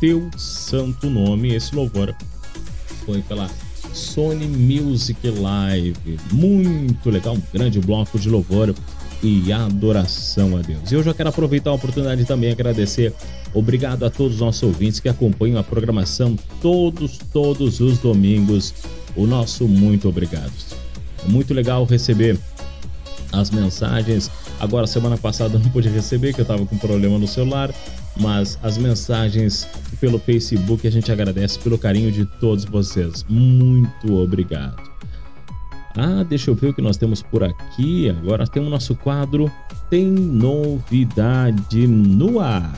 teu 0.00 0.28
santo 0.36 1.08
nome. 1.08 1.54
Esse 1.54 1.72
louvor 1.72 2.12
foi 3.04 3.22
pela 3.22 3.48
Sony 3.96 4.46
Music 4.46 5.18
Live. 5.28 5.96
Muito 6.32 7.10
legal, 7.10 7.34
um 7.34 7.42
grande 7.52 7.80
bloco 7.80 8.18
de 8.18 8.28
louvor 8.28 8.74
e 9.22 9.52
adoração 9.52 10.56
a 10.56 10.62
Deus. 10.62 10.92
E 10.92 10.94
eu 10.94 11.02
já 11.02 11.14
quero 11.14 11.30
aproveitar 11.30 11.70
a 11.70 11.74
oportunidade 11.74 12.20
de 12.20 12.26
também 12.26 12.52
agradecer. 12.52 13.12
Obrigado 13.54 14.04
a 14.04 14.10
todos 14.10 14.34
os 14.34 14.40
nossos 14.40 14.62
ouvintes 14.62 15.00
que 15.00 15.08
acompanham 15.08 15.58
a 15.58 15.64
programação 15.64 16.36
todos, 16.60 17.18
todos 17.32 17.80
os 17.80 17.98
domingos. 17.98 18.74
O 19.16 19.26
nosso 19.26 19.66
muito 19.66 20.08
obrigado. 20.08 20.52
É 21.24 21.28
muito 21.28 21.54
legal 21.54 21.84
receber 21.84 22.38
as 23.32 23.50
mensagens 23.50 24.30
Agora, 24.58 24.86
semana 24.86 25.18
passada, 25.18 25.58
não 25.58 25.68
pude 25.70 25.88
receber, 25.88 26.32
que 26.32 26.40
eu 26.40 26.44
tava 26.44 26.64
com 26.64 26.78
problema 26.78 27.18
no 27.18 27.26
celular. 27.26 27.72
Mas 28.18 28.58
as 28.62 28.78
mensagens 28.78 29.68
pelo 30.00 30.18
Facebook, 30.18 30.86
a 30.86 30.90
gente 30.90 31.10
agradece 31.12 31.58
pelo 31.58 31.78
carinho 31.78 32.10
de 32.10 32.24
todos 32.24 32.64
vocês. 32.64 33.24
Muito 33.28 34.14
obrigado. 34.14 34.82
Ah, 35.96 36.22
deixa 36.22 36.50
eu 36.50 36.54
ver 36.54 36.68
o 36.68 36.74
que 36.74 36.82
nós 36.82 36.96
temos 36.96 37.22
por 37.22 37.42
aqui. 37.42 38.10
Agora 38.10 38.46
tem 38.46 38.62
o 38.62 38.68
nosso 38.68 38.94
quadro 38.94 39.50
Tem 39.88 40.06
Novidade 40.06 41.86
no 41.86 42.38
Ar. 42.38 42.72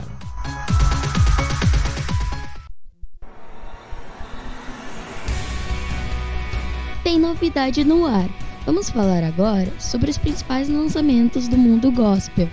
Tem 7.03 7.19
novidade 7.19 7.83
no 7.83 8.05
ar. 8.05 8.29
Vamos 8.65 8.89
falar 8.89 9.23
agora 9.23 9.67
sobre 9.79 10.11
os 10.11 10.17
principais 10.17 10.69
lançamentos 10.69 11.47
do 11.47 11.57
mundo 11.57 11.91
gospel. 11.91 12.47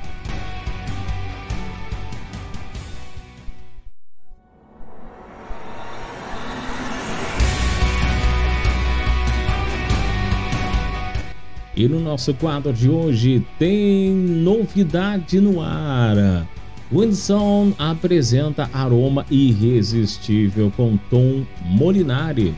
E 11.76 11.86
no 11.86 12.00
nosso 12.00 12.32
quadro 12.32 12.72
de 12.72 12.88
hoje 12.88 13.44
tem 13.58 14.10
novidade 14.10 15.38
no 15.38 15.60
ar. 15.60 16.48
Winson 16.90 17.74
apresenta 17.78 18.70
aroma 18.72 19.26
irresistível 19.30 20.72
com 20.74 20.96
Tom 21.10 21.44
Molinari. 21.66 22.54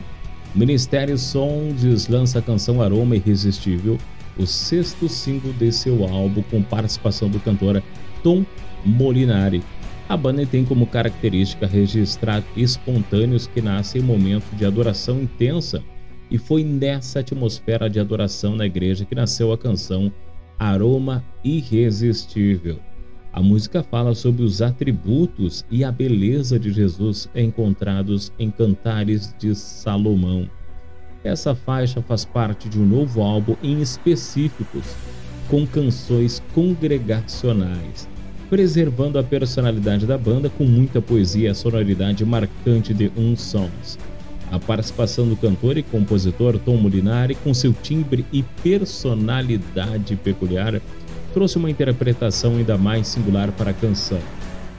Ministério 0.55 1.17
Sondes 1.17 2.07
lança 2.07 2.39
a 2.39 2.41
canção 2.41 2.81
Aroma 2.81 3.15
Irresistível, 3.15 3.97
o 4.37 4.47
sexto 4.47 5.09
single 5.09 5.51
de 5.51 5.69
seu 5.71 6.05
álbum 6.05 6.41
com 6.43 6.63
participação 6.63 7.29
do 7.29 7.41
cantor 7.41 7.83
Tom 8.23 8.45
Molinari. 8.85 9.61
A 10.07 10.15
banda 10.15 10.45
tem 10.45 10.63
como 10.63 10.87
característica 10.87 11.67
registrar 11.67 12.41
espontâneos 12.55 13.47
que 13.47 13.61
nascem 13.61 14.01
em 14.01 14.05
momentos 14.05 14.49
de 14.57 14.65
adoração 14.65 15.21
intensa 15.21 15.83
e 16.29 16.37
foi 16.37 16.63
nessa 16.63 17.19
atmosfera 17.19 17.89
de 17.89 17.99
adoração 17.99 18.55
na 18.55 18.65
igreja 18.65 19.05
que 19.05 19.15
nasceu 19.15 19.51
a 19.51 19.57
canção 19.57 20.11
Aroma 20.57 21.23
Irresistível. 21.43 22.79
A 23.31 23.41
música 23.41 23.83
fala 23.83 24.15
sobre 24.15 24.43
os 24.43 24.61
atributos 24.61 25.63
e 25.69 25.83
a 25.83 25.91
beleza 25.91 26.59
de 26.59 26.71
Jesus 26.71 27.29
encontrados 27.35 28.31
em 28.39 28.49
Cantares 28.49 29.33
de 29.37 29.55
Salomão. 29.55 30.49
Essa 31.23 31.53
faixa 31.53 32.01
faz 32.01 32.25
parte 32.25 32.67
de 32.67 32.79
um 32.79 32.85
novo 32.85 33.21
álbum 33.21 33.55
em 33.61 33.81
específicos, 33.81 34.95
com 35.47 35.65
canções 35.65 36.41
congregacionais, 36.53 38.07
preservando 38.49 39.19
a 39.19 39.23
personalidade 39.23 40.05
da 40.05 40.17
banda 40.17 40.49
com 40.49 40.63
muita 40.63 41.01
poesia 41.01 41.47
e 41.47 41.51
a 41.51 41.55
sonoridade 41.55 42.25
marcante 42.25 42.93
de 42.93 43.11
um 43.15 43.35
sons. 43.35 43.97
A 44.51 44.57
participação 44.57 45.27
do 45.27 45.35
cantor 45.35 45.77
e 45.77 45.83
compositor 45.83 46.57
Tom 46.57 46.77
Molinari, 46.77 47.35
com 47.35 47.53
seu 47.53 47.71
timbre 47.71 48.25
e 48.31 48.41
personalidade 48.63 50.15
peculiar, 50.15 50.81
trouxe 51.33 51.57
uma 51.57 51.69
interpretação 51.69 52.57
ainda 52.57 52.77
mais 52.77 53.07
singular 53.07 53.51
para 53.51 53.71
a 53.71 53.73
canção. 53.73 54.19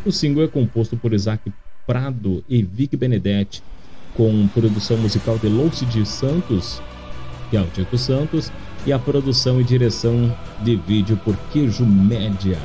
O 0.05 0.10
single 0.10 0.44
é 0.44 0.48
composto 0.48 0.97
por 0.97 1.12
Isaac 1.12 1.52
Prado 1.86 2.42
e 2.48 2.62
Vic 2.62 2.97
Benedetti, 2.97 3.62
com 4.14 4.48
produção 4.48 4.97
musical 4.97 5.38
de 5.38 5.48
Louce 5.48 5.86
de 5.86 6.05
Santos, 6.05 6.82
que 7.48 7.56
é 7.56 7.60
o 7.60 7.66
Tito 7.66 7.97
Santos, 7.97 8.51
e 8.84 8.92
a 8.92 8.98
produção 8.98 9.60
e 9.60 9.64
direção 9.64 10.36
de 10.62 10.74
vídeo 10.74 11.16
por 11.24 11.36
Queijo 11.52 11.84
Média. 11.84 12.59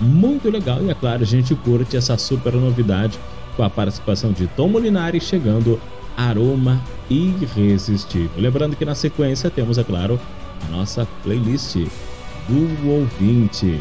Muito 0.00 0.50
legal 0.50 0.82
e 0.82 0.90
é 0.90 0.94
claro, 0.94 1.22
a 1.22 1.26
gente 1.26 1.54
curte 1.54 1.96
essa 1.96 2.18
super 2.18 2.52
novidade 2.54 3.18
com 3.56 3.62
a 3.62 3.70
participação 3.70 4.32
de 4.32 4.46
Tom 4.48 4.68
Molinari 4.68 5.20
chegando 5.20 5.80
Aroma 6.16 6.80
Irresistível. 7.10 8.30
Lembrando 8.36 8.76
que 8.76 8.84
na 8.84 8.94
sequência 8.94 9.50
temos, 9.50 9.78
é 9.78 9.84
claro, 9.84 10.18
a 10.66 10.76
nossa 10.76 11.06
playlist 11.22 11.76
do 12.48 12.90
ouvinte. 12.90 13.80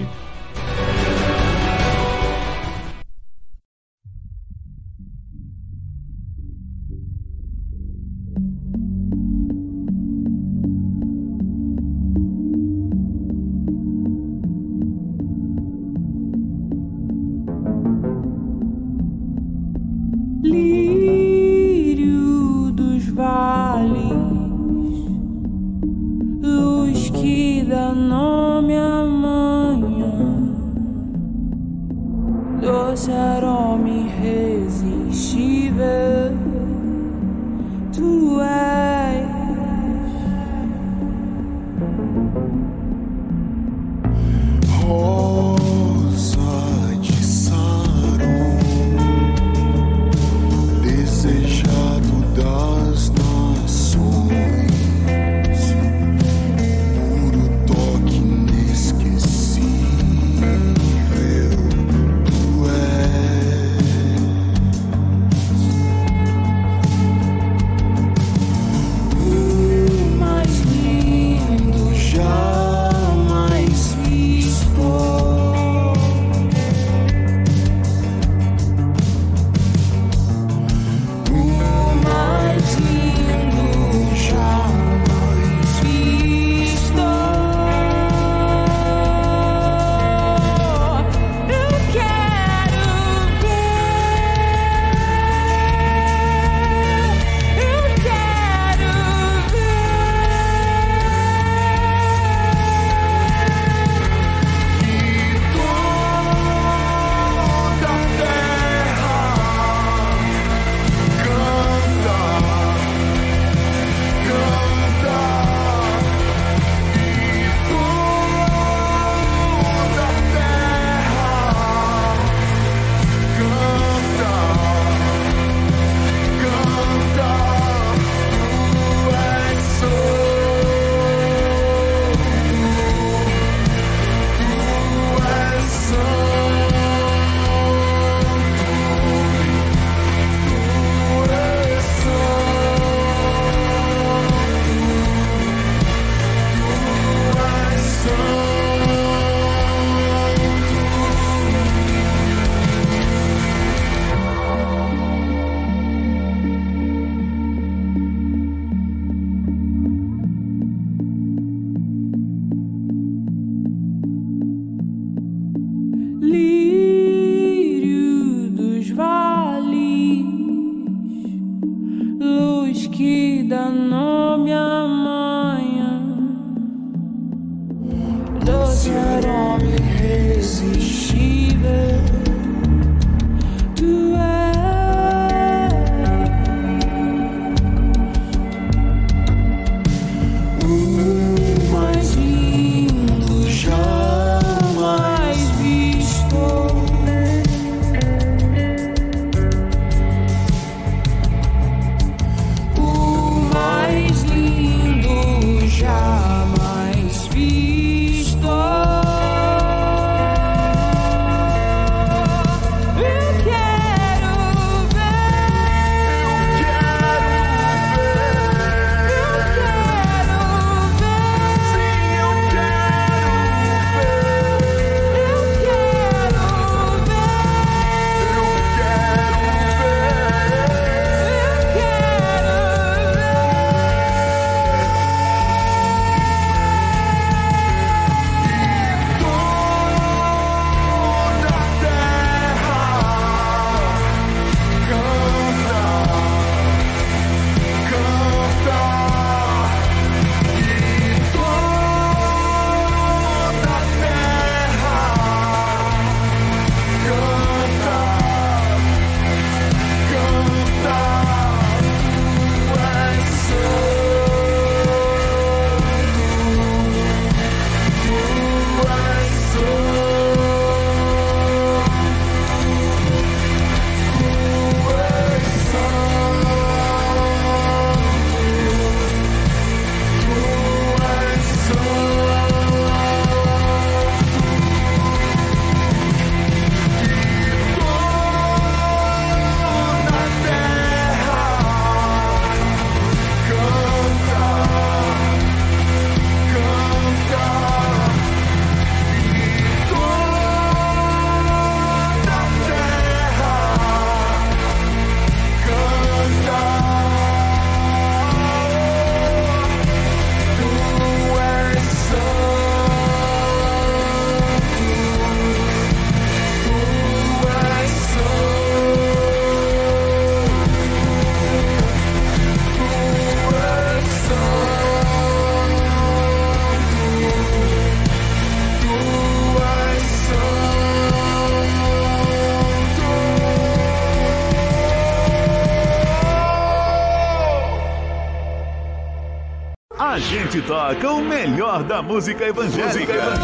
Toca 340.72 341.11
o 341.11 341.22
melhor 341.22 341.84
da 341.84 342.02
música 342.02 342.45
evangélica. 342.45 343.11
Amado 343.22 343.41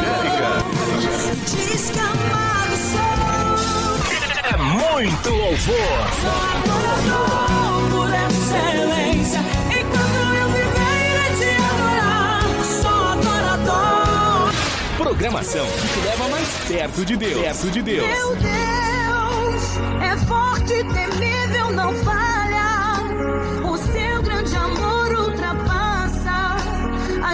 sou. 2.78 3.02
É 4.46 4.56
muito 4.56 5.30
louvor. 5.30 5.76
Adorador 6.56 7.90
por 7.92 8.08
excelência. 8.08 9.42
Enquanto 9.78 10.20
eu 10.40 10.48
viver, 10.56 11.04
irei 11.12 11.32
te 11.36 11.50
adorar. 11.70 12.48
Sou 12.82 13.02
adorador. 13.10 14.54
Programação 14.98 15.66
que 15.66 15.88
te 15.90 16.00
leva 16.08 16.30
mais 16.30 16.48
perto 16.66 17.04
de 17.04 17.18
Deus. 17.18 17.42
Perto 17.42 17.70
de 17.70 17.82
Deus. 17.82 18.08
Meu 18.08 18.36
Deus 18.38 19.78
é 20.02 20.18
forte, 20.26 20.76
temível, 20.94 21.72
não 21.74 21.94
falha. 22.06 22.27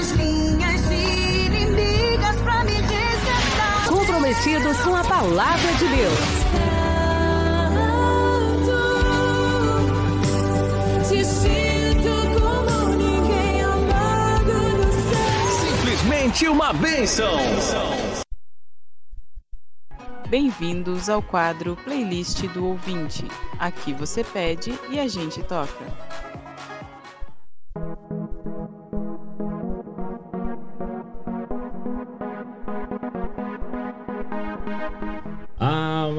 As 0.04 0.12
linhas 0.12 0.82
inimigas 0.92 2.36
pra 2.42 2.64
me 2.66 2.74
resgatar. 2.74 3.88
Comprometidos 3.88 4.78
com 4.82 4.94
a 4.96 5.04
palavra 5.06 5.74
de 5.76 5.88
Deus. 5.88 6.20
Te 11.08 11.24
sinto 11.24 12.42
como 12.42 12.96
ninguém 12.98 13.62
amado 13.62 14.54
no 14.76 14.92
céu. 14.92 15.78
Simplesmente 15.78 16.50
uma 16.50 16.74
bênção. 16.74 17.38
Bem-vindos 20.28 21.08
ao 21.08 21.22
quadro 21.22 21.78
Playlist 21.78 22.42
do 22.48 22.66
Ouvinte. 22.66 23.26
Aqui 23.58 23.94
você 23.94 24.22
pede 24.22 24.78
e 24.90 25.00
a 25.00 25.08
gente 25.08 25.42
toca. 25.44 25.86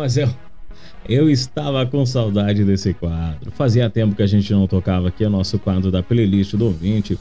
Mas 0.04 0.18
eu, 0.18 0.28
eu 1.08 1.30
estava 1.30 1.86
com 1.86 2.04
saudade 2.04 2.62
desse 2.62 2.92
quadro. 2.92 3.50
Fazia 3.52 3.88
tempo 3.88 4.14
que 4.14 4.22
a 4.22 4.26
gente 4.26 4.52
não 4.52 4.66
tocava 4.66 5.08
aqui 5.08 5.24
o 5.24 5.30
nosso 5.30 5.58
quadro 5.58 5.90
da 5.90 6.02
playlist 6.02 6.54
do 6.56 6.66
ouvinte. 6.66 7.18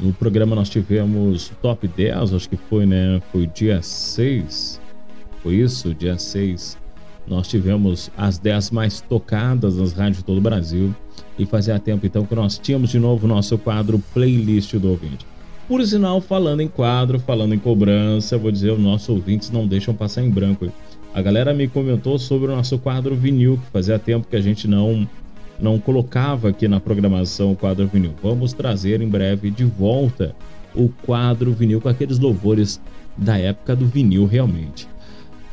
No 0.00 0.10
programa 0.10 0.56
nós 0.56 0.70
tivemos 0.70 1.52
top 1.60 1.86
10, 1.86 2.32
acho 2.32 2.48
que 2.48 2.56
foi, 2.56 2.86
né? 2.86 3.20
Foi 3.30 3.46
dia 3.46 3.82
6. 3.82 4.80
Foi 5.42 5.56
isso, 5.56 5.94
dia 5.94 6.16
6. 6.16 6.78
Nós 7.26 7.46
tivemos 7.46 8.10
as 8.16 8.38
10 8.38 8.70
mais 8.70 9.02
tocadas 9.02 9.76
nas 9.76 9.92
rádios 9.92 10.18
de 10.18 10.24
todo 10.24 10.38
o 10.38 10.40
Brasil. 10.40 10.96
E 11.38 11.44
fazia 11.44 11.78
tempo 11.78 12.06
então 12.06 12.24
que 12.24 12.34
nós 12.34 12.56
tínhamos 12.56 12.88
de 12.88 12.98
novo 12.98 13.26
nosso 13.26 13.58
quadro 13.58 14.02
Playlist 14.14 14.76
do 14.76 14.88
Ouvinte. 14.88 15.26
Por 15.68 15.84
sinal, 15.86 16.22
falando 16.22 16.62
em 16.62 16.68
quadro, 16.68 17.18
falando 17.18 17.54
em 17.54 17.58
cobrança, 17.58 18.38
vou 18.38 18.50
dizer, 18.50 18.72
os 18.72 18.78
nossos 18.78 19.10
ouvintes 19.10 19.50
não 19.50 19.66
deixam 19.66 19.94
passar 19.94 20.22
em 20.22 20.30
branco. 20.30 20.72
A 21.14 21.22
galera 21.22 21.54
me 21.54 21.68
comentou 21.68 22.18
sobre 22.18 22.50
o 22.50 22.56
nosso 22.56 22.76
quadro 22.76 23.14
vinil, 23.14 23.56
que 23.56 23.70
fazia 23.70 24.00
tempo 24.00 24.26
que 24.28 24.34
a 24.34 24.40
gente 24.40 24.66
não 24.66 25.08
não 25.60 25.78
colocava 25.78 26.48
aqui 26.48 26.66
na 26.66 26.80
programação 26.80 27.52
o 27.52 27.56
quadro 27.56 27.86
vinil. 27.86 28.12
Vamos 28.20 28.52
trazer 28.52 29.00
em 29.00 29.08
breve 29.08 29.52
de 29.52 29.64
volta 29.64 30.34
o 30.74 30.88
quadro 31.06 31.52
vinil 31.52 31.80
com 31.80 31.88
aqueles 31.88 32.18
louvores 32.18 32.80
da 33.16 33.38
época 33.38 33.76
do 33.76 33.86
vinil 33.86 34.26
realmente. 34.26 34.88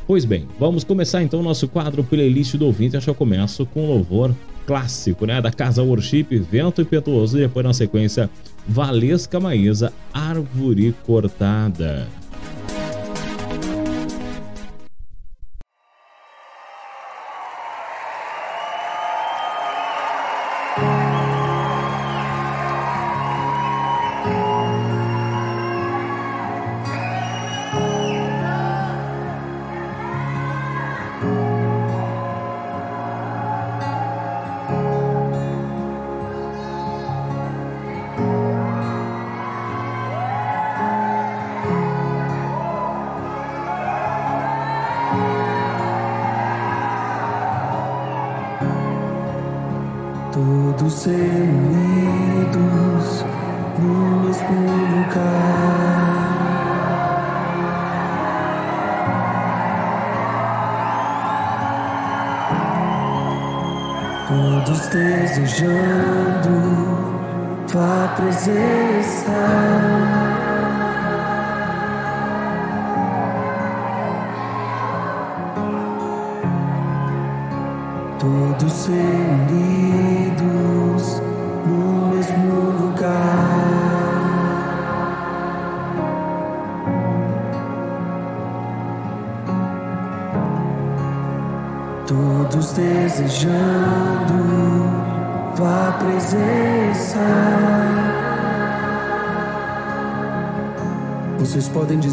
Pois 0.07 0.25
bem, 0.25 0.47
vamos 0.59 0.83
começar 0.83 1.21
então 1.21 1.39
o 1.39 1.43
nosso 1.43 1.67
quadro 1.67 2.03
playlist 2.03 2.55
do 2.55 2.65
ouvinte. 2.65 2.97
Acho 2.97 3.05
que 3.05 3.11
eu 3.11 3.15
começo 3.15 3.63
com 3.67 3.83
um 3.83 3.87
louvor 3.87 4.35
clássico, 4.65 5.27
né? 5.27 5.39
Da 5.39 5.51
Casa 5.51 5.83
Worship, 5.83 6.39
Vento 6.39 6.81
Impetuoso 6.81 7.37
e 7.37 7.41
depois 7.41 7.63
na 7.63 7.73
sequência 7.73 8.27
Valesca 8.67 9.39
Maísa, 9.39 9.93
Árvore 10.11 10.95
Cortada. 11.05 12.07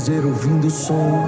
Dizer 0.08 0.24
ouvindo 0.24 0.68
o 0.68 0.70
som. 0.70 1.27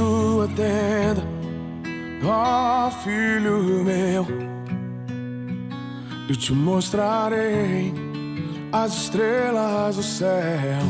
Tua 0.00 0.48
tenda, 0.56 1.22
ó 2.24 2.90
filho 3.04 3.84
meu, 3.84 4.26
e 6.26 6.34
te 6.34 6.54
mostrarei 6.54 7.92
as 8.72 8.94
estrelas 8.94 9.96
do 9.96 10.02
céu. 10.02 10.80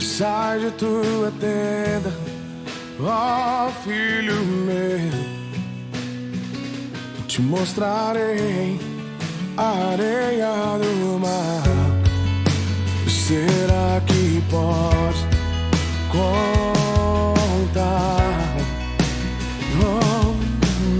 Sai 0.00 0.58
de 0.58 0.70
tua 0.72 1.32
tenda, 1.38 2.12
ó 3.00 3.70
filho 3.84 4.34
meu, 4.66 5.12
e 7.20 7.22
te 7.28 7.40
mostrarei 7.40 8.80
a 9.56 9.92
areia 9.92 10.78
do 10.82 11.20
mar. 11.20 11.62
Será 13.06 14.00
que 14.04 14.42
podes 14.50 15.38
Oh, 19.80 20.34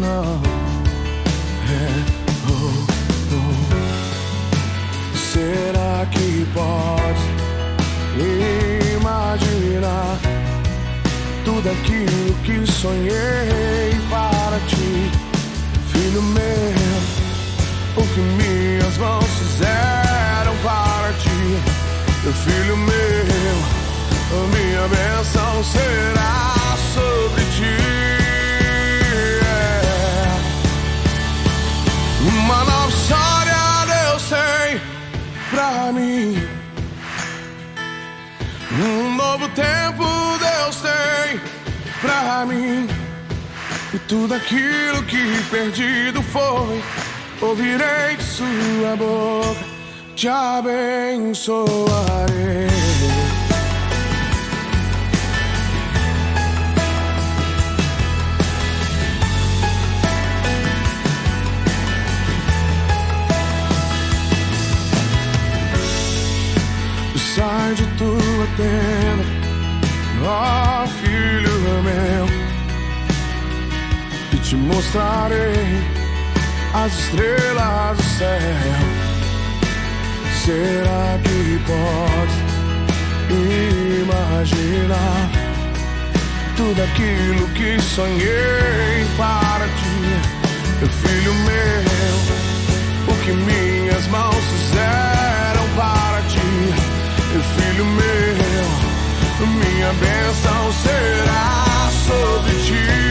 não. 0.00 0.40
É, 1.70 1.88
oh. 2.48 2.86
Será 5.16 6.06
que 6.12 6.46
podes 6.54 7.22
imaginar 8.94 10.18
tudo 11.44 11.68
aquilo 11.68 12.34
que 12.44 12.64
sonhei 12.70 14.00
para 14.08 14.60
ti, 14.68 15.10
filho 15.92 16.22
meu? 16.22 16.44
O 17.96 18.06
que 18.06 18.20
minhas 18.20 18.96
mãos 18.98 19.24
fizeram 19.24 20.56
para 20.62 21.12
ti, 21.14 21.58
filho 22.44 22.76
meu, 22.76 23.18
minha 24.52 24.86
bênção 24.88 25.64
será 25.64 26.67
sobre 26.98 27.42
ti. 27.56 27.76
É. 29.44 30.26
Uma 32.28 32.64
nova 32.64 32.88
história 32.88 33.62
Deus 33.86 34.22
tem 34.28 34.80
pra 35.50 35.92
mim. 35.92 36.26
Um 38.80 39.14
novo 39.14 39.48
tempo 39.50 40.04
Deus 40.38 40.76
tem 40.76 41.40
pra 42.00 42.46
mim. 42.46 42.88
E 43.94 43.98
tudo 44.00 44.34
aquilo 44.34 45.02
que 45.04 45.42
perdido 45.50 46.22
foi, 46.22 46.82
ouvirei 47.40 48.16
de 48.16 48.22
sua 48.22 48.96
boca, 48.96 49.64
te 50.14 50.28
abençoarei. 50.28 51.38
Tua 67.76 68.46
tenda, 68.56 69.24
ó 70.24 70.86
filho 70.86 71.82
meu, 71.82 72.26
e 74.32 74.36
te 74.38 74.56
mostrarei 74.56 75.82
as 76.72 76.92
estrelas 76.98 77.96
do 77.96 78.02
céu. 78.02 78.28
Será 80.44 81.18
que 81.22 81.60
pode 81.66 82.36
imaginar 84.02 85.30
tudo 86.56 86.82
aquilo 86.82 87.46
que 87.48 87.78
sonhei 87.82 89.06
para 89.18 89.66
ti, 89.68 89.96
meu 90.80 90.88
filho 90.88 91.34
meu? 91.34 92.16
O 93.08 93.14
que 93.24 93.32
minhas 93.32 94.06
mãos 94.06 94.34
fizeram 94.36 95.57
filho 97.58 97.84
meu, 97.84 99.46
minha 99.46 99.92
bênção 99.92 100.72
será 100.72 101.90
sobre 102.06 102.54
ti. 102.64 103.07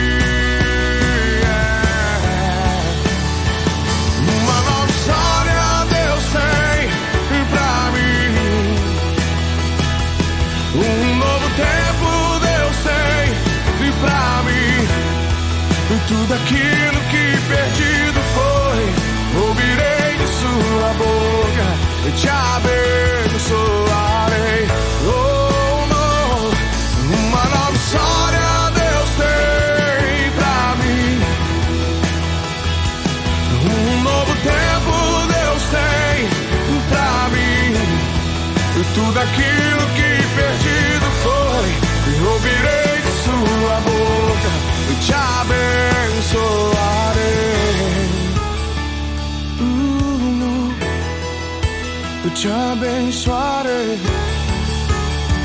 Eu 52.38 52.42
te 52.42 52.52
abençoarei, 52.52 53.98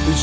eu 0.05 0.13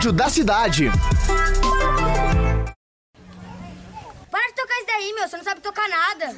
rádio 0.00 0.12
da 0.12 0.30
cidade. 0.30 0.90
Para 4.30 4.46
de 4.46 4.54
tocar 4.54 4.74
isso 4.76 4.86
daí, 4.86 5.12
meu. 5.12 5.28
Você 5.28 5.36
não 5.36 5.44
sabe 5.44 5.60
tocar 5.60 5.86
nada. 5.90 6.34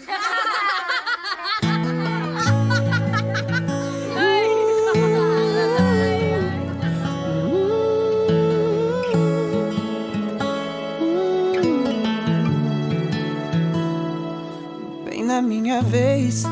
Bem 15.05 15.24
na 15.24 15.41
minha 15.41 15.82
vez 15.82 16.42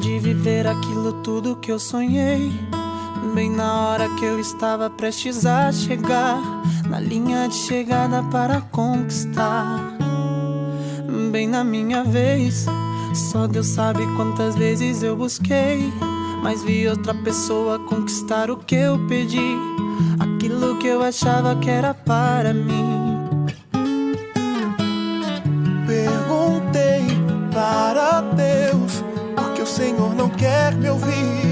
de 0.00 0.18
viver 0.20 0.66
aquilo 0.66 1.22
tudo 1.22 1.56
que 1.56 1.70
eu 1.70 1.78
sonhei. 1.78 2.65
Bem 3.34 3.50
na 3.50 3.88
hora 3.88 4.08
que 4.16 4.24
eu 4.24 4.40
estava 4.40 4.88
prestes 4.88 5.44
a 5.44 5.70
chegar 5.70 6.40
na 6.88 6.98
linha 6.98 7.48
de 7.48 7.54
chegada 7.54 8.22
para 8.22 8.60
conquistar. 8.60 9.96
Bem 11.30 11.46
na 11.46 11.62
minha 11.62 12.02
vez, 12.04 12.66
só 13.14 13.46
Deus 13.46 13.66
sabe 13.68 14.06
quantas 14.16 14.54
vezes 14.56 15.02
eu 15.02 15.16
busquei. 15.16 15.92
Mas 16.42 16.62
vi 16.62 16.86
outra 16.88 17.12
pessoa 17.12 17.78
conquistar 17.78 18.50
o 18.50 18.56
que 18.56 18.76
eu 18.76 18.98
pedi, 19.08 19.56
aquilo 20.18 20.78
que 20.78 20.86
eu 20.86 21.02
achava 21.02 21.56
que 21.56 21.68
era 21.68 21.92
para 21.92 22.54
mim. 22.54 23.26
Perguntei 25.86 27.04
para 27.52 28.20
Deus 28.20 29.02
porque 29.34 29.62
o 29.62 29.66
Senhor 29.66 30.14
não 30.14 30.30
quer 30.30 30.74
me 30.74 30.88
ouvir. 30.88 31.45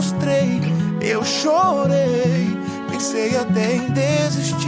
Me 0.00 0.06
frustrei, 0.06 0.62
eu 1.02 1.22
chorei, 1.22 2.56
pensei 2.90 3.36
até 3.36 3.76
em 3.76 3.90
desistir. 3.90 4.62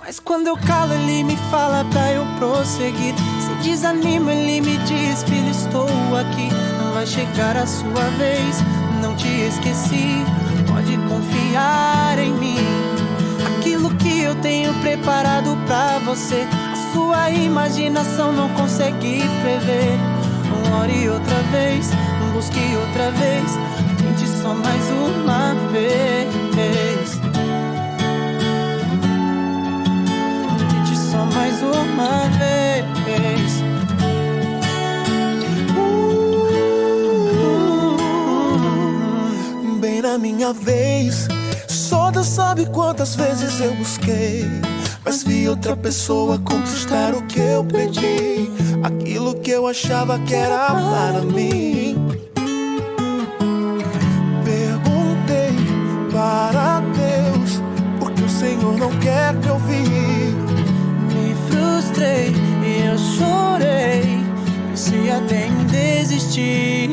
Mas 0.00 0.18
quando 0.18 0.46
eu 0.46 0.56
calo, 0.56 0.94
ele 0.94 1.24
me 1.24 1.36
fala 1.50 1.84
pra 1.90 2.10
eu 2.12 2.24
prosseguir. 2.38 3.14
Se 3.38 3.68
desanima, 3.68 4.32
ele 4.32 4.62
me 4.62 4.78
diz: 4.78 5.24
Filho, 5.24 5.50
estou 5.50 5.86
aqui. 6.16 6.48
Vai 6.94 7.06
chegar 7.06 7.54
a 7.58 7.66
sua 7.66 8.08
vez, 8.16 8.56
não 9.02 9.14
te 9.14 9.28
esqueci. 9.28 10.24
Pode 10.66 10.96
confiar 11.06 12.18
em 12.18 12.32
mim. 12.32 12.56
Aquilo 13.58 13.94
que 13.96 14.22
eu 14.22 14.34
tenho 14.36 14.72
preparado 14.80 15.54
pra 15.66 15.98
você, 15.98 16.46
a 16.72 16.94
sua 16.94 17.28
imaginação 17.28 18.32
não 18.32 18.48
consegue 18.54 19.20
prever. 19.42 19.98
Ore 20.80 21.10
outra 21.10 21.36
vez, 21.52 21.90
busque 22.34 22.76
outra 22.76 23.12
vez, 23.12 23.52
tente 23.96 24.28
só 24.42 24.52
mais 24.54 24.90
uma 24.90 25.54
vez. 25.70 27.20
Tente 30.68 30.98
só 30.98 31.24
mais 31.26 31.62
uma 31.62 32.28
vez. 32.36 33.62
Bem 39.80 40.02
na 40.02 40.18
minha 40.18 40.52
vez, 40.52 41.28
só 41.68 42.10
Deus 42.10 42.26
sabe 42.26 42.66
quantas 42.66 43.14
vezes 43.14 43.60
eu 43.60 43.72
busquei. 43.76 44.44
Mas 45.04 45.22
vi 45.22 45.48
outra 45.48 45.76
pessoa 45.76 46.38
conquistar 46.38 47.14
o 47.14 47.22
que 47.26 47.38
eu 47.38 47.62
pedi, 47.64 48.50
aquilo 48.82 49.34
que 49.36 49.50
eu 49.50 49.68
achava 49.68 50.18
que 50.18 50.34
era 50.34 50.66
para 50.66 51.20
mim. 51.20 52.03
Não 58.76 58.90
quer 58.98 59.32
me 59.34 59.50
ouvir. 59.50 60.34
Me 61.12 61.34
frustrei 61.48 62.34
e 62.64 62.86
eu 62.86 62.98
chorei, 62.98 64.24
pensei 64.70 65.10
até 65.10 65.46
em 65.46 65.64
desistir. 65.66 66.90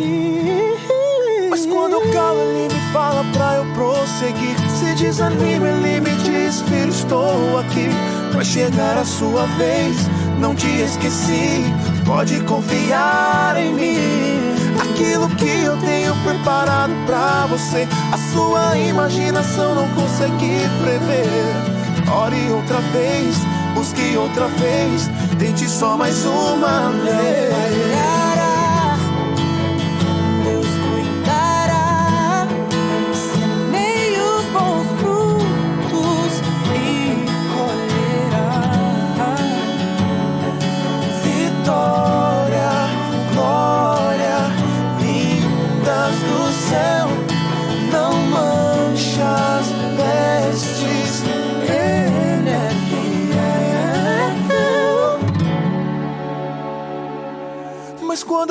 Mas 1.50 1.66
quando 1.66 1.94
eu 1.94 2.14
calo, 2.14 2.40
ele 2.40 2.74
me 2.74 2.80
fala 2.94 3.24
pra 3.34 3.56
eu 3.56 3.66
prosseguir. 3.74 4.56
Se 4.70 4.96
desanima, 5.04 5.68
ele 5.68 6.00
me 6.00 6.16
diz: 6.24 6.62
Filho, 6.62 6.90
estou 6.90 7.60
aqui. 7.60 7.90
Vai 8.34 8.46
chegar 8.46 8.98
a 8.98 9.06
sua 9.06 9.46
vez, 9.58 9.98
não 10.40 10.56
te 10.56 10.68
esqueci. 10.68 11.64
Pode 12.06 12.40
confiar 12.42 13.56
em 13.58 13.74
mim. 13.74 14.42
Aquilo 14.80 15.28
que 15.36 15.64
eu 15.64 15.78
tenho 15.78 16.16
preparado 16.24 16.94
pra 17.06 17.46
você, 17.48 17.88
a 18.12 18.18
sua 18.34 18.78
imaginação 18.78 19.76
não 19.76 19.88
consegui 19.90 20.60
prever. 20.82 21.71
Ore 22.14 22.52
outra 22.52 22.80
vez, 22.92 23.38
busque 23.74 24.18
outra 24.18 24.48
vez, 24.48 25.10
tente 25.40 25.68
só 25.68 25.98
mais 25.98 26.26
uma 26.26 26.92
vez. 26.92 28.21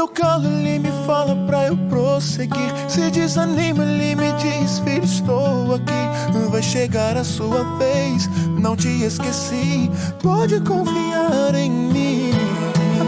Quando 0.01 0.09
eu 0.09 0.09
calo, 0.09 0.47
ele 0.47 0.79
me 0.79 0.91
fala 1.07 1.37
pra 1.47 1.67
eu 1.67 1.77
prosseguir. 1.89 2.73
Se 2.89 3.11
desanima, 3.11 3.85
ele 3.85 4.15
me 4.15 4.33
diz: 4.33 4.79
Filho, 4.79 5.05
estou 5.05 5.75
aqui. 5.75 6.49
Vai 6.51 6.63
chegar 6.63 7.17
a 7.17 7.25
sua 7.25 7.65
vez, 7.77 8.29
não 8.59 8.75
te 8.75 8.89
esqueci. 9.05 9.91
Pode 10.23 10.61
confiar 10.61 11.55
em 11.55 11.71
mim. 11.71 12.31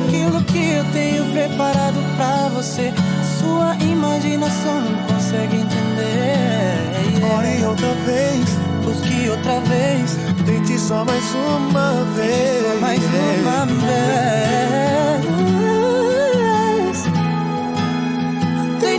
Aquilo 0.07 0.43
que 0.45 0.73
eu 0.73 0.85
tenho 0.93 1.25
preparado 1.33 1.97
pra 2.17 2.49
você, 2.49 2.93
a 3.21 3.41
sua 3.41 3.75
imaginação 3.77 4.81
não 4.81 5.07
consegue 5.07 5.57
entender. 5.57 7.25
Ore 7.37 7.65
outra 7.65 7.95
vez, 8.07 8.45
busque 8.85 9.29
outra 9.31 9.61
vez, 9.61 10.19
tente 10.45 10.79
só 10.79 11.05
mais 11.05 11.25
uma 11.35 12.05
vez. 12.15 12.63
Só 12.63 12.81
mais 12.81 13.01
uma 13.03 13.67
vez. 13.67 15.52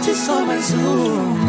Tente 0.03 0.17
só 0.17 0.45
mais 0.45 0.73
uma 0.73 1.42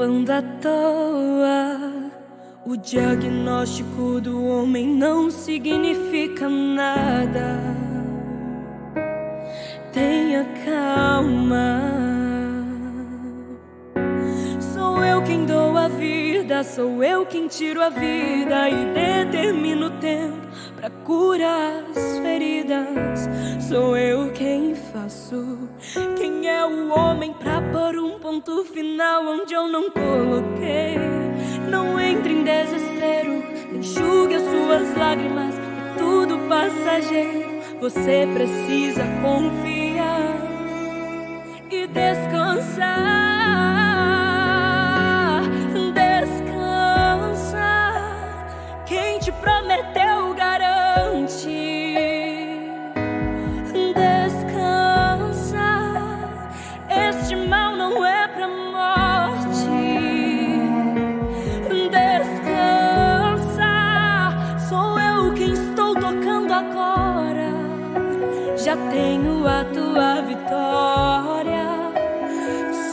preocupando 0.00 0.32
à 0.32 0.42
toa. 0.62 2.10
O 2.64 2.76
diagnóstico 2.76 4.20
do 4.20 4.46
homem 4.46 4.86
não 4.86 5.30
significa 5.30 6.48
nada. 6.48 7.58
Tenha 9.92 10.46
calma. 10.64 11.80
Sou 14.72 15.04
eu 15.04 15.22
quem 15.22 15.44
dou 15.44 15.76
a 15.76 15.88
vida, 15.88 16.64
sou 16.64 17.04
eu 17.04 17.26
quem 17.26 17.46
tiro 17.46 17.82
a 17.82 17.90
vida 17.90 18.70
e 18.70 18.86
determino 18.94 19.86
o 19.86 19.90
tempo 19.90 20.49
pra 20.80 20.90
curar 21.04 21.84
as 21.90 22.18
feridas. 22.18 23.28
Sou 23.68 23.96
eu 23.96 24.32
quem 24.32 24.74
faço. 24.74 25.68
Quem 26.16 26.48
é 26.48 26.64
o 26.64 26.90
homem 26.90 27.34
pra 27.34 27.60
pôr 27.60 27.98
um 27.98 28.18
ponto 28.18 28.64
final 28.64 29.24
onde 29.26 29.52
eu 29.52 29.68
não 29.68 29.90
coloquei? 29.90 30.98
Não 31.68 32.00
entre 32.00 32.32
em 32.32 32.42
desespero, 32.42 33.44
enxugue 33.72 34.34
as 34.34 34.42
suas 34.42 34.96
lágrimas, 34.96 35.54
é 35.54 35.98
tudo 35.98 36.38
passageiro. 36.48 37.60
Você 37.80 38.26
precisa 38.34 39.04
confiar 39.22 40.36
e 41.70 41.86
descansar. 41.86 43.20
Prometeu 49.40 50.34
garante. 50.34 50.69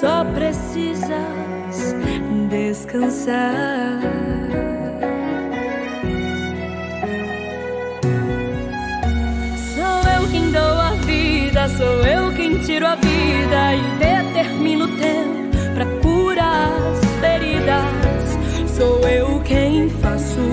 Só 0.07 0.23
precisas 0.23 1.95
descansar. 2.49 3.99
Sou 9.75 10.11
eu 10.13 10.29
quem 10.31 10.49
dou 10.49 10.61
a 10.61 10.91
vida, 11.05 11.67
sou 11.67 12.05
eu 12.05 12.33
quem 12.35 12.57
tiro 12.59 12.87
a 12.87 12.95
vida 12.95 13.75
e 13.75 13.81
determino 13.99 14.85
o 14.85 14.97
tempo 14.97 15.57
pra 15.75 15.85
curar 16.01 16.71
as 16.71 17.05
feridas. 17.19 18.71
Sou 18.77 19.05
eu 19.09 19.41
quem 19.41 19.89
faço. 19.89 20.49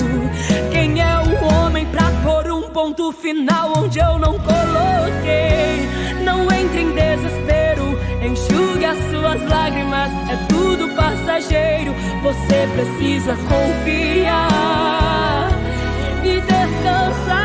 Quem 0.73 1.01
é 1.01 1.17
o 1.21 1.45
homem 1.45 1.87
pra 1.87 2.11
pôr 2.25 2.51
um 2.51 2.71
ponto 2.71 3.13
final 3.13 3.73
onde 3.77 4.01
eu 4.01 4.19
não 4.19 4.37
coloquei? 4.37 5.89
Não 6.25 6.43
entre 6.53 6.81
em 6.81 6.91
desespero, 6.93 7.97
enxugue 8.21 8.64
as 8.85 8.99
suas 9.11 9.43
lágrimas, 9.49 10.11
é 10.31 10.37
tudo 10.49 10.89
passageiro. 10.95 11.95
Você 12.23 12.69
precisa 12.75 13.35
confiar 13.37 15.49
e 16.23 16.41
descansar. 16.41 17.44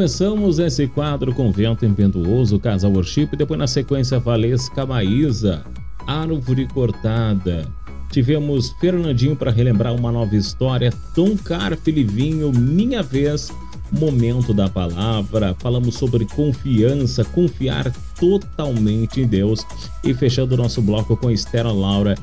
Começamos 0.00 0.58
esse 0.58 0.86
quadro 0.86 1.34
com 1.34 1.52
Vento 1.52 1.84
Impetuoso, 1.84 2.58
Casal 2.58 2.90
Worship, 2.90 3.36
depois 3.36 3.60
na 3.60 3.66
sequência 3.66 4.18
Valesca 4.18 4.86
Maísa, 4.86 5.62
Árvore 6.06 6.66
Cortada. 6.68 7.68
Tivemos 8.10 8.70
Fernandinho 8.80 9.36
para 9.36 9.50
relembrar 9.50 9.94
uma 9.94 10.10
nova 10.10 10.34
história, 10.34 10.90
Tom 11.14 11.36
Carpe 11.36 11.90
Livinho, 11.90 12.50
Minha 12.50 13.02
Vez, 13.02 13.52
Momento 13.92 14.54
da 14.54 14.70
Palavra. 14.70 15.54
Falamos 15.58 15.96
sobre 15.96 16.24
confiança, 16.24 17.22
confiar 17.22 17.92
totalmente 18.18 19.20
em 19.20 19.26
Deus. 19.26 19.66
E 20.02 20.14
fechando 20.14 20.54
o 20.54 20.58
nosso 20.58 20.80
bloco 20.80 21.14
com 21.14 21.30
Estela 21.30 21.72
Laura, 21.72 22.14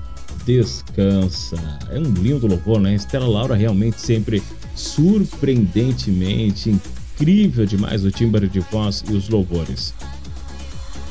Descansa. 0.47 1.57
É 1.91 1.99
um 1.99 2.11
lindo 2.11 2.47
louvor, 2.47 2.79
né? 2.79 2.95
Estela 2.95 3.27
Laura 3.27 3.53
realmente 3.53 4.01
sempre 4.01 4.41
surpreendentemente 4.73 6.75
incrível 7.17 7.65
demais 7.65 8.05
o 8.05 8.11
timbre 8.11 8.47
de 8.47 8.59
voz 8.59 9.03
e 9.09 9.13
os 9.13 9.29
louvores. 9.29 9.93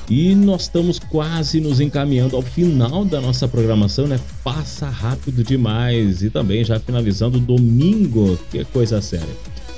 E 0.08 0.36
nós 0.36 0.62
estamos 0.62 1.00
quase 1.00 1.60
nos 1.60 1.80
encaminhando 1.80 2.36
ao 2.36 2.42
final 2.42 3.04
da 3.04 3.20
nossa 3.20 3.48
programação, 3.48 4.06
né? 4.06 4.20
Passa 4.44 4.88
rápido 4.88 5.42
demais. 5.42 6.22
E 6.22 6.30
também 6.30 6.62
já 6.64 6.78
finalizando 6.78 7.40
domingo, 7.40 8.38
que 8.50 8.64
coisa 8.66 9.02
séria. 9.02 9.26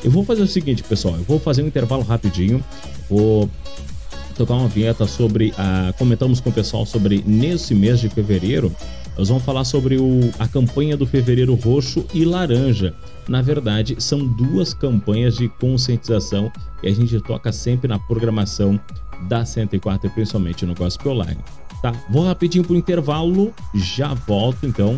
Eu 0.05 0.11
vou 0.11 0.25
fazer 0.25 0.43
o 0.43 0.47
seguinte, 0.47 0.83
pessoal, 0.83 1.17
eu 1.17 1.25
vou 1.25 1.41
fazer 1.41 1.63
um 1.63 1.67
intervalo 1.67 2.03
rapidinho, 2.03 2.63
vou 3.09 3.49
tocar 4.37 4.55
uma 4.55 4.69
vinheta 4.69 5.07
sobre 5.07 5.53
a 5.57 5.93
comentamos 5.99 6.41
com 6.41 6.51
o 6.51 6.53
pessoal 6.53 6.87
sobre 6.87 7.25
nesse 7.27 7.75
mês 7.75 7.99
de 7.99 8.09
fevereiro, 8.09 8.71
nós 9.19 9.29
vamos 9.29 9.43
falar 9.43 9.65
sobre 9.65 9.97
o, 9.97 10.33
a 10.39 10.47
campanha 10.47 10.97
do 10.97 11.05
Fevereiro 11.05 11.57
Roxo 11.57 12.07
e 12.15 12.25
Laranja. 12.25 12.95
Na 13.29 13.43
verdade, 13.43 13.97
são 13.99 14.25
duas 14.25 14.73
campanhas 14.73 15.37
de 15.37 15.49
conscientização 15.49 16.53
e 16.85 16.89
a 16.89 16.95
gente 16.95 17.21
toca 17.23 17.51
sempre 17.51 17.89
na 17.89 17.99
programação 17.99 18.81
da 19.29 19.45
104 19.45 20.07
e 20.07 20.11
principalmente 20.11 20.65
no 20.65 20.73
Gospel 20.73 21.13
Online. 21.13 21.41
Tá? 21.83 21.93
Vou 22.09 22.25
rapidinho 22.25 22.65
pro 22.65 22.77
intervalo, 22.77 23.53
já 23.75 24.15
volto 24.15 24.65
então 24.65 24.97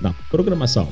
na 0.00 0.12
programação. 0.30 0.88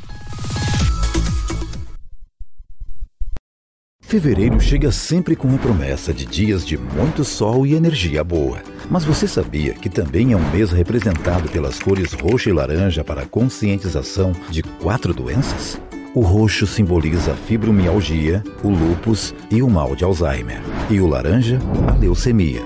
Fevereiro 4.00 4.58
chega 4.58 4.90
sempre 4.90 5.36
com 5.36 5.55
a 5.55 5.58
promessa 5.58 6.12
de 6.12 6.26
dias 6.26 6.66
de 6.66 6.76
muito 6.76 7.22
sol 7.22 7.64
e 7.64 7.74
energia 7.74 8.24
boa. 8.24 8.60
Mas 8.91 9.05
você 9.05 9.28
sabia 9.28 9.75
que 9.75 9.89
também 9.89 10.33
é 10.33 10.36
um 10.36 10.50
mês 10.50 10.73
representado 10.73 11.49
pelas 11.50 11.78
cores 11.78 12.12
roxo 12.12 12.49
e 12.49 12.52
laranja 12.52 13.05
para 13.05 13.26
conscientização 13.26 14.33
de 14.49 14.62
quatro 14.62 15.12
doenças? 15.12 15.78
O 16.15 16.20
roxo 16.20 16.67
simboliza 16.67 17.33
a 17.33 17.36
fibromialgia, 17.36 18.42
o 18.65 18.70
lúpus 18.70 19.34
e 19.50 19.62
o 19.62 19.68
mal 19.68 19.94
de 19.94 20.05
Alzheimer. 20.05 20.60
E 20.89 21.00
o 21.00 21.07
laranja, 21.07 21.58
a 21.86 21.94
leucemia. 21.94 22.62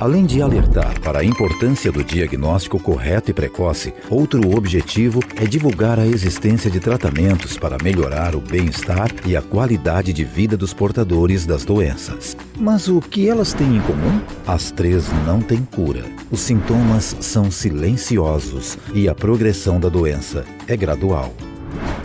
Além 0.00 0.24
de 0.24 0.40
alertar 0.40 0.98
para 1.02 1.18
a 1.18 1.24
importância 1.24 1.92
do 1.92 2.02
diagnóstico 2.02 2.80
correto 2.80 3.30
e 3.30 3.34
precoce, 3.34 3.92
outro 4.08 4.56
objetivo 4.56 5.20
é 5.36 5.44
divulgar 5.44 5.98
a 5.98 6.06
existência 6.06 6.70
de 6.70 6.80
tratamentos 6.80 7.58
para 7.58 7.76
melhorar 7.82 8.34
o 8.34 8.40
bem-estar 8.40 9.10
e 9.26 9.36
a 9.36 9.42
qualidade 9.42 10.14
de 10.14 10.24
vida 10.24 10.56
dos 10.56 10.72
portadores 10.72 11.44
das 11.44 11.66
doenças. 11.66 12.34
Mas 12.58 12.88
o 12.88 12.98
que 12.98 13.28
elas 13.28 13.52
têm 13.52 13.76
em 13.76 13.80
comum? 13.82 14.22
As 14.46 14.70
três 14.70 15.06
não 15.26 15.42
têm 15.42 15.62
cura. 15.66 16.06
Os 16.30 16.40
sintomas 16.40 17.14
são 17.20 17.50
silenciosos 17.50 18.78
e 18.94 19.06
a 19.06 19.14
progressão 19.14 19.78
da 19.78 19.90
doença 19.90 20.46
é 20.66 20.78
gradual. 20.78 21.30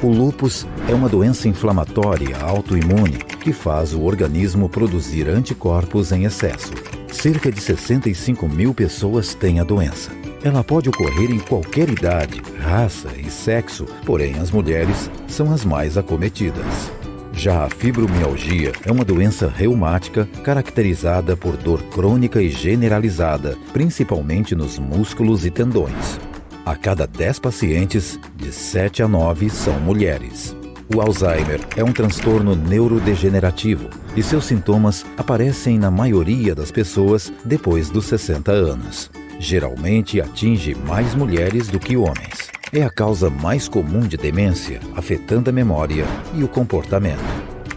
O 0.02 0.08
lúpus 0.08 0.68
é 0.90 0.94
uma 0.94 1.10
doença 1.10 1.48
inflamatória 1.48 2.38
autoimune 2.38 3.18
que 3.18 3.54
faz 3.54 3.94
o 3.94 4.04
organismo 4.04 4.70
produzir 4.70 5.28
anticorpos 5.28 6.12
em 6.12 6.26
excesso. 6.26 6.74
Cerca 7.12 7.52
de 7.52 7.62
65 7.62 8.48
mil 8.48 8.74
pessoas 8.74 9.34
têm 9.34 9.60
a 9.60 9.64
doença. 9.64 10.12
Ela 10.44 10.64
pode 10.64 10.90
ocorrer 10.90 11.32
em 11.32 11.40
qualquer 11.40 11.90
idade, 11.90 12.42
raça 12.60 13.10
e 13.18 13.32
sexo, 13.32 13.86
porém 14.06 14.36
as 14.36 14.52
mulheres 14.52 15.10
são 15.28 15.52
as 15.52 15.66
mais 15.66 15.98
acometidas. 15.98 16.92
Já 17.34 17.66
a 17.66 17.70
fibromialgia 17.70 18.72
é 18.86 18.92
uma 18.92 19.04
doença 19.04 19.48
reumática 19.48 20.28
caracterizada 20.44 21.36
por 21.36 21.58
dor 21.58 21.82
crônica 21.84 22.42
e 22.42 22.50
generalizada, 22.50 23.58
principalmente 23.74 24.56
nos 24.56 24.80
músculos 24.80 25.46
e 25.46 25.52
tendões. 25.52 26.20
A 26.66 26.76
cada 26.76 27.06
10 27.06 27.38
pacientes, 27.38 28.20
de 28.36 28.52
7 28.52 29.04
a 29.04 29.08
9 29.08 29.52
são 29.52 29.80
mulheres. 29.80 30.58
O 30.92 31.00
Alzheimer 31.00 31.62
é 31.78 31.84
um 31.84 31.92
transtorno 31.92 32.56
neurodegenerativo 32.56 33.88
e 34.16 34.24
seus 34.24 34.46
sintomas 34.46 35.06
aparecem 35.16 35.78
na 35.78 35.92
maioria 35.92 36.56
das 36.56 36.72
pessoas 36.72 37.32
depois 37.46 37.92
dos 37.92 38.06
60 38.06 38.52
anos. 38.52 39.12
Geralmente 39.40 40.20
atinge 40.20 40.74
mais 40.74 41.14
mulheres 41.14 41.68
do 41.68 41.80
que 41.80 41.96
homens. 41.96 42.50
É 42.74 42.82
a 42.82 42.90
causa 42.90 43.30
mais 43.30 43.68
comum 43.68 44.00
de 44.00 44.18
demência, 44.18 44.80
afetando 44.96 45.52
a 45.52 45.54
memória 45.54 46.06
e 46.34 46.44
o 46.44 46.48
comportamento. 46.48 47.20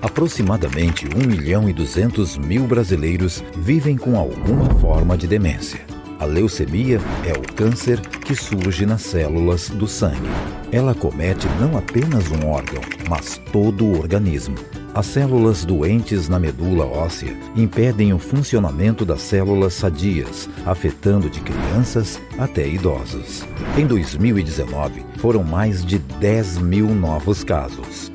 Aproximadamente 0.01 1.07
1 1.15 1.27
milhão 1.27 1.69
e 1.69 1.75
200 1.75 2.39
mil 2.39 2.67
brasileiros 2.67 3.45
vivem 3.55 3.99
com 3.99 4.19
alguma 4.19 4.71
forma 4.77 5.15
de 5.15 5.27
demência. 5.27 5.98
A 6.19 6.25
leucemia 6.25 7.01
é 7.25 7.33
o 7.33 7.55
câncer 7.55 8.01
que 8.01 8.35
surge 8.35 8.85
nas 8.85 9.03
células 9.03 9.69
do 9.69 9.87
sangue. 9.87 10.29
Ela 10.73 10.93
comete 10.93 11.47
não 11.61 11.79
apenas 11.79 12.29
um 12.33 12.49
órgão, 12.49 12.83
mas 13.09 13.41
todo 13.53 13.85
o 13.85 14.01
organismo. 14.01 14.57
As 14.93 15.07
células 15.07 15.65
doentes 15.65 16.29
na 16.29 16.41
medula 16.41 16.85
óssea 16.85 17.37
impedem 17.55 18.13
o 18.13 18.19
funcionamento 18.19 19.05
das 19.05 19.21
células 19.21 19.75
sadias, 19.75 20.49
afetando 20.67 21.31
de 21.31 21.41
crianças 21.41 22.21
até 22.37 22.67
idosos. 22.67 23.47
Em 23.77 23.87
2019, 23.87 25.05
foram 25.19 25.45
mais 25.45 25.85
de 25.85 26.01
10 26.01 26.59
mil 26.59 26.89
novos 26.89 27.45
casos. 27.45 28.11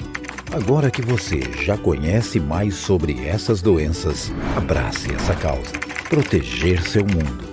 Agora 0.51 0.91
que 0.91 1.01
você 1.01 1.39
já 1.63 1.77
conhece 1.77 2.37
mais 2.37 2.75
sobre 2.75 3.25
essas 3.25 3.61
doenças, 3.61 4.29
abrace 4.57 5.09
essa 5.15 5.33
causa. 5.35 5.71
Proteger 6.09 6.81
seu 6.83 7.03
mundo 7.03 7.52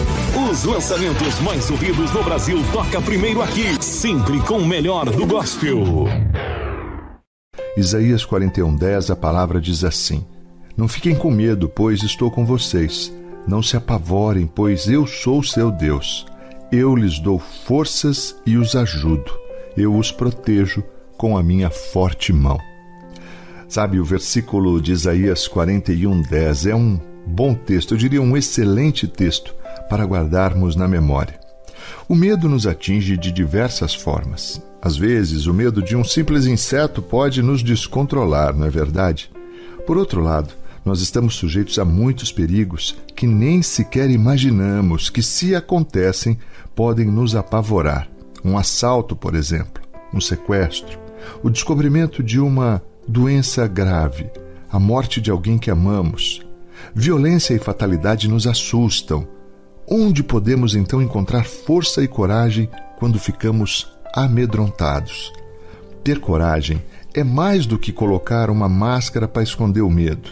Os 0.49 0.63
lançamentos 0.63 1.39
mais 1.41 1.69
ouvidos 1.69 2.11
no 2.13 2.23
Brasil 2.23 2.57
toca 2.73 2.99
primeiro 2.99 3.43
aqui, 3.43 3.81
sempre 3.81 4.39
com 4.39 4.57
o 4.57 4.65
melhor 4.65 5.05
do 5.05 5.27
gospel. 5.27 6.07
Isaías 7.77 8.25
41:10 8.25 9.11
a 9.11 9.15
palavra 9.15 9.61
diz 9.61 9.83
assim: 9.83 10.25
Não 10.75 10.87
fiquem 10.87 11.13
com 11.13 11.29
medo, 11.29 11.69
pois 11.69 12.01
estou 12.01 12.31
com 12.31 12.43
vocês. 12.43 13.13
Não 13.47 13.61
se 13.61 13.77
apavorem, 13.77 14.47
pois 14.47 14.87
eu 14.87 15.05
sou 15.05 15.43
seu 15.43 15.69
Deus. 15.69 16.25
Eu 16.71 16.95
lhes 16.95 17.19
dou 17.19 17.37
forças 17.37 18.35
e 18.43 18.57
os 18.57 18.75
ajudo. 18.75 19.31
Eu 19.77 19.95
os 19.95 20.11
protejo 20.11 20.83
com 21.17 21.37
a 21.37 21.43
minha 21.43 21.69
forte 21.69 22.33
mão. 22.33 22.57
Sabe, 23.69 23.99
o 23.99 24.05
versículo 24.05 24.81
de 24.81 24.91
Isaías 24.91 25.47
41:10 25.47 26.65
é 26.67 26.75
um 26.75 26.99
bom 27.27 27.53
texto, 27.53 27.93
eu 27.93 27.97
diria 27.97 28.21
um 28.21 28.35
excelente 28.35 29.07
texto 29.07 29.60
para 29.91 30.05
guardarmos 30.05 30.77
na 30.77 30.87
memória. 30.87 31.37
O 32.07 32.15
medo 32.15 32.47
nos 32.47 32.65
atinge 32.65 33.17
de 33.17 33.29
diversas 33.29 33.93
formas. 33.93 34.61
Às 34.81 34.95
vezes, 34.95 35.47
o 35.47 35.53
medo 35.53 35.83
de 35.83 35.97
um 35.97 36.03
simples 36.05 36.45
inseto 36.45 37.01
pode 37.01 37.41
nos 37.41 37.61
descontrolar, 37.61 38.55
não 38.55 38.65
é 38.65 38.69
verdade? 38.69 39.29
Por 39.85 39.97
outro 39.97 40.21
lado, 40.21 40.53
nós 40.85 41.01
estamos 41.01 41.35
sujeitos 41.35 41.77
a 41.77 41.83
muitos 41.83 42.31
perigos 42.31 42.95
que 43.13 43.27
nem 43.27 43.61
sequer 43.61 44.09
imaginamos 44.09 45.09
que, 45.09 45.21
se 45.21 45.53
acontecem, 45.53 46.39
podem 46.73 47.07
nos 47.07 47.35
apavorar. 47.35 48.07
Um 48.45 48.57
assalto, 48.57 49.13
por 49.13 49.35
exemplo, 49.35 49.83
um 50.13 50.21
sequestro, 50.21 50.97
o 51.43 51.49
descobrimento 51.49 52.23
de 52.23 52.39
uma 52.39 52.81
doença 53.05 53.67
grave, 53.67 54.29
a 54.71 54.79
morte 54.79 55.19
de 55.19 55.29
alguém 55.29 55.57
que 55.57 55.69
amamos. 55.69 56.41
Violência 56.95 57.53
e 57.53 57.59
fatalidade 57.59 58.29
nos 58.29 58.47
assustam. 58.47 59.27
Onde 59.93 60.23
podemos 60.23 60.73
então 60.73 61.01
encontrar 61.01 61.43
força 61.43 62.01
e 62.01 62.07
coragem 62.07 62.69
quando 62.97 63.19
ficamos 63.19 63.91
amedrontados? 64.15 65.33
Ter 66.01 66.17
coragem 66.17 66.81
é 67.13 67.25
mais 67.25 67.65
do 67.65 67.77
que 67.77 67.91
colocar 67.91 68.49
uma 68.49 68.69
máscara 68.69 69.27
para 69.27 69.43
esconder 69.43 69.81
o 69.81 69.89
medo. 69.89 70.29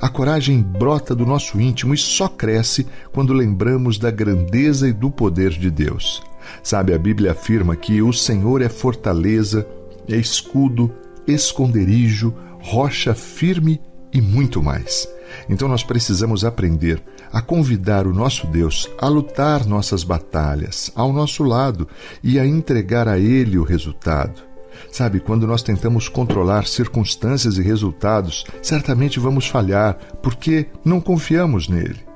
A 0.00 0.08
coragem 0.08 0.62
brota 0.62 1.12
do 1.12 1.26
nosso 1.26 1.60
íntimo 1.60 1.92
e 1.92 1.98
só 1.98 2.28
cresce 2.28 2.86
quando 3.12 3.32
lembramos 3.32 3.98
da 3.98 4.12
grandeza 4.12 4.88
e 4.88 4.92
do 4.92 5.10
poder 5.10 5.50
de 5.50 5.72
Deus. 5.72 6.22
Sabe, 6.62 6.94
a 6.94 6.98
Bíblia 6.98 7.32
afirma 7.32 7.74
que 7.74 8.00
o 8.00 8.12
Senhor 8.12 8.62
é 8.62 8.68
fortaleza, 8.68 9.66
é 10.08 10.14
escudo, 10.14 10.88
esconderijo, 11.26 12.32
rocha 12.60 13.12
firme 13.12 13.80
e 14.12 14.20
muito 14.20 14.62
mais. 14.62 15.08
Então 15.48 15.66
nós 15.66 15.82
precisamos 15.82 16.44
aprender 16.44 17.02
a 17.32 17.40
convidar 17.40 18.06
o 18.06 18.14
nosso 18.14 18.46
Deus 18.46 18.88
a 18.98 19.08
lutar 19.08 19.66
nossas 19.66 20.02
batalhas 20.02 20.90
ao 20.94 21.12
nosso 21.12 21.42
lado 21.42 21.88
e 22.22 22.38
a 22.38 22.46
entregar 22.46 23.08
a 23.08 23.18
Ele 23.18 23.58
o 23.58 23.64
resultado. 23.64 24.42
Sabe, 24.90 25.20
quando 25.20 25.46
nós 25.46 25.62
tentamos 25.62 26.08
controlar 26.08 26.66
circunstâncias 26.66 27.58
e 27.58 27.62
resultados, 27.62 28.44
certamente 28.62 29.20
vamos 29.20 29.46
falhar 29.46 29.96
porque 30.22 30.66
não 30.84 31.00
confiamos 31.00 31.68
nele. 31.68 32.10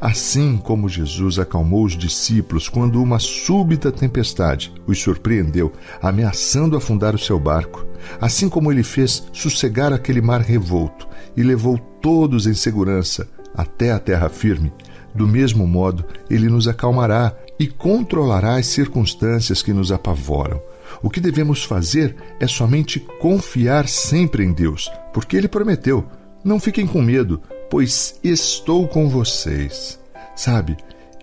Assim 0.00 0.56
como 0.56 0.88
Jesus 0.88 1.38
acalmou 1.38 1.84
os 1.84 1.96
discípulos 1.96 2.68
quando 2.68 3.02
uma 3.02 3.18
súbita 3.18 3.90
tempestade 3.90 4.72
os 4.86 5.00
surpreendeu, 5.00 5.72
ameaçando 6.02 6.76
afundar 6.76 7.14
o 7.14 7.18
seu 7.18 7.38
barco, 7.38 7.86
assim 8.20 8.48
como 8.48 8.70
ele 8.70 8.82
fez 8.82 9.26
sossegar 9.32 9.92
aquele 9.92 10.20
mar 10.20 10.40
revolto 10.40 11.08
e 11.36 11.42
levou 11.42 11.78
todos 11.78 12.46
em 12.46 12.54
segurança 12.54 13.26
até 13.54 13.92
a 13.92 13.98
terra 13.98 14.28
firme, 14.28 14.72
do 15.14 15.26
mesmo 15.26 15.66
modo 15.66 16.04
ele 16.28 16.48
nos 16.48 16.68
acalmará 16.68 17.34
e 17.58 17.66
controlará 17.66 18.56
as 18.56 18.66
circunstâncias 18.66 19.62
que 19.62 19.72
nos 19.72 19.92
apavoram. 19.92 20.60
O 21.02 21.10
que 21.10 21.20
devemos 21.20 21.62
fazer 21.62 22.16
é 22.40 22.46
somente 22.46 23.00
confiar 23.20 23.86
sempre 23.88 24.44
em 24.44 24.52
Deus, 24.52 24.90
porque 25.12 25.36
Ele 25.36 25.48
prometeu: 25.48 26.04
não 26.42 26.58
fiquem 26.58 26.86
com 26.86 27.02
medo, 27.02 27.40
pois 27.70 28.18
estou 28.24 28.88
com 28.88 29.08
vocês. 29.08 30.00
Sabe, 30.34 30.76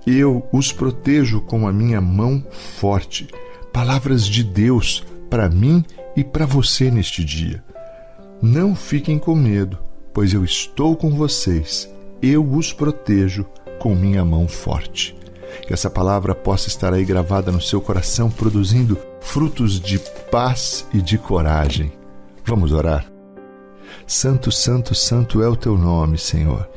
eu 0.06 0.48
os 0.52 0.72
protejo 0.72 1.42
com 1.42 1.68
a 1.68 1.74
minha 1.74 2.00
mão 2.00 2.44
forte. 2.52 3.28
Palavras 3.74 4.26
de 4.26 4.44
Deus 4.44 5.04
para 5.30 5.50
mim 5.50 5.84
e 6.16 6.24
para 6.24 6.46
você 6.46 6.90
neste 6.90 7.24
dia. 7.24 7.64
Não 8.42 8.76
fiquem 8.76 9.18
com 9.18 9.36
medo, 9.36 9.78
pois 10.14 10.34
eu 10.34 10.46
estou 10.46 10.96
com 10.96 11.12
vocês. 11.12 11.90
Eu 12.22 12.44
os 12.52 12.74
protejo 12.74 13.46
com 13.80 13.94
minha 13.94 14.26
mão 14.26 14.48
forte. 14.48 15.16
Que 15.66 15.74
essa 15.74 15.90
palavra 15.90 16.34
possa 16.34 16.68
estar 16.68 16.94
aí 16.94 17.06
gravada 17.06 17.52
no 17.52 17.62
seu 17.62 17.80
coração, 17.80 18.30
produzindo 18.30 18.98
frutos 19.22 19.80
de 19.80 20.00
paz 20.32 20.88
e 20.94 21.02
de 21.02 21.18
coragem. 21.18 21.92
Vamos 22.44 22.72
orar? 22.72 23.06
Santo, 24.06 24.52
Santo, 24.52 24.96
Santo 24.96 25.42
é 25.42 25.48
o 25.48 25.56
teu 25.56 25.78
nome, 25.78 26.18
Senhor. 26.18 26.68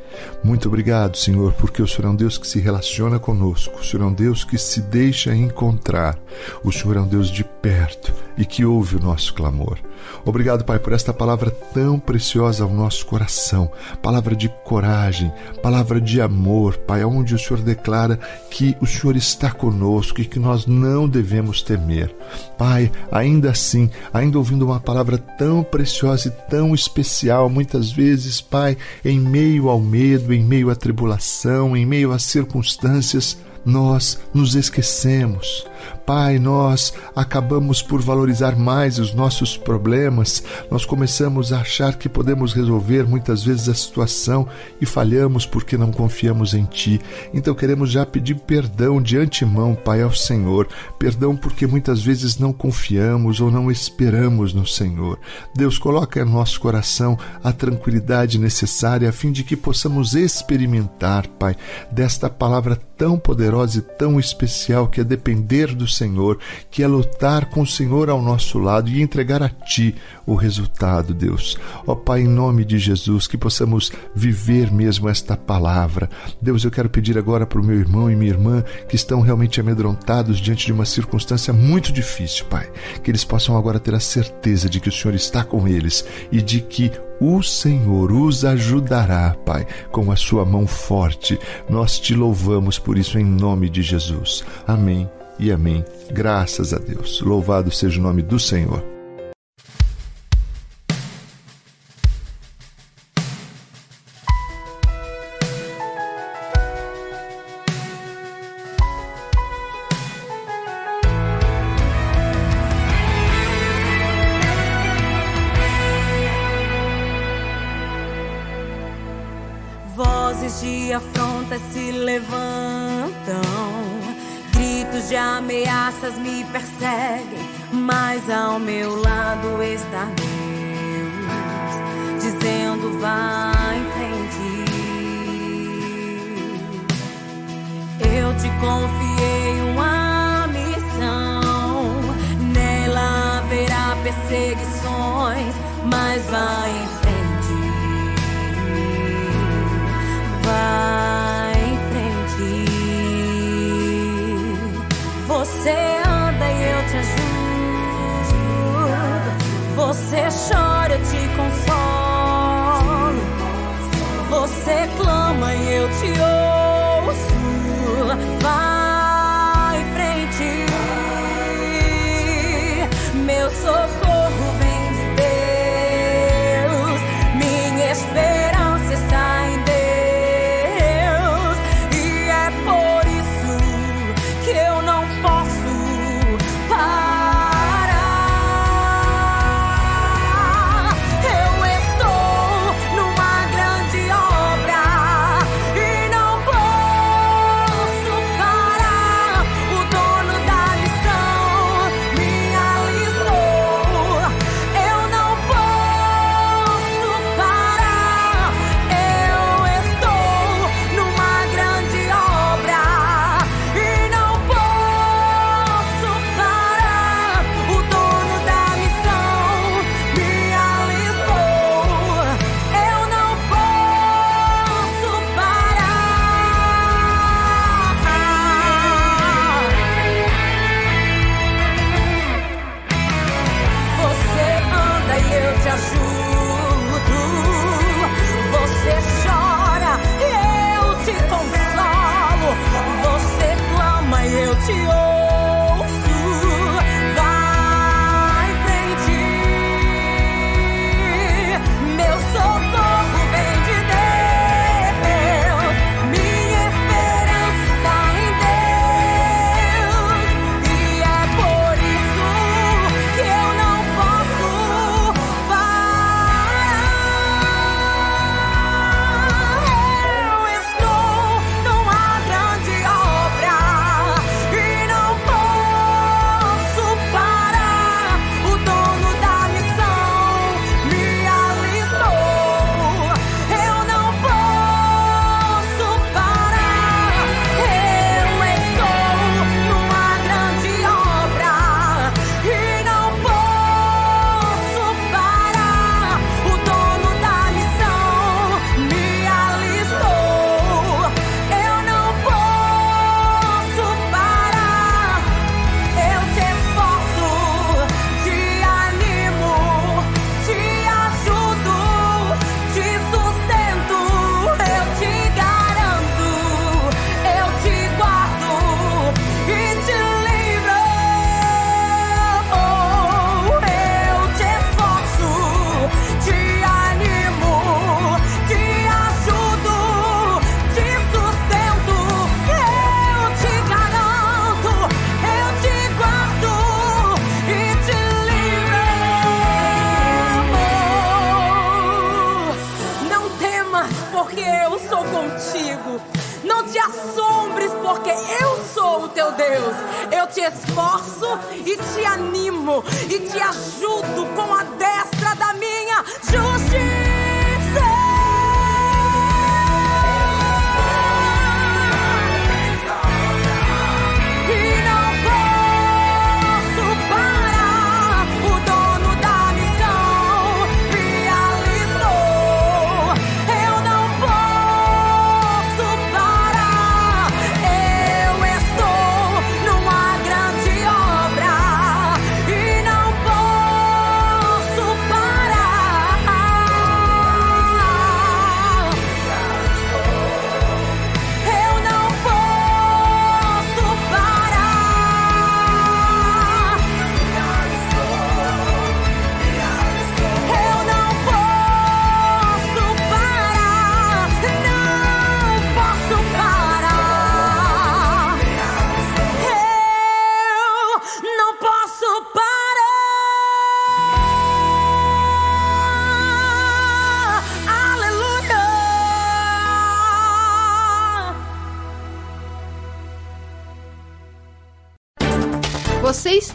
Muito 0.43 0.67
obrigado, 0.67 1.17
Senhor, 1.17 1.53
porque 1.53 1.83
o 1.83 1.87
Senhor 1.87 2.07
é 2.07 2.09
um 2.09 2.15
Deus 2.15 2.37
que 2.37 2.47
se 2.47 2.59
relaciona 2.59 3.19
conosco, 3.19 3.79
o 3.79 3.83
Senhor 3.83 4.03
é 4.03 4.07
um 4.07 4.13
Deus 4.13 4.43
que 4.43 4.57
se 4.57 4.81
deixa 4.81 5.35
encontrar, 5.35 6.17
o 6.63 6.71
Senhor 6.71 6.97
é 6.97 7.01
um 7.01 7.07
Deus 7.07 7.29
de 7.29 7.43
perto 7.43 8.11
e 8.35 8.43
que 8.43 8.65
ouve 8.65 8.95
o 8.95 8.99
nosso 8.99 9.35
clamor. 9.35 9.77
Obrigado, 10.25 10.63
Pai, 10.63 10.79
por 10.79 10.93
esta 10.93 11.13
palavra 11.13 11.51
tão 11.51 11.99
preciosa 11.99 12.63
ao 12.63 12.71
nosso 12.71 13.05
coração, 13.05 13.71
palavra 14.01 14.35
de 14.35 14.49
coragem, 14.63 15.31
palavra 15.61 16.01
de 16.01 16.19
amor, 16.19 16.75
Pai, 16.77 17.03
onde 17.03 17.35
o 17.35 17.39
Senhor 17.39 17.61
declara 17.61 18.19
que 18.49 18.75
o 18.81 18.87
Senhor 18.87 19.15
está 19.15 19.51
conosco 19.51 20.21
e 20.21 20.25
que 20.25 20.39
nós 20.39 20.65
não 20.65 21.07
devemos 21.07 21.61
temer. 21.61 22.15
Pai, 22.57 22.91
ainda 23.11 23.51
assim, 23.51 23.89
ainda 24.11 24.39
ouvindo 24.39 24.65
uma 24.65 24.79
palavra 24.79 25.17
tão 25.17 25.63
preciosa 25.63 26.29
e 26.29 26.49
tão 26.49 26.73
especial, 26.73 27.47
muitas 27.49 27.91
vezes, 27.91 28.41
Pai, 28.41 28.75
em 29.05 29.19
meio 29.19 29.69
ao 29.69 29.79
medo, 29.79 30.30
em 30.33 30.43
meio 30.43 30.69
à 30.69 30.75
tribulação, 30.75 31.75
em 31.75 31.85
meio 31.85 32.11
às 32.11 32.23
circunstâncias, 32.23 33.37
nós 33.65 34.19
nos 34.33 34.55
esquecemos. 34.55 35.65
Pai, 36.05 36.39
nós 36.39 36.93
acabamos 37.15 37.81
por 37.81 38.01
valorizar 38.01 38.55
mais 38.55 38.99
os 38.99 39.13
nossos 39.13 39.57
problemas, 39.57 40.43
nós 40.69 40.85
começamos 40.85 41.53
a 41.53 41.61
achar 41.61 41.95
que 41.95 42.09
podemos 42.09 42.53
resolver 42.53 43.07
muitas 43.07 43.43
vezes 43.43 43.69
a 43.69 43.73
situação 43.73 44.47
e 44.79 44.85
falhamos 44.85 45.45
porque 45.45 45.77
não 45.77 45.91
confiamos 45.91 46.53
em 46.53 46.65
Ti. 46.65 46.99
Então 47.33 47.53
queremos 47.53 47.91
já 47.91 48.05
pedir 48.05 48.35
perdão 48.35 49.01
de 49.01 49.17
antemão, 49.17 49.75
Pai, 49.75 50.01
ao 50.01 50.13
Senhor. 50.13 50.67
Perdão 50.97 51.35
porque 51.35 51.67
muitas 51.67 52.01
vezes 52.01 52.37
não 52.37 52.53
confiamos 52.53 53.39
ou 53.39 53.51
não 53.51 53.71
esperamos 53.71 54.53
no 54.53 54.65
Senhor. 54.65 55.19
Deus, 55.55 55.77
coloca 55.77 56.19
em 56.19 56.25
nosso 56.25 56.59
coração 56.59 57.17
a 57.43 57.51
tranquilidade 57.51 58.39
necessária 58.39 59.09
a 59.09 59.11
fim 59.11 59.31
de 59.31 59.43
que 59.43 59.55
possamos 59.55 60.15
experimentar, 60.15 61.27
Pai, 61.27 61.55
desta 61.91 62.29
palavra 62.29 62.75
tão 62.97 63.17
poderosa 63.17 63.79
e 63.79 63.81
tão 63.81 64.19
especial 64.19 64.87
que 64.87 65.01
é 65.01 65.03
depender 65.03 65.70
do 65.75 65.87
Senhor, 65.87 66.39
que 66.69 66.83
é 66.83 66.87
lutar 66.87 67.45
com 67.45 67.61
o 67.61 67.67
Senhor 67.67 68.09
ao 68.09 68.21
nosso 68.21 68.59
lado 68.59 68.89
e 68.89 69.01
entregar 69.01 69.41
a 69.41 69.49
Ti 69.49 69.95
o 70.25 70.35
resultado, 70.35 71.13
Deus. 71.13 71.57
Ó 71.85 71.95
Pai, 71.95 72.21
em 72.21 72.27
nome 72.27 72.63
de 72.65 72.77
Jesus, 72.77 73.27
que 73.27 73.37
possamos 73.37 73.91
viver 74.15 74.71
mesmo 74.71 75.09
esta 75.09 75.35
palavra. 75.35 76.09
Deus, 76.41 76.63
eu 76.63 76.71
quero 76.71 76.89
pedir 76.89 77.17
agora 77.17 77.45
para 77.45 77.59
o 77.59 77.63
meu 77.63 77.77
irmão 77.77 78.09
e 78.09 78.15
minha 78.15 78.31
irmã 78.31 78.63
que 78.87 78.95
estão 78.95 79.21
realmente 79.21 79.59
amedrontados 79.59 80.39
diante 80.39 80.65
de 80.65 80.73
uma 80.73 80.85
circunstância 80.85 81.53
muito 81.53 81.91
difícil, 81.91 82.45
Pai, 82.45 82.71
que 83.03 83.11
eles 83.11 83.23
possam 83.23 83.57
agora 83.57 83.79
ter 83.79 83.93
a 83.93 83.99
certeza 83.99 84.69
de 84.69 84.79
que 84.79 84.89
o 84.89 84.91
Senhor 84.91 85.15
está 85.15 85.43
com 85.43 85.67
eles 85.67 86.05
e 86.31 86.41
de 86.41 86.61
que 86.61 86.91
o 87.19 87.43
Senhor 87.43 88.11
os 88.11 88.43
ajudará, 88.43 89.35
Pai, 89.45 89.67
com 89.91 90.11
a 90.11 90.15
sua 90.15 90.43
mão 90.43 90.65
forte. 90.65 91.39
Nós 91.69 91.99
te 91.99 92.15
louvamos 92.15 92.79
por 92.79 92.97
isso 92.97 93.19
em 93.19 93.23
nome 93.23 93.69
de 93.69 93.83
Jesus. 93.83 94.43
Amém 94.65 95.07
e 95.41 95.51
amém. 95.51 95.83
Graças 96.11 96.73
a 96.73 96.77
Deus. 96.77 97.19
Louvado 97.21 97.71
seja 97.71 97.99
o 97.99 98.03
nome 98.03 98.21
do 98.21 98.39
Senhor. 98.39 99.00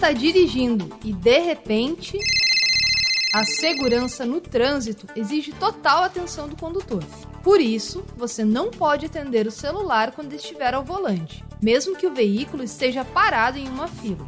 Está 0.06 0.12
dirigindo 0.12 0.96
e 1.04 1.12
de 1.12 1.38
repente 1.40 2.16
a 3.34 3.44
segurança 3.44 4.24
no 4.24 4.40
trânsito 4.40 5.04
exige 5.16 5.50
total 5.50 6.04
atenção 6.04 6.48
do 6.48 6.56
condutor. 6.56 7.02
Por 7.42 7.60
isso, 7.60 8.04
você 8.16 8.44
não 8.44 8.70
pode 8.70 9.06
atender 9.06 9.48
o 9.48 9.50
celular 9.50 10.12
quando 10.12 10.32
estiver 10.32 10.74
ao 10.74 10.84
volante, 10.84 11.44
mesmo 11.60 11.96
que 11.96 12.06
o 12.06 12.14
veículo 12.14 12.62
esteja 12.62 13.04
parado 13.04 13.58
em 13.58 13.68
uma 13.68 13.88
fila. 13.88 14.24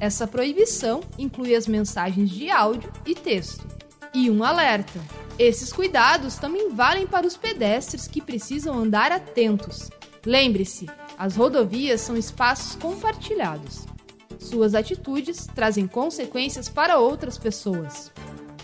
Essa 0.00 0.26
proibição 0.26 1.02
inclui 1.18 1.54
as 1.54 1.66
mensagens 1.66 2.30
de 2.30 2.50
áudio 2.50 2.90
e 3.04 3.14
texto. 3.14 3.68
E 4.14 4.30
um 4.30 4.42
alerta: 4.42 4.98
esses 5.38 5.74
cuidados 5.74 6.36
também 6.36 6.70
valem 6.70 7.06
para 7.06 7.26
os 7.26 7.36
pedestres 7.36 8.08
que 8.08 8.22
precisam 8.22 8.78
andar 8.78 9.12
atentos. 9.12 9.90
Lembre-se, 10.24 10.86
as 11.18 11.36
rodovias 11.36 12.00
são 12.00 12.16
espaços 12.16 12.74
compartilhados. 12.76 13.97
Suas 14.38 14.74
atitudes 14.74 15.46
trazem 15.46 15.86
consequências 15.86 16.68
para 16.68 16.98
outras 16.98 17.36
pessoas. 17.36 18.12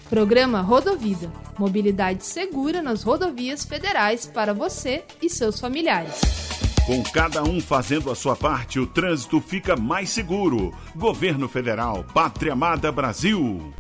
Programa 0.09 0.61
Rodovida 0.61 1.31
Mobilidade 1.59 2.25
segura 2.25 2.83
nas 2.83 3.03
rodovias 3.03 3.65
federais 3.65 4.27
para 4.27 4.53
você 4.53 5.05
e 5.23 5.31
seus 5.31 5.61
familiares. 5.61 6.21
Com 6.85 7.03
cada 7.03 7.43
um 7.43 7.61
fazendo 7.61 8.11
a 8.11 8.15
sua 8.15 8.37
parte, 8.37 8.79
o 8.79 8.87
trânsito 8.87 9.41
fica 9.41 9.77
mais 9.77 10.11
seguro. 10.11 10.73
Governo 10.95 11.49
Federal, 11.49 12.05
Pátria 12.13 12.53
Amada 12.53 12.93
Brasil. 12.93 13.73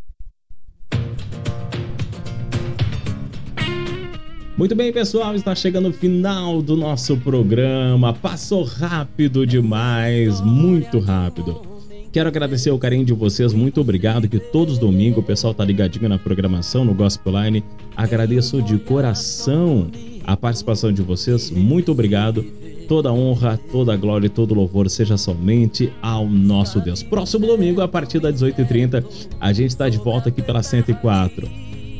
Muito 4.56 4.76
bem, 4.76 4.92
pessoal, 4.92 5.34
está 5.34 5.52
chegando 5.52 5.88
o 5.88 5.92
final 5.92 6.62
do 6.62 6.76
nosso 6.76 7.16
programa. 7.16 8.14
Passou 8.14 8.62
rápido 8.62 9.44
demais, 9.44 10.40
muito 10.40 11.00
rápido. 11.00 11.73
Quero 12.14 12.28
agradecer 12.28 12.70
o 12.70 12.78
carinho 12.78 13.04
de 13.04 13.12
vocês, 13.12 13.52
muito 13.52 13.80
obrigado. 13.80 14.28
Que 14.28 14.38
todos 14.38 14.74
os 14.74 14.78
domingos 14.78 15.18
o 15.18 15.22
pessoal 15.26 15.52
tá 15.52 15.64
ligadinho 15.64 16.08
na 16.08 16.16
programação 16.16 16.84
no 16.84 16.94
Gospel 16.94 17.32
Line. 17.42 17.64
Agradeço 17.96 18.62
de 18.62 18.78
coração 18.78 19.90
a 20.22 20.36
participação 20.36 20.92
de 20.92 21.02
vocês, 21.02 21.50
muito 21.50 21.90
obrigado. 21.90 22.44
Toda 22.86 23.12
honra, 23.12 23.58
toda 23.72 23.96
glória 23.96 24.26
e 24.26 24.30
todo 24.30 24.54
louvor 24.54 24.88
seja 24.88 25.16
somente 25.16 25.92
ao 26.00 26.28
nosso 26.28 26.80
Deus. 26.80 27.02
Próximo 27.02 27.48
domingo, 27.48 27.80
a 27.80 27.88
partir 27.88 28.20
das 28.20 28.40
18h30, 28.40 29.04
a 29.40 29.52
gente 29.52 29.70
está 29.70 29.88
de 29.88 29.98
volta 29.98 30.28
aqui 30.28 30.40
pela 30.40 30.62
104. 30.62 31.50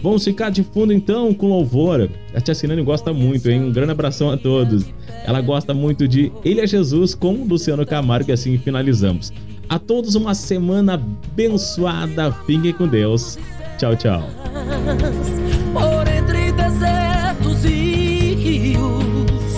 Vamos 0.00 0.22
ficar 0.22 0.50
de 0.50 0.62
fundo 0.62 0.92
então 0.92 1.34
com 1.34 1.48
louvor. 1.48 2.08
A 2.32 2.40
tia 2.40 2.54
Sinane 2.54 2.82
gosta 2.82 3.12
muito, 3.12 3.50
hein? 3.50 3.64
Um 3.64 3.72
grande 3.72 3.90
abração 3.90 4.30
a 4.30 4.36
todos. 4.36 4.84
Ela 5.26 5.40
gosta 5.40 5.74
muito 5.74 6.06
de 6.06 6.30
Ele 6.44 6.60
é 6.60 6.66
Jesus 6.68 7.16
com 7.16 7.32
Luciano 7.44 7.84
Camargo 7.84 8.30
e 8.30 8.32
assim 8.32 8.56
finalizamos. 8.58 9.32
A 9.68 9.78
todos 9.78 10.14
uma 10.14 10.34
semana 10.34 10.94
abençoada. 10.94 12.32
Fiquem 12.46 12.72
com 12.72 12.86
Deus. 12.86 13.38
Tchau, 13.78 13.96
tchau. 13.96 14.22
Por 15.72 16.08
entre 16.08 16.52
desertos 16.52 17.64
e 17.64 18.34
rios, 18.34 19.54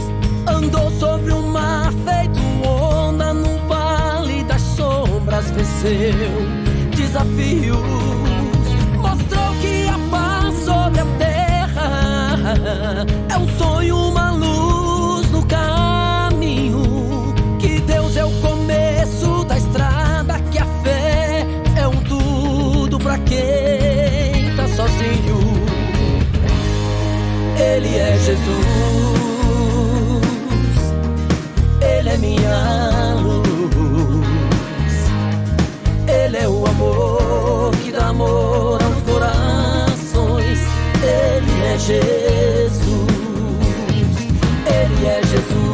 andou 0.46 0.90
sobre 0.92 1.32
um 1.32 1.42
mar 1.48 1.92
feito 1.92 2.40
onda 2.66 3.34
no 3.34 3.58
vale 3.68 4.42
das 4.44 4.62
sombras, 4.62 5.50
venceu 5.50 6.66
desafios, 6.96 7.76
mostrou 9.00 9.54
que 9.60 9.86
a 9.88 9.98
paz 10.10 10.54
sobre 10.64 11.00
a 11.00 11.06
terra 11.18 13.06
é 13.28 13.38
um 13.38 13.48
sonho, 13.58 13.96
uma 13.96 14.30
luz 14.32 14.75
Ele 27.76 27.94
é 27.98 28.16
Jesus, 28.16 28.46
Ele 31.78 32.08
é 32.08 32.16
minha 32.16 33.14
luz, 33.20 33.44
Ele 36.08 36.38
é 36.38 36.48
o 36.48 36.66
amor 36.66 37.72
que 37.84 37.92
dá 37.92 38.08
amor 38.08 38.82
aos 38.82 39.02
corações, 39.02 40.58
Ele 41.02 41.64
é 41.66 41.78
Jesus, 41.78 42.80
Ele 44.64 45.06
é 45.06 45.20
Jesus. 45.22 45.65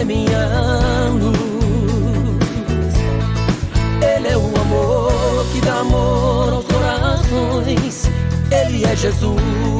é 0.00 0.04
minha 0.04 1.08
luz. 1.12 1.36
Ele 4.02 4.28
é 4.28 4.36
o 4.36 4.60
amor 4.60 5.46
que 5.52 5.60
dá 5.60 5.80
amor 5.80 6.52
aos 6.52 6.64
corações. 6.66 8.10
Ele 8.50 8.84
é 8.84 8.96
Jesus. 8.96 9.79